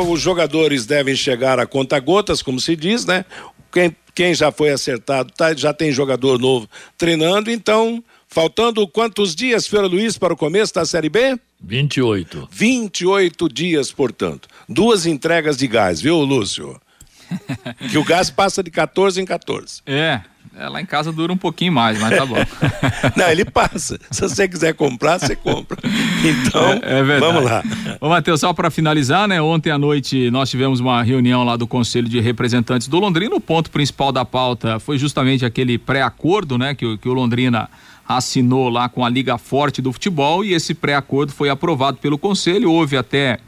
os 0.10 0.22
jogadores 0.22 0.86
devem 0.86 1.16
chegar 1.16 1.60
a 1.60 1.66
conta 1.66 2.00
gotas, 2.00 2.42
como 2.42 2.60
se 2.60 2.76
diz, 2.76 3.06
né? 3.06 3.26
Quem, 3.72 3.96
quem 4.14 4.36
já 4.36 4.52
foi 4.52 4.70
acertado, 4.70 5.32
tá, 5.36 5.54
já 5.56 5.74
tem 5.74 5.92
jogador 5.92 6.38
novo 6.38 6.70
treinando, 6.98 7.50
então 7.50 8.04
Faltando 8.34 8.88
quantos 8.88 9.36
dias, 9.36 9.68
Feira 9.68 9.86
Luiz, 9.86 10.18
para 10.18 10.34
o 10.34 10.36
começo 10.36 10.74
da 10.74 10.84
Série 10.86 11.08
B? 11.08 11.40
28. 11.62 12.50
28 12.52 13.48
dias, 13.48 13.92
portanto. 13.92 14.48
Duas 14.68 15.06
entregas 15.06 15.56
de 15.56 15.68
gás, 15.68 16.02
viu, 16.02 16.18
Lúcio? 16.18 16.82
que 17.92 17.96
o 17.96 18.04
gás 18.04 18.32
passa 18.32 18.64
de 18.64 18.72
14 18.72 19.22
em 19.22 19.26
14. 19.26 19.84
É, 19.86 20.22
é, 20.58 20.68
lá 20.68 20.82
em 20.82 20.86
casa 20.86 21.12
dura 21.12 21.32
um 21.32 21.38
pouquinho 21.38 21.74
mais, 21.74 22.00
mas 22.00 22.18
tá 22.18 22.26
bom. 22.26 22.36
Não, 23.16 23.30
ele 23.30 23.46
passa. 23.46 24.00
Se 24.10 24.22
você 24.22 24.48
quiser 24.48 24.74
comprar, 24.74 25.20
você 25.20 25.36
compra. 25.36 25.78
Então, 26.24 26.74
é, 26.82 27.00
é 27.00 27.20
vamos 27.20 27.44
lá. 27.44 27.64
Ô, 28.02 28.10
Matheus, 28.10 28.40
só 28.40 28.52
para 28.52 28.72
finalizar, 28.72 29.28
né? 29.28 29.40
Ontem 29.42 29.70
à 29.70 29.78
noite 29.78 30.32
nós 30.32 30.50
tivemos 30.50 30.80
uma 30.80 31.04
reunião 31.04 31.44
lá 31.44 31.56
do 31.56 31.68
Conselho 31.68 32.10
de 32.10 32.20
Representantes 32.20 32.88
do 32.88 33.00
Londrina. 33.00 33.36
O 33.36 33.40
ponto 33.40 33.70
principal 33.70 34.12
da 34.12 34.26
pauta 34.26 34.80
foi 34.80 34.98
justamente 34.98 35.46
aquele 35.46 35.78
pré-acordo, 35.78 36.58
né? 36.58 36.74
Que, 36.74 36.98
que 36.98 37.08
o 37.08 37.14
Londrina 37.14 37.70
assinou 38.08 38.70
lá 38.70 38.90
com 38.90 39.06
a 39.06 39.10
Liga 39.10 39.38
Forte 39.38 39.82
do 39.82 39.94
Futebol 39.94 40.44
e 40.44 40.54
esse 40.54 40.74
pré-acordo 40.74 41.32
foi 41.32 41.50
aprovado 41.50 41.98
pelo 41.98 42.18
Conselho. 42.18 42.72
Houve 42.72 42.98
até 42.98 43.40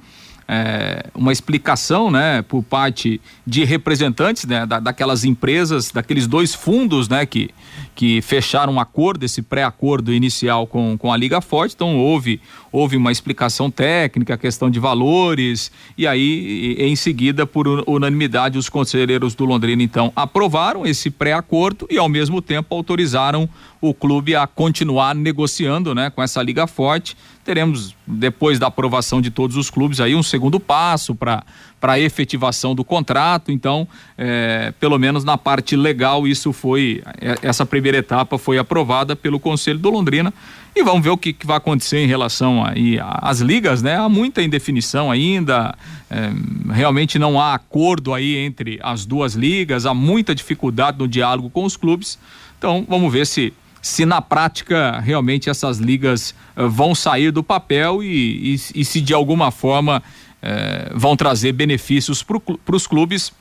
é, 0.47 1.07
uma 1.13 1.31
explicação, 1.31 2.11
né, 2.11 2.41
por 2.43 2.63
parte 2.63 3.19
de 3.45 3.63
representantes, 3.63 4.45
né, 4.45 4.65
da, 4.65 4.79
daquelas 4.79 5.23
empresas, 5.23 5.91
daqueles 5.91 6.27
dois 6.27 6.53
fundos, 6.53 7.09
né, 7.09 7.25
que, 7.25 7.49
que 7.95 8.21
fecharam 8.21 8.73
um 8.73 8.79
acordo, 8.79 9.23
esse 9.23 9.41
pré-acordo 9.41 10.13
inicial 10.13 10.67
com, 10.67 10.97
com 10.97 11.11
a 11.11 11.17
Liga 11.17 11.39
Forte. 11.39 11.73
Então 11.73 11.97
houve, 11.97 12.41
houve 12.71 12.97
uma 12.97 13.11
explicação 13.11 13.71
técnica, 13.71 14.37
questão 14.37 14.69
de 14.69 14.79
valores, 14.79 15.71
e 15.97 16.05
aí, 16.05 16.75
em 16.77 16.95
seguida, 16.95 17.47
por 17.47 17.67
unanimidade, 17.87 18.57
os 18.57 18.67
conselheiros 18.67 19.33
do 19.33 19.45
Londrina, 19.45 19.81
então, 19.81 20.11
aprovaram 20.15 20.85
esse 20.85 21.09
pré-acordo 21.09 21.87
e, 21.89 21.97
ao 21.97 22.09
mesmo 22.09 22.41
tempo, 22.41 22.75
autorizaram 22.75 23.47
o 23.79 23.93
clube 23.93 24.35
a 24.35 24.45
continuar 24.45 25.15
negociando 25.15 25.95
né, 25.95 26.09
com 26.09 26.21
essa 26.21 26.41
Liga 26.43 26.67
Forte 26.67 27.15
teremos, 27.45 27.95
depois 28.07 28.57
da 28.57 28.67
aprovação 28.67 29.21
de 29.21 29.29
todos 29.29 29.55
os 29.55 29.69
clubes, 29.69 30.01
aí 30.01 30.15
um 30.15 30.23
segundo 30.23 30.59
passo 30.59 31.13
para 31.13 31.43
a 31.81 31.99
efetivação 31.99 32.73
do 32.73 32.83
contrato. 32.83 33.51
Então, 33.51 33.87
é, 34.17 34.73
pelo 34.79 34.97
menos 34.97 35.23
na 35.23 35.37
parte 35.37 35.75
legal, 35.75 36.27
isso 36.27 36.51
foi. 36.51 37.03
É, 37.21 37.37
essa 37.41 37.65
primeira 37.65 37.97
etapa 37.97 38.37
foi 38.37 38.57
aprovada 38.57 39.15
pelo 39.15 39.39
Conselho 39.39 39.79
do 39.79 39.89
Londrina. 39.89 40.33
E 40.75 40.83
vamos 40.83 41.03
ver 41.03 41.09
o 41.11 41.17
que, 41.17 41.31
que 41.31 41.47
vai 41.47 41.55
acontecer 41.55 41.99
em 41.99 42.07
relação 42.07 42.65
aí 42.65 42.99
às 42.99 43.39
ligas, 43.39 43.81
né? 43.81 43.95
Há 43.95 44.09
muita 44.09 44.43
indefinição 44.43 45.09
ainda, 45.09 45.73
é, 46.09 46.31
realmente 46.73 47.17
não 47.17 47.39
há 47.39 47.53
acordo 47.53 48.13
aí 48.13 48.35
entre 48.35 48.77
as 48.83 49.05
duas 49.05 49.35
ligas, 49.35 49.85
há 49.85 49.93
muita 49.93 50.35
dificuldade 50.35 50.99
no 50.99 51.07
diálogo 51.07 51.49
com 51.49 51.63
os 51.63 51.77
clubes. 51.77 52.19
Então, 52.57 52.85
vamos 52.89 53.11
ver 53.11 53.25
se 53.25 53.53
se 53.85 54.03
na 54.03 54.19
prática 54.19 54.99
realmente 54.99 55.47
essas 55.47 55.77
ligas 55.77 56.33
uh, 56.57 56.67
vão 56.67 56.95
sair 56.95 57.29
do 57.29 57.43
papel 57.43 58.01
e, 58.01 58.55
e, 58.55 58.81
e 58.81 58.83
se 58.83 58.99
de 58.99 59.13
alguma 59.13 59.51
forma 59.51 60.01
uh, 60.41 60.97
vão 60.97 61.15
trazer 61.15 61.51
benefícios 61.51 62.23
para 62.23 62.75
os 62.75 62.87
clubes. 62.87 63.31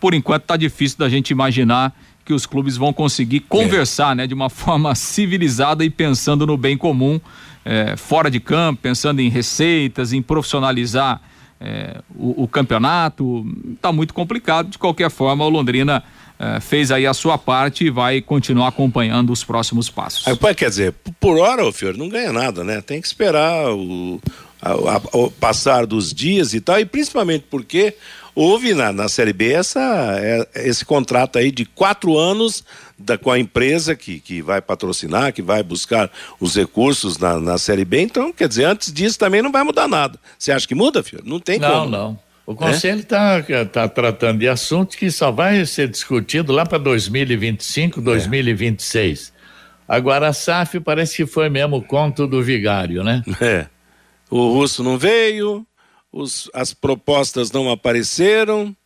Por 0.00 0.14
enquanto 0.14 0.42
está 0.42 0.56
difícil 0.56 0.98
da 0.98 1.08
gente 1.08 1.30
imaginar 1.30 1.94
que 2.24 2.32
os 2.32 2.46
clubes 2.46 2.76
vão 2.76 2.92
conseguir 2.92 3.40
conversar, 3.40 4.12
é. 4.12 4.14
né, 4.14 4.26
de 4.26 4.34
uma 4.34 4.48
forma 4.50 4.94
civilizada 4.94 5.84
e 5.84 5.90
pensando 5.90 6.46
no 6.46 6.56
bem 6.56 6.76
comum, 6.76 7.20
eh, 7.64 7.96
fora 7.96 8.30
de 8.30 8.40
campo, 8.40 8.80
pensando 8.82 9.20
em 9.20 9.28
receitas, 9.28 10.12
em 10.12 10.22
profissionalizar 10.22 11.20
o, 12.16 12.44
o 12.44 12.48
campeonato. 12.48 13.44
Está 13.74 13.92
muito 13.92 14.14
complicado. 14.14 14.70
De 14.70 14.78
qualquer 14.78 15.10
forma, 15.10 15.44
o 15.44 15.50
Londrina 15.50 16.02
é, 16.40 16.58
fez 16.58 16.90
aí 16.90 17.06
a 17.06 17.12
sua 17.12 17.36
parte 17.36 17.84
e 17.84 17.90
vai 17.90 18.22
continuar 18.22 18.68
acompanhando 18.68 19.30
os 19.30 19.44
próximos 19.44 19.90
passos. 19.90 20.26
Aí, 20.26 20.54
quer 20.54 20.70
dizer, 20.70 20.94
por 21.20 21.38
hora, 21.38 21.66
o 21.66 21.70
Fior, 21.70 21.94
não 21.94 22.08
ganha 22.08 22.32
nada, 22.32 22.64
né? 22.64 22.80
Tem 22.80 22.98
que 22.98 23.06
esperar 23.06 23.70
o, 23.70 24.18
a, 24.60 24.72
a, 24.72 25.00
o 25.12 25.30
passar 25.30 25.86
dos 25.86 26.12
dias 26.12 26.54
e 26.54 26.60
tal, 26.60 26.78
e 26.78 26.84
principalmente 26.84 27.46
porque 27.50 27.94
houve 28.34 28.74
na, 28.74 28.92
na 28.92 29.08
Série 29.08 29.32
B 29.32 29.52
essa, 29.52 29.80
é, 30.18 30.46
esse 30.66 30.84
contrato 30.84 31.38
aí 31.38 31.50
de 31.50 31.64
quatro 31.64 32.18
anos 32.18 32.64
da, 32.98 33.16
com 33.16 33.30
a 33.30 33.38
empresa 33.38 33.96
que, 33.96 34.20
que 34.20 34.42
vai 34.42 34.60
patrocinar, 34.60 35.32
que 35.32 35.42
vai 35.42 35.62
buscar 35.62 36.10
os 36.38 36.56
recursos 36.56 37.18
na, 37.18 37.38
na 37.40 37.58
Série 37.58 37.84
B. 37.84 38.02
Então, 38.02 38.32
quer 38.32 38.48
dizer, 38.48 38.64
antes 38.64 38.92
disso 38.92 39.18
também 39.18 39.42
não 39.42 39.52
vai 39.52 39.64
mudar 39.64 39.88
nada. 39.88 40.18
Você 40.38 40.52
acha 40.52 40.68
que 40.68 40.74
muda, 40.74 41.02
filho? 41.02 41.22
Não 41.24 41.40
tem 41.40 41.58
não, 41.58 41.70
como. 41.70 41.90
Não, 41.90 41.90
não. 41.90 42.18
O 42.46 42.54
Conselho 42.54 43.00
está 43.00 43.44
é? 43.48 43.64
tá 43.64 43.88
tratando 43.88 44.40
de 44.40 44.48
assuntos 44.48 44.96
que 44.96 45.08
só 45.10 45.30
vai 45.30 45.64
ser 45.64 45.88
discutido 45.88 46.52
lá 46.52 46.66
para 46.66 46.78
2025, 46.78 48.00
2026. 48.00 49.32
É. 49.36 49.40
Agora 49.86 50.28
a 50.28 50.32
SAF 50.32 50.80
parece 50.80 51.16
que 51.16 51.26
foi 51.26 51.48
mesmo 51.48 51.76
o 51.76 51.82
conto 51.82 52.26
do 52.26 52.42
vigário, 52.42 53.04
né? 53.04 53.22
É. 53.40 53.66
O 54.30 54.52
russo 54.52 54.82
não 54.84 54.96
veio, 54.96 55.66
os, 56.12 56.48
as 56.54 56.72
propostas 56.72 57.50
não 57.50 57.70
apareceram 57.70 58.76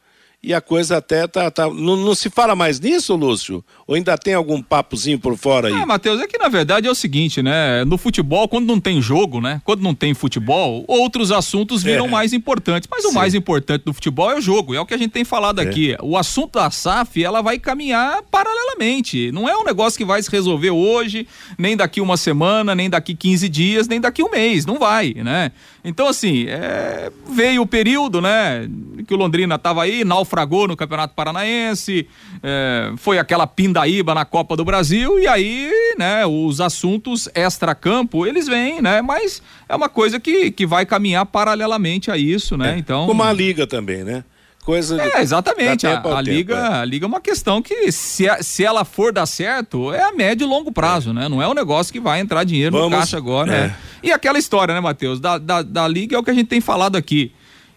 e 0.44 0.52
a 0.52 0.60
coisa 0.60 0.98
até 0.98 1.26
tá. 1.26 1.50
tá 1.50 1.68
não, 1.68 1.96
não, 1.96 2.14
se 2.14 2.28
fala 2.28 2.54
mais 2.54 2.78
nisso, 2.78 3.14
Lúcio? 3.16 3.64
Ou 3.86 3.94
ainda 3.94 4.16
tem 4.18 4.34
algum 4.34 4.60
papozinho 4.62 5.18
por 5.18 5.36
fora 5.36 5.68
aí? 5.68 5.74
Ah, 5.74 5.86
Matheus, 5.86 6.20
é 6.20 6.26
que 6.26 6.38
na 6.38 6.48
verdade 6.48 6.86
é 6.86 6.90
o 6.90 6.94
seguinte, 6.94 7.42
né? 7.42 7.84
No 7.84 7.96
futebol, 7.96 8.46
quando 8.46 8.66
não 8.66 8.78
tem 8.78 9.00
jogo, 9.00 9.40
né? 9.40 9.60
Quando 9.64 9.82
não 9.82 9.94
tem 9.94 10.12
futebol, 10.12 10.84
outros 10.86 11.32
assuntos 11.32 11.82
viram 11.82 12.06
é. 12.06 12.10
mais 12.10 12.32
importantes. 12.32 12.88
Mas 12.90 13.02
Sim. 13.02 13.08
o 13.08 13.12
mais 13.12 13.34
importante 13.34 13.84
do 13.84 13.94
futebol 13.94 14.30
é 14.30 14.36
o 14.36 14.40
jogo, 14.40 14.74
é 14.74 14.80
o 14.80 14.86
que 14.86 14.94
a 14.94 14.98
gente 14.98 15.12
tem 15.12 15.24
falado 15.24 15.60
é. 15.60 15.64
aqui. 15.64 15.96
O 16.02 16.16
assunto 16.16 16.58
da 16.58 16.70
SAF, 16.70 17.22
ela 17.22 17.40
vai 17.40 17.58
caminhar 17.58 18.22
paralelamente. 18.30 19.32
Não 19.32 19.48
é 19.48 19.56
um 19.56 19.64
negócio 19.64 19.96
que 19.96 20.04
vai 20.04 20.22
se 20.22 20.30
resolver 20.30 20.70
hoje, 20.70 21.26
nem 21.56 21.76
daqui 21.76 22.00
uma 22.00 22.16
semana, 22.16 22.74
nem 22.74 22.90
daqui 22.90 23.14
15 23.14 23.48
dias, 23.48 23.88
nem 23.88 24.00
daqui 24.00 24.22
um 24.22 24.30
mês. 24.30 24.66
Não 24.66 24.78
vai, 24.78 25.14
né? 25.14 25.52
Então, 25.84 26.08
assim, 26.08 26.46
é... 26.48 27.12
veio 27.30 27.62
o 27.62 27.66
período, 27.66 28.20
né? 28.20 28.68
Que 29.06 29.12
o 29.12 29.16
Londrina 29.16 29.58
tava 29.58 29.82
aí, 29.82 30.04
naufragou 30.04 30.66
no 30.66 30.76
Campeonato 30.76 31.14
Paranaense, 31.14 32.08
é, 32.42 32.92
foi 32.96 33.18
aquela 33.18 33.46
pindaíba 33.46 34.14
na 34.14 34.24
Copa 34.24 34.56
do 34.56 34.64
Brasil 34.64 35.18
e 35.18 35.26
aí, 35.26 35.70
né, 35.98 36.24
os 36.26 36.60
assuntos 36.60 37.28
extra-campo, 37.34 38.26
eles 38.26 38.46
vêm, 38.46 38.80
né, 38.80 39.02
mas 39.02 39.42
é 39.68 39.76
uma 39.76 39.88
coisa 39.88 40.18
que, 40.18 40.50
que 40.50 40.66
vai 40.66 40.86
caminhar 40.86 41.26
paralelamente 41.26 42.10
a 42.10 42.16
isso, 42.16 42.56
né, 42.56 42.74
é, 42.74 42.78
então... 42.78 43.06
Como 43.06 43.22
a 43.22 43.32
Liga 43.32 43.66
também, 43.66 44.04
né? 44.04 44.24
Coisa 44.64 45.00
é, 45.00 45.20
exatamente. 45.20 45.86
A, 45.86 46.00
a 46.00 46.22
liga, 46.22 46.56
é. 46.56 46.74
a 46.78 46.84
liga 46.84 47.04
é 47.04 47.08
uma 47.08 47.20
questão 47.20 47.60
que, 47.60 47.92
se, 47.92 48.26
se 48.40 48.64
ela 48.64 48.82
for 48.82 49.12
dar 49.12 49.26
certo, 49.26 49.92
é 49.92 50.02
a 50.02 50.12
médio 50.12 50.46
e 50.46 50.48
longo 50.48 50.72
prazo, 50.72 51.12
né? 51.12 51.28
Não 51.28 51.42
é 51.42 51.46
um 51.46 51.52
negócio 51.52 51.92
que 51.92 52.00
vai 52.00 52.18
entrar 52.20 52.44
dinheiro 52.44 52.74
Vamos, 52.74 52.90
no 52.90 52.96
caixa 52.96 53.18
agora. 53.18 53.52
É. 53.54 53.60
Né? 53.68 53.76
E 54.02 54.10
aquela 54.10 54.38
história, 54.38 54.72
né, 54.72 54.80
Matheus? 54.80 55.20
Da, 55.20 55.36
da, 55.36 55.60
da 55.60 55.86
liga 55.86 56.16
é 56.16 56.18
o 56.18 56.22
que 56.22 56.30
a 56.30 56.34
gente 56.34 56.46
tem 56.46 56.62
falado 56.62 56.96
aqui 56.96 57.30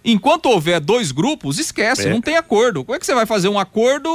Enquanto 0.06 0.45
houver 0.48 0.80
dois 0.80 1.12
grupos, 1.12 1.60
esquece, 1.60 2.08
É. 2.08 2.10
não 2.10 2.22
tem 2.22 2.38
acordo. 2.38 2.84
Como 2.86 2.95
é 2.95 3.00
que 3.00 3.06
você 3.06 3.14
vai 3.14 3.26
fazer 3.26 3.50
um 3.50 3.60
acordo 3.60 4.10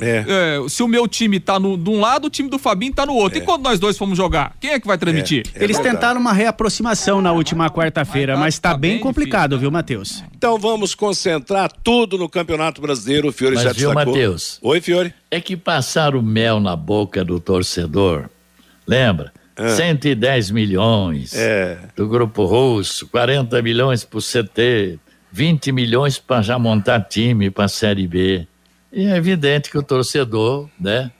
É. 0.00 0.24
é, 0.64 0.68
se 0.68 0.82
o 0.82 0.88
meu 0.88 1.06
time 1.06 1.38
tá 1.38 1.58
no, 1.60 1.76
de 1.76 1.90
um 1.90 2.00
lado, 2.00 2.26
o 2.26 2.30
time 2.30 2.48
do 2.48 2.58
Fabinho 2.58 2.94
tá 2.94 3.04
no 3.04 3.14
outro? 3.14 3.38
E 3.38 3.42
quando 3.42 3.62
nós 3.64 3.78
dois 3.78 3.98
fomos 3.98 4.16
jogar? 4.16 4.56
Quem 4.60 4.70
é 4.70 4.80
que 4.80 4.86
vai 4.86 4.96
transmitir? 4.96 5.44
Eles 5.54 5.78
tentaram 5.78 6.18
uma 6.20 6.32
reaproximação 6.32 7.20
na 7.20 7.32
última 7.32 7.68
quarta-feira, 7.70 8.36
mas 8.36 8.58
tá, 8.58 8.74
bem 8.76 8.98
complicado, 8.98 9.58
viu, 9.58 9.70
Matheus? 9.70 10.22
Então 10.36 10.58
vamos 10.58 10.94
concentrar 10.94 11.70
tudo 11.82 12.16
no 12.16 12.28
Campeonato 12.28 12.80
Brasileiro. 12.80 13.28
O 13.28 13.32
Fiore 13.32 13.54
Mas 13.56 13.64
já 13.64 13.72
viu, 13.72 13.88
destacou. 13.90 14.12
Matheus? 14.14 14.58
Oi, 14.62 14.80
Fiore. 14.80 15.12
É 15.30 15.40
que 15.40 15.56
passaram 15.56 16.22
mel 16.22 16.58
na 16.60 16.74
boca 16.76 17.24
do 17.24 17.38
torcedor. 17.38 18.30
Lembra? 18.86 19.32
Ah. 19.56 19.68
110 19.68 20.50
milhões 20.50 21.32
É. 21.34 21.78
do 21.94 22.08
Grupo 22.08 22.44
Russo, 22.44 23.06
40 23.08 23.62
milhões 23.62 24.04
pro 24.04 24.20
CT, 24.20 24.98
20 25.34 25.72
milhões 25.72 26.16
para 26.16 26.42
já 26.42 26.56
montar 26.60 27.00
time 27.00 27.50
para 27.50 27.64
a 27.64 27.68
Série 27.68 28.06
B. 28.06 28.46
E 28.92 29.04
é 29.06 29.16
evidente 29.16 29.68
que 29.68 29.76
o 29.76 29.82
torcedor, 29.82 30.70
né? 30.78 31.10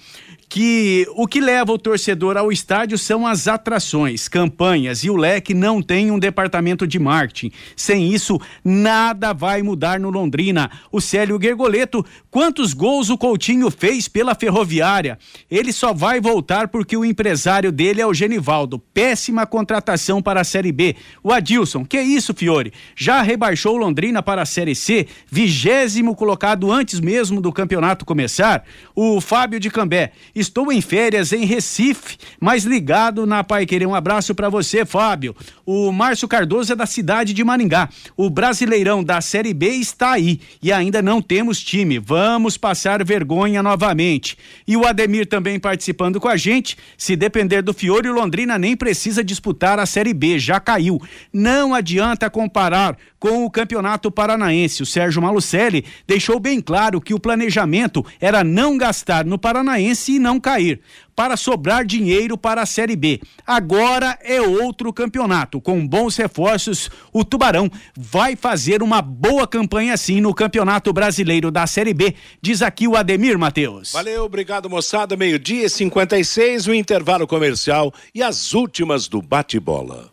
que 0.54 1.08
o 1.16 1.26
que 1.26 1.41
leva 1.41 1.72
o 1.72 1.80
torcedor 1.80 2.38
ao 2.38 2.51
estádio 2.51 2.95
são 2.95 3.26
as 3.26 3.47
atrações, 3.47 4.28
campanhas 4.28 5.04
e 5.04 5.10
o 5.10 5.16
leque 5.16 5.51
não 5.51 5.82
tem 5.82 6.12
um 6.12 6.20
departamento 6.20 6.86
de 6.86 6.99
marketing. 6.99 7.51
Sem 7.76 8.14
isso, 8.14 8.39
nada 8.64 9.34
vai 9.34 9.64
mudar 9.64 9.99
no 9.99 10.12
Londrina. 10.12 10.70
O 10.91 11.01
Célio 11.01 11.39
Gergoleto, 11.41 12.06
quantos 12.30 12.72
gols 12.72 13.10
o 13.10 13.18
Coutinho 13.18 13.72
fez 13.72 14.08
pela 14.08 14.36
Ferroviária? 14.36 15.18
Ele 15.49 15.74
só 15.74 15.91
vai 15.91 16.22
voltar 16.22 16.68
porque 16.68 16.95
o 16.95 17.04
empresário 17.04 17.72
dele 17.72 17.99
é 17.99 18.06
o 18.06 18.14
Genivaldo. 18.14 18.78
Péssima 18.78 19.47
contratação 19.47 20.22
para 20.22 20.41
a 20.41 20.43
Série 20.43 20.72
B. 20.72 20.95
O 21.24 21.32
Adilson, 21.32 21.84
que 21.84 21.99
isso, 21.99 22.32
Fiore? 22.32 22.72
Já 22.95 23.24
rebaixou 23.24 23.76
Londrina 23.76 24.22
para 24.22 24.43
a 24.43 24.45
Série 24.45 24.76
C, 24.76 25.08
vigésimo 25.32 26.16
colocado 26.16 26.72
antes 26.72 26.99
mesmo 26.99 27.41
do 27.41 27.51
campeonato 27.51 28.06
começar. 28.06 28.64
O 28.93 29.20
Fábio 29.20 29.60
de 29.60 29.72
Cambé, 29.72 30.12
estou 30.44 30.72
em 30.72 30.82
férias 30.82 31.32
em 31.32 31.46
Recife, 31.46 32.18
mas 32.39 32.66
ligado 32.66 33.26
na 33.26 33.44
Pai 33.44 33.66
Querer. 33.66 33.88
Um 33.88 33.96
abraço 33.96 34.36
para 34.36 34.50
você, 34.50 34.86
Fábio. 34.86 35.36
O 35.66 35.91
Márcio 35.91 36.28
Cardoso 36.28 36.74
é 36.74 36.76
da 36.76 36.86
cidade 36.86 37.34
de 37.34 37.44
Maringá. 37.44 37.89
O 38.18 38.30
Brasileirão 38.30 39.04
da 39.04 39.22
Série 39.22 39.54
B 39.54 39.70
está 39.70 40.12
aí 40.12 40.39
e 40.62 40.72
ainda 40.72 41.02
não 41.02 41.22
temos 41.22 41.60
time. 41.60 41.98
Vamos 41.98 42.58
passar 42.58 43.04
vergonha 43.04 43.64
novamente. 43.64 44.38
E 44.68 44.76
o 44.76 44.86
Ademir 44.86 45.26
também 45.26 45.60
participando 45.60 46.20
com 46.20 46.28
a 46.28 46.36
gente. 46.36 46.78
Se 46.98 47.16
depender 47.16 47.62
do 47.62 47.74
Fiore, 47.74 48.10
o 48.10 48.14
Londrina 48.14 48.60
nem 48.60 48.76
precisa 48.76 49.24
disputar 49.24 49.80
a 49.80 49.86
Série 49.86 50.14
B, 50.14 50.38
já 50.38 50.60
caiu. 50.60 51.02
Não 51.32 51.74
adianta 51.74 52.30
comparar 52.30 52.98
com 53.18 53.46
o 53.46 53.50
Campeonato 53.50 54.12
Paranaense. 54.12 54.84
O 54.84 54.86
Sérgio 54.86 55.22
Malucelli 55.22 55.86
deixou 56.06 56.41
bem 56.41 56.60
claro 56.60 57.00
que 57.00 57.14
o 57.14 57.20
planejamento 57.20 58.06
era 58.20 58.44
não 58.44 58.78
gastar 58.78 59.24
no 59.24 59.38
Paranaense 59.38 60.14
e 60.14 60.20
não 60.24 60.40
cair, 60.40 60.80
para 61.16 61.38
sobrar 61.38 61.86
dinheiro 61.86 62.36
para 62.36 62.64
a 62.64 62.66
Série 62.66 62.96
B. 62.96 63.22
Agora 63.46 64.18
é 64.24 64.42
outro 64.42 64.92
campeonato. 64.92 65.62
Com 65.62 65.86
bons 65.86 66.18
reforços, 66.18 66.90
o 67.12 67.24
Tubarão 67.24 67.70
vai 67.96 68.36
fazer 68.36 68.82
uma 68.82 69.02
boa 69.02 69.46
campanha 69.46 69.96
sim 69.98 70.20
no 70.20 70.34
Campeonato 70.34 70.92
Brasileiro 70.92 71.52
da 71.52 71.68
Série 71.68 71.94
B, 71.94 72.16
diz 72.42 72.62
aqui 72.62 72.88
o 72.88 72.96
Ademir 72.96 73.38
Matheus. 73.38 73.92
Valeu, 73.92 74.24
obrigado 74.24 74.70
moçada. 74.70 75.16
Meio-dia 75.16 75.66
e 75.66 75.70
56, 75.70 76.68
o 76.68 76.74
intervalo 76.74 77.28
comercial 77.28 77.94
e 78.16 78.24
as 78.24 78.54
últimas 78.54 79.08
do 79.08 79.22
bate-bola. 79.22 80.12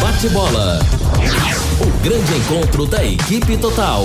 Bate-bola. 0.00 0.78
O 1.80 2.04
grande 2.04 2.34
encontro 2.36 2.86
da 2.86 3.04
equipe 3.04 3.56
total. 3.56 4.04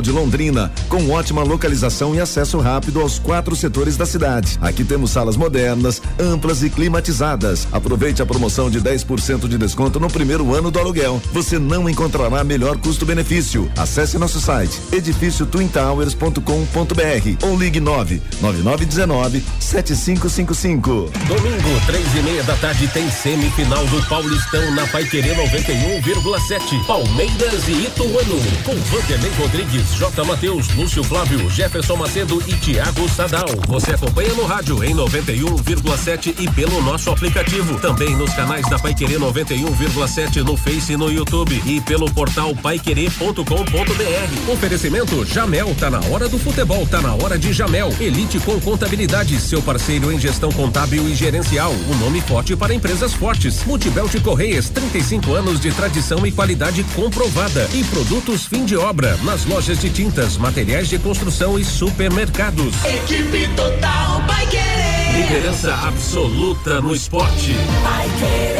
De 0.00 0.10
Londrina, 0.10 0.70
com 0.88 1.10
ótima 1.10 1.42
localização 1.42 2.14
e 2.14 2.20
acesso 2.20 2.58
rápido 2.58 3.00
aos 3.00 3.18
quatro 3.18 3.56
setores 3.56 3.96
da 3.96 4.06
cidade. 4.06 4.58
Aqui 4.60 4.84
temos 4.84 5.10
salas 5.10 5.36
modernas, 5.36 6.00
amplas 6.18 6.62
e 6.62 6.70
climatizadas. 6.70 7.66
Aproveite 7.72 8.22
a 8.22 8.26
promoção 8.26 8.70
de 8.70 8.80
10% 8.80 9.48
de 9.48 9.58
desconto 9.58 9.98
no 9.98 10.08
primeiro 10.08 10.54
ano 10.54 10.70
do 10.70 10.78
aluguel. 10.78 11.20
Você 11.32 11.58
não 11.58 11.88
encontrará 11.88 12.44
melhor 12.44 12.78
custo-benefício. 12.78 13.70
Acesse 13.76 14.18
nosso 14.18 14.40
site 14.40 14.80
edifício 14.92 15.46
twintowers.com.br 15.46 17.46
ou 17.46 17.58
ligue 17.58 17.80
9 17.80 18.22
9919 18.40 19.42
7555. 19.58 21.10
Domingo, 21.26 21.86
três 21.86 22.06
e 22.14 22.22
meia 22.22 22.42
da 22.44 22.54
tarde, 22.56 22.86
tem 22.88 23.10
semifinal 23.10 23.84
do 23.86 24.02
Paulistão 24.08 24.74
na 24.74 24.86
Paiquerê 24.86 25.34
91,7. 25.34 26.86
Palmeiras 26.86 27.68
e 27.68 27.86
Ituano. 27.86 28.36
Com 28.64 28.74
Vanderlei 28.74 29.30
Rodrigues, 29.38 29.73
J. 29.82 30.24
Matheus, 30.24 30.68
Lúcio 30.74 31.02
Flávio, 31.02 31.50
Jefferson 31.50 31.96
Macedo 31.96 32.40
e 32.46 32.54
Thiago 32.54 33.08
Sadal. 33.08 33.46
Você 33.66 33.92
acompanha 33.92 34.32
no 34.34 34.44
rádio 34.44 34.84
em 34.84 34.94
91,7 34.94 36.34
e 36.38 36.48
pelo 36.50 36.80
nosso 36.82 37.10
aplicativo. 37.10 37.80
Também 37.80 38.16
nos 38.16 38.32
canais 38.34 38.68
da 38.68 38.78
Paiquerê 38.78 39.18
91,7 39.18 40.44
no 40.44 40.56
Face 40.56 40.92
e 40.92 40.96
no 40.96 41.10
YouTube 41.10 41.60
e 41.66 41.80
pelo 41.80 42.08
portal 42.12 42.54
paiquerê.com.br. 42.54 44.52
Oferecimento 44.52 45.24
Jamel, 45.24 45.74
tá 45.74 45.90
na 45.90 46.00
hora 46.06 46.28
do 46.28 46.38
futebol, 46.38 46.86
tá 46.86 47.00
na 47.00 47.14
hora 47.14 47.36
de 47.36 47.52
Jamel. 47.52 47.92
Elite 48.00 48.38
com 48.40 48.60
contabilidade, 48.60 49.40
seu 49.40 49.60
parceiro 49.60 50.12
em 50.12 50.20
gestão 50.20 50.52
contábil 50.52 51.08
e 51.08 51.14
gerencial. 51.14 51.72
O 51.72 51.94
nome 51.96 52.20
forte 52.20 52.54
para 52.54 52.74
empresas 52.74 53.12
fortes. 53.12 53.64
Multibelt 53.64 54.14
Correias, 54.22 54.68
35 54.68 55.34
anos 55.34 55.58
de 55.58 55.72
tradição 55.72 56.24
e 56.24 56.30
qualidade 56.30 56.84
comprovada. 56.94 57.68
E 57.74 57.82
produtos 57.84 58.46
fim 58.46 58.64
de 58.64 58.76
obra, 58.76 59.16
nas 59.24 59.44
lojas 59.44 59.63
de 59.64 59.88
tintas, 59.88 60.36
materiais 60.36 60.90
de 60.90 60.98
construção 60.98 61.58
e 61.58 61.64
supermercados. 61.64 62.84
Equipe 62.84 63.48
Total 63.56 64.20
Paiquerê. 64.26 65.22
Liderança 65.22 65.74
absoluta 65.74 66.82
no 66.82 66.94
esporte. 66.94 67.56
Paiquerê. 67.82 68.58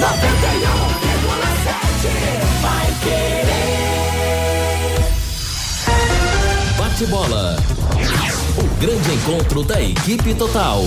91,7 0.00 0.06
Paiquerê. 2.62 3.44
Bate 6.78 7.04
bola. 7.06 7.56
O 8.56 8.62
grande 8.80 9.12
encontro 9.12 9.62
da 9.64 9.82
equipe 9.82 10.32
total. 10.32 10.82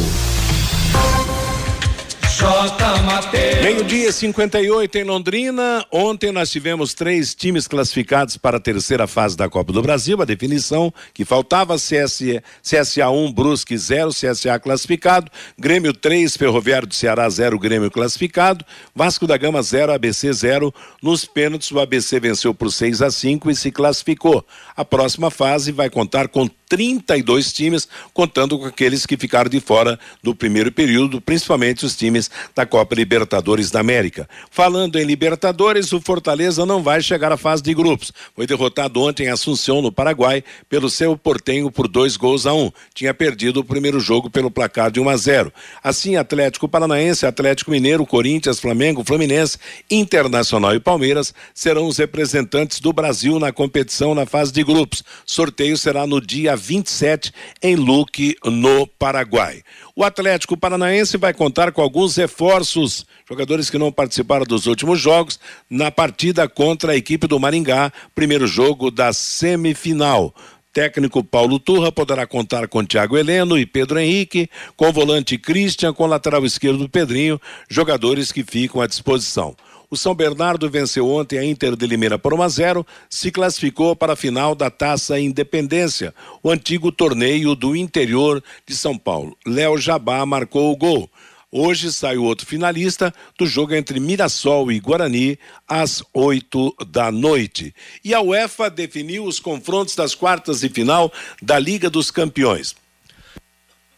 Meio-dia 3.64 4.12
58 4.12 4.96
em 5.00 5.04
Londrina. 5.04 5.84
Ontem 5.92 6.32
nós 6.32 6.52
tivemos 6.52 6.94
três 6.94 7.34
times 7.34 7.68
classificados 7.68 8.38
para 8.38 8.58
a 8.58 8.60
terceira 8.60 9.08
fase 9.08 9.36
da 9.36 9.50
Copa 9.50 9.74
do 9.74 9.82
Brasil. 9.82 10.22
A 10.22 10.26
definição 10.26 10.94
que 11.16 11.26
faltava: 11.26 11.80
CS, 11.80 12.20
CSA 12.62 13.10
1, 13.10 13.34
Brusque 13.34 13.76
0, 13.76 14.12
CSA 14.12 14.60
classificado. 14.60 15.32
Grêmio 15.58 15.92
3, 15.92 16.38
Ferroviário 16.38 16.88
do 16.88 16.94
Ceará 16.94 17.28
0, 17.28 17.58
Grêmio 17.58 17.90
classificado. 17.90 18.64
Vasco 18.94 19.26
da 19.26 19.36
Gama 19.36 19.64
0, 19.64 19.92
ABC 19.94 20.32
0. 20.32 20.72
Nos 21.02 21.26
pênaltis, 21.26 21.72
o 21.72 21.80
ABC 21.80 22.20
venceu 22.20 22.54
por 22.54 22.72
6 22.72 23.02
a 23.02 23.10
5 23.10 23.50
e 23.50 23.56
se 23.56 23.72
classificou. 23.72 24.46
A 24.76 24.86
próxima 24.86 25.32
fase 25.32 25.72
vai 25.72 25.90
contar 25.90 26.28
com 26.28 26.48
32 26.70 27.54
times, 27.54 27.88
contando 28.14 28.58
com 28.60 28.66
aqueles 28.66 29.06
que 29.06 29.18
ficaram 29.18 29.50
de 29.50 29.60
fora 29.60 30.00
do 30.22 30.36
primeiro 30.36 30.72
período, 30.72 31.22
principalmente 31.22 31.86
os 31.86 31.96
times 31.96 32.30
da 32.54 32.66
Copa 32.66 32.96
Libertadores 32.96 33.72
da 33.72 33.80
América. 33.80 34.28
Falando 34.52 34.98
em 34.98 35.06
Libertadores, 35.06 35.94
o 35.94 36.02
Fortaleza 36.02 36.66
não 36.66 36.84
vai 36.84 37.02
chegar 37.02 37.32
à 37.32 37.38
fase 37.38 37.64
de 37.64 37.74
grupos. 37.74 38.12
Foi 38.36 38.46
derrotado 38.46 39.02
ontem 39.02 39.28
em 39.28 39.30
Assunção, 39.30 39.82
no 39.82 39.92
Paraguai, 39.92 40.44
pelo 40.70 40.90
seu 40.90 41.18
Portenho 41.18 41.72
por 41.72 41.88
dois 41.88 42.18
gols 42.18 42.46
a 42.46 42.54
um. 42.54 42.72
Tinha 42.94 43.14
perdido 43.14 43.62
o 43.62 43.64
primeiro 43.64 44.00
jogo 44.00 44.30
pelo 44.30 44.52
placar 44.52 44.92
de 44.92 45.00
1 45.00 45.10
a 45.10 45.18
0. 45.18 45.54
Assim, 45.84 46.16
Atlético 46.16 46.68
Paranaense, 46.68 47.26
Atlético 47.26 47.72
Mineiro, 47.72 48.06
Corinthians, 48.06 48.60
Flamengo, 48.60 49.04
Fluminense, 49.06 49.58
Internacional 49.90 50.76
e 50.76 50.80
Palmeiras 50.80 51.34
serão 51.54 51.88
os 51.88 51.98
representantes 51.98 52.80
do 52.80 52.92
Brasil 52.92 53.40
na 53.40 53.52
competição 53.52 54.14
na 54.14 54.26
fase 54.26 54.52
de 54.52 54.64
grupos. 54.64 55.04
Sorteio 55.26 55.78
será 55.78 56.06
no 56.06 56.20
dia 56.20 56.57
27 56.58 57.32
em 57.62 57.76
Luque, 57.76 58.36
no 58.44 58.86
Paraguai. 58.86 59.62
O 59.96 60.04
Atlético 60.04 60.58
Paranaense 60.58 61.18
vai 61.18 61.34
contar 61.34 61.72
com 61.72 61.82
alguns 61.82 62.16
reforços, 62.16 63.06
jogadores 63.28 63.70
que 63.70 63.78
não 63.78 63.92
participaram 63.92 64.46
dos 64.46 64.66
últimos 64.66 65.00
jogos, 65.00 65.40
na 65.70 65.90
partida 65.90 66.50
contra 66.50 66.92
a 66.92 66.96
equipe 66.96 67.28
do 67.28 67.40
Maringá, 67.40 67.92
primeiro 68.14 68.48
jogo 68.48 68.92
da 68.92 69.14
semifinal. 69.14 70.34
Técnico 70.78 71.24
Paulo 71.24 71.58
Turra 71.58 71.92
poderá 71.92 72.28
contar 72.28 72.68
com 72.68 72.86
Thiago 72.86 73.18
Heleno 73.18 73.58
e 73.58 73.66
Pedro 73.66 73.98
Henrique, 73.98 74.48
com 74.76 74.92
volante 74.92 75.36
Christian, 75.36 75.92
com 75.92 76.06
lateral 76.06 76.46
esquerdo 76.46 76.88
Pedrinho, 76.88 77.42
jogadores 77.68 78.32
que 78.32 78.44
ficam 78.44 78.80
à 78.80 78.86
disposição. 78.86 79.56
O 79.90 79.96
São 79.96 80.14
Bernardo 80.14 80.70
venceu 80.70 81.08
ontem 81.08 81.40
a 81.40 81.46
Inter 81.46 81.74
de 81.74 81.88
Limeira 81.88 82.20
por 82.20 82.34
1 82.34 82.42
a 82.42 82.50
0, 82.50 82.88
se 83.10 83.32
classificou 83.32 83.96
para 83.96 84.14
a 84.14 84.18
final 84.18 84.54
da 84.54 84.70
Taça 84.70 85.18
Independência, 85.18 86.14
o 86.44 86.52
antigo 86.52 86.92
torneio 86.92 87.56
do 87.56 87.74
interior 87.74 88.44
de 88.66 88.76
São 88.76 88.98
Paulo. 88.98 89.38
Léo 89.46 89.78
Jabá 89.78 90.26
marcou 90.26 90.74
o 90.74 90.76
gol. 90.76 91.10
Hoje 91.50 91.90
sai 91.94 92.18
o 92.18 92.26
outro 92.26 92.46
finalista 92.46 93.14
do 93.38 93.46
jogo 93.46 93.74
entre 93.74 93.98
Mirassol 93.98 94.70
e 94.74 94.80
Guarani 94.82 95.40
às 95.66 96.04
8 96.14 96.76
da 96.90 97.10
noite. 97.10 97.74
E 98.04 98.14
a 98.14 98.20
UEFA 98.20 98.70
definiu 98.70 99.24
os 99.24 99.40
confrontos 99.40 99.96
das 99.96 100.14
quartas 100.14 100.60
de 100.60 100.68
final 100.68 101.10
da 101.42 101.58
Liga 101.58 101.90
dos 101.90 102.12
Campeões. 102.12 102.76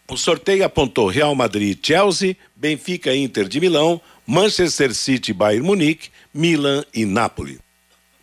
O 0.07 0.17
sorteio 0.17 0.63
apontou 0.63 1.07
Real 1.07 1.33
Madrid 1.33 1.77
Chelsea, 1.81 2.35
Benfica 2.55 3.15
Inter 3.15 3.47
de 3.47 3.59
Milão, 3.59 3.99
Manchester 4.29 4.93
City, 4.93 5.33
Bayern 5.33 5.65
Munique, 5.65 6.09
Milan 6.31 6.83
e 6.93 7.03
Napoli. 7.03 7.57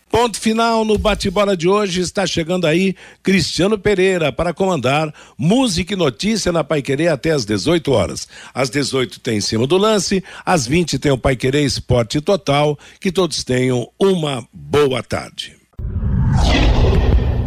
Ponto 0.08 0.38
final 0.38 0.84
no 0.84 0.96
bate-bola 0.96 1.56
de 1.56 1.68
hoje. 1.68 2.00
Está 2.00 2.24
chegando 2.24 2.64
aí 2.64 2.94
Cristiano 3.24 3.76
Pereira 3.76 4.32
para 4.32 4.54
comandar 4.54 5.12
Música 5.36 5.94
e 5.94 5.96
Notícia 5.96 6.52
na 6.52 6.62
Paiquerê 6.62 7.08
até 7.08 7.32
às 7.32 7.44
18 7.44 7.90
horas. 7.90 8.28
Às 8.54 8.70
18 8.70 9.18
tem 9.18 9.38
em 9.38 9.40
cima 9.40 9.66
do 9.66 9.76
lance, 9.76 10.22
às 10.44 10.64
20 10.64 10.96
tem 11.00 11.10
o 11.10 11.18
Paiquerê 11.18 11.64
Esporte 11.64 12.20
Total. 12.20 12.78
Que 13.00 13.10
todos 13.10 13.42
tenham 13.42 13.90
uma 13.98 14.46
boa 14.52 15.02
tarde. 15.02 15.56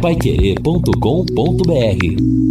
Paiquerê.com.br 0.02 2.49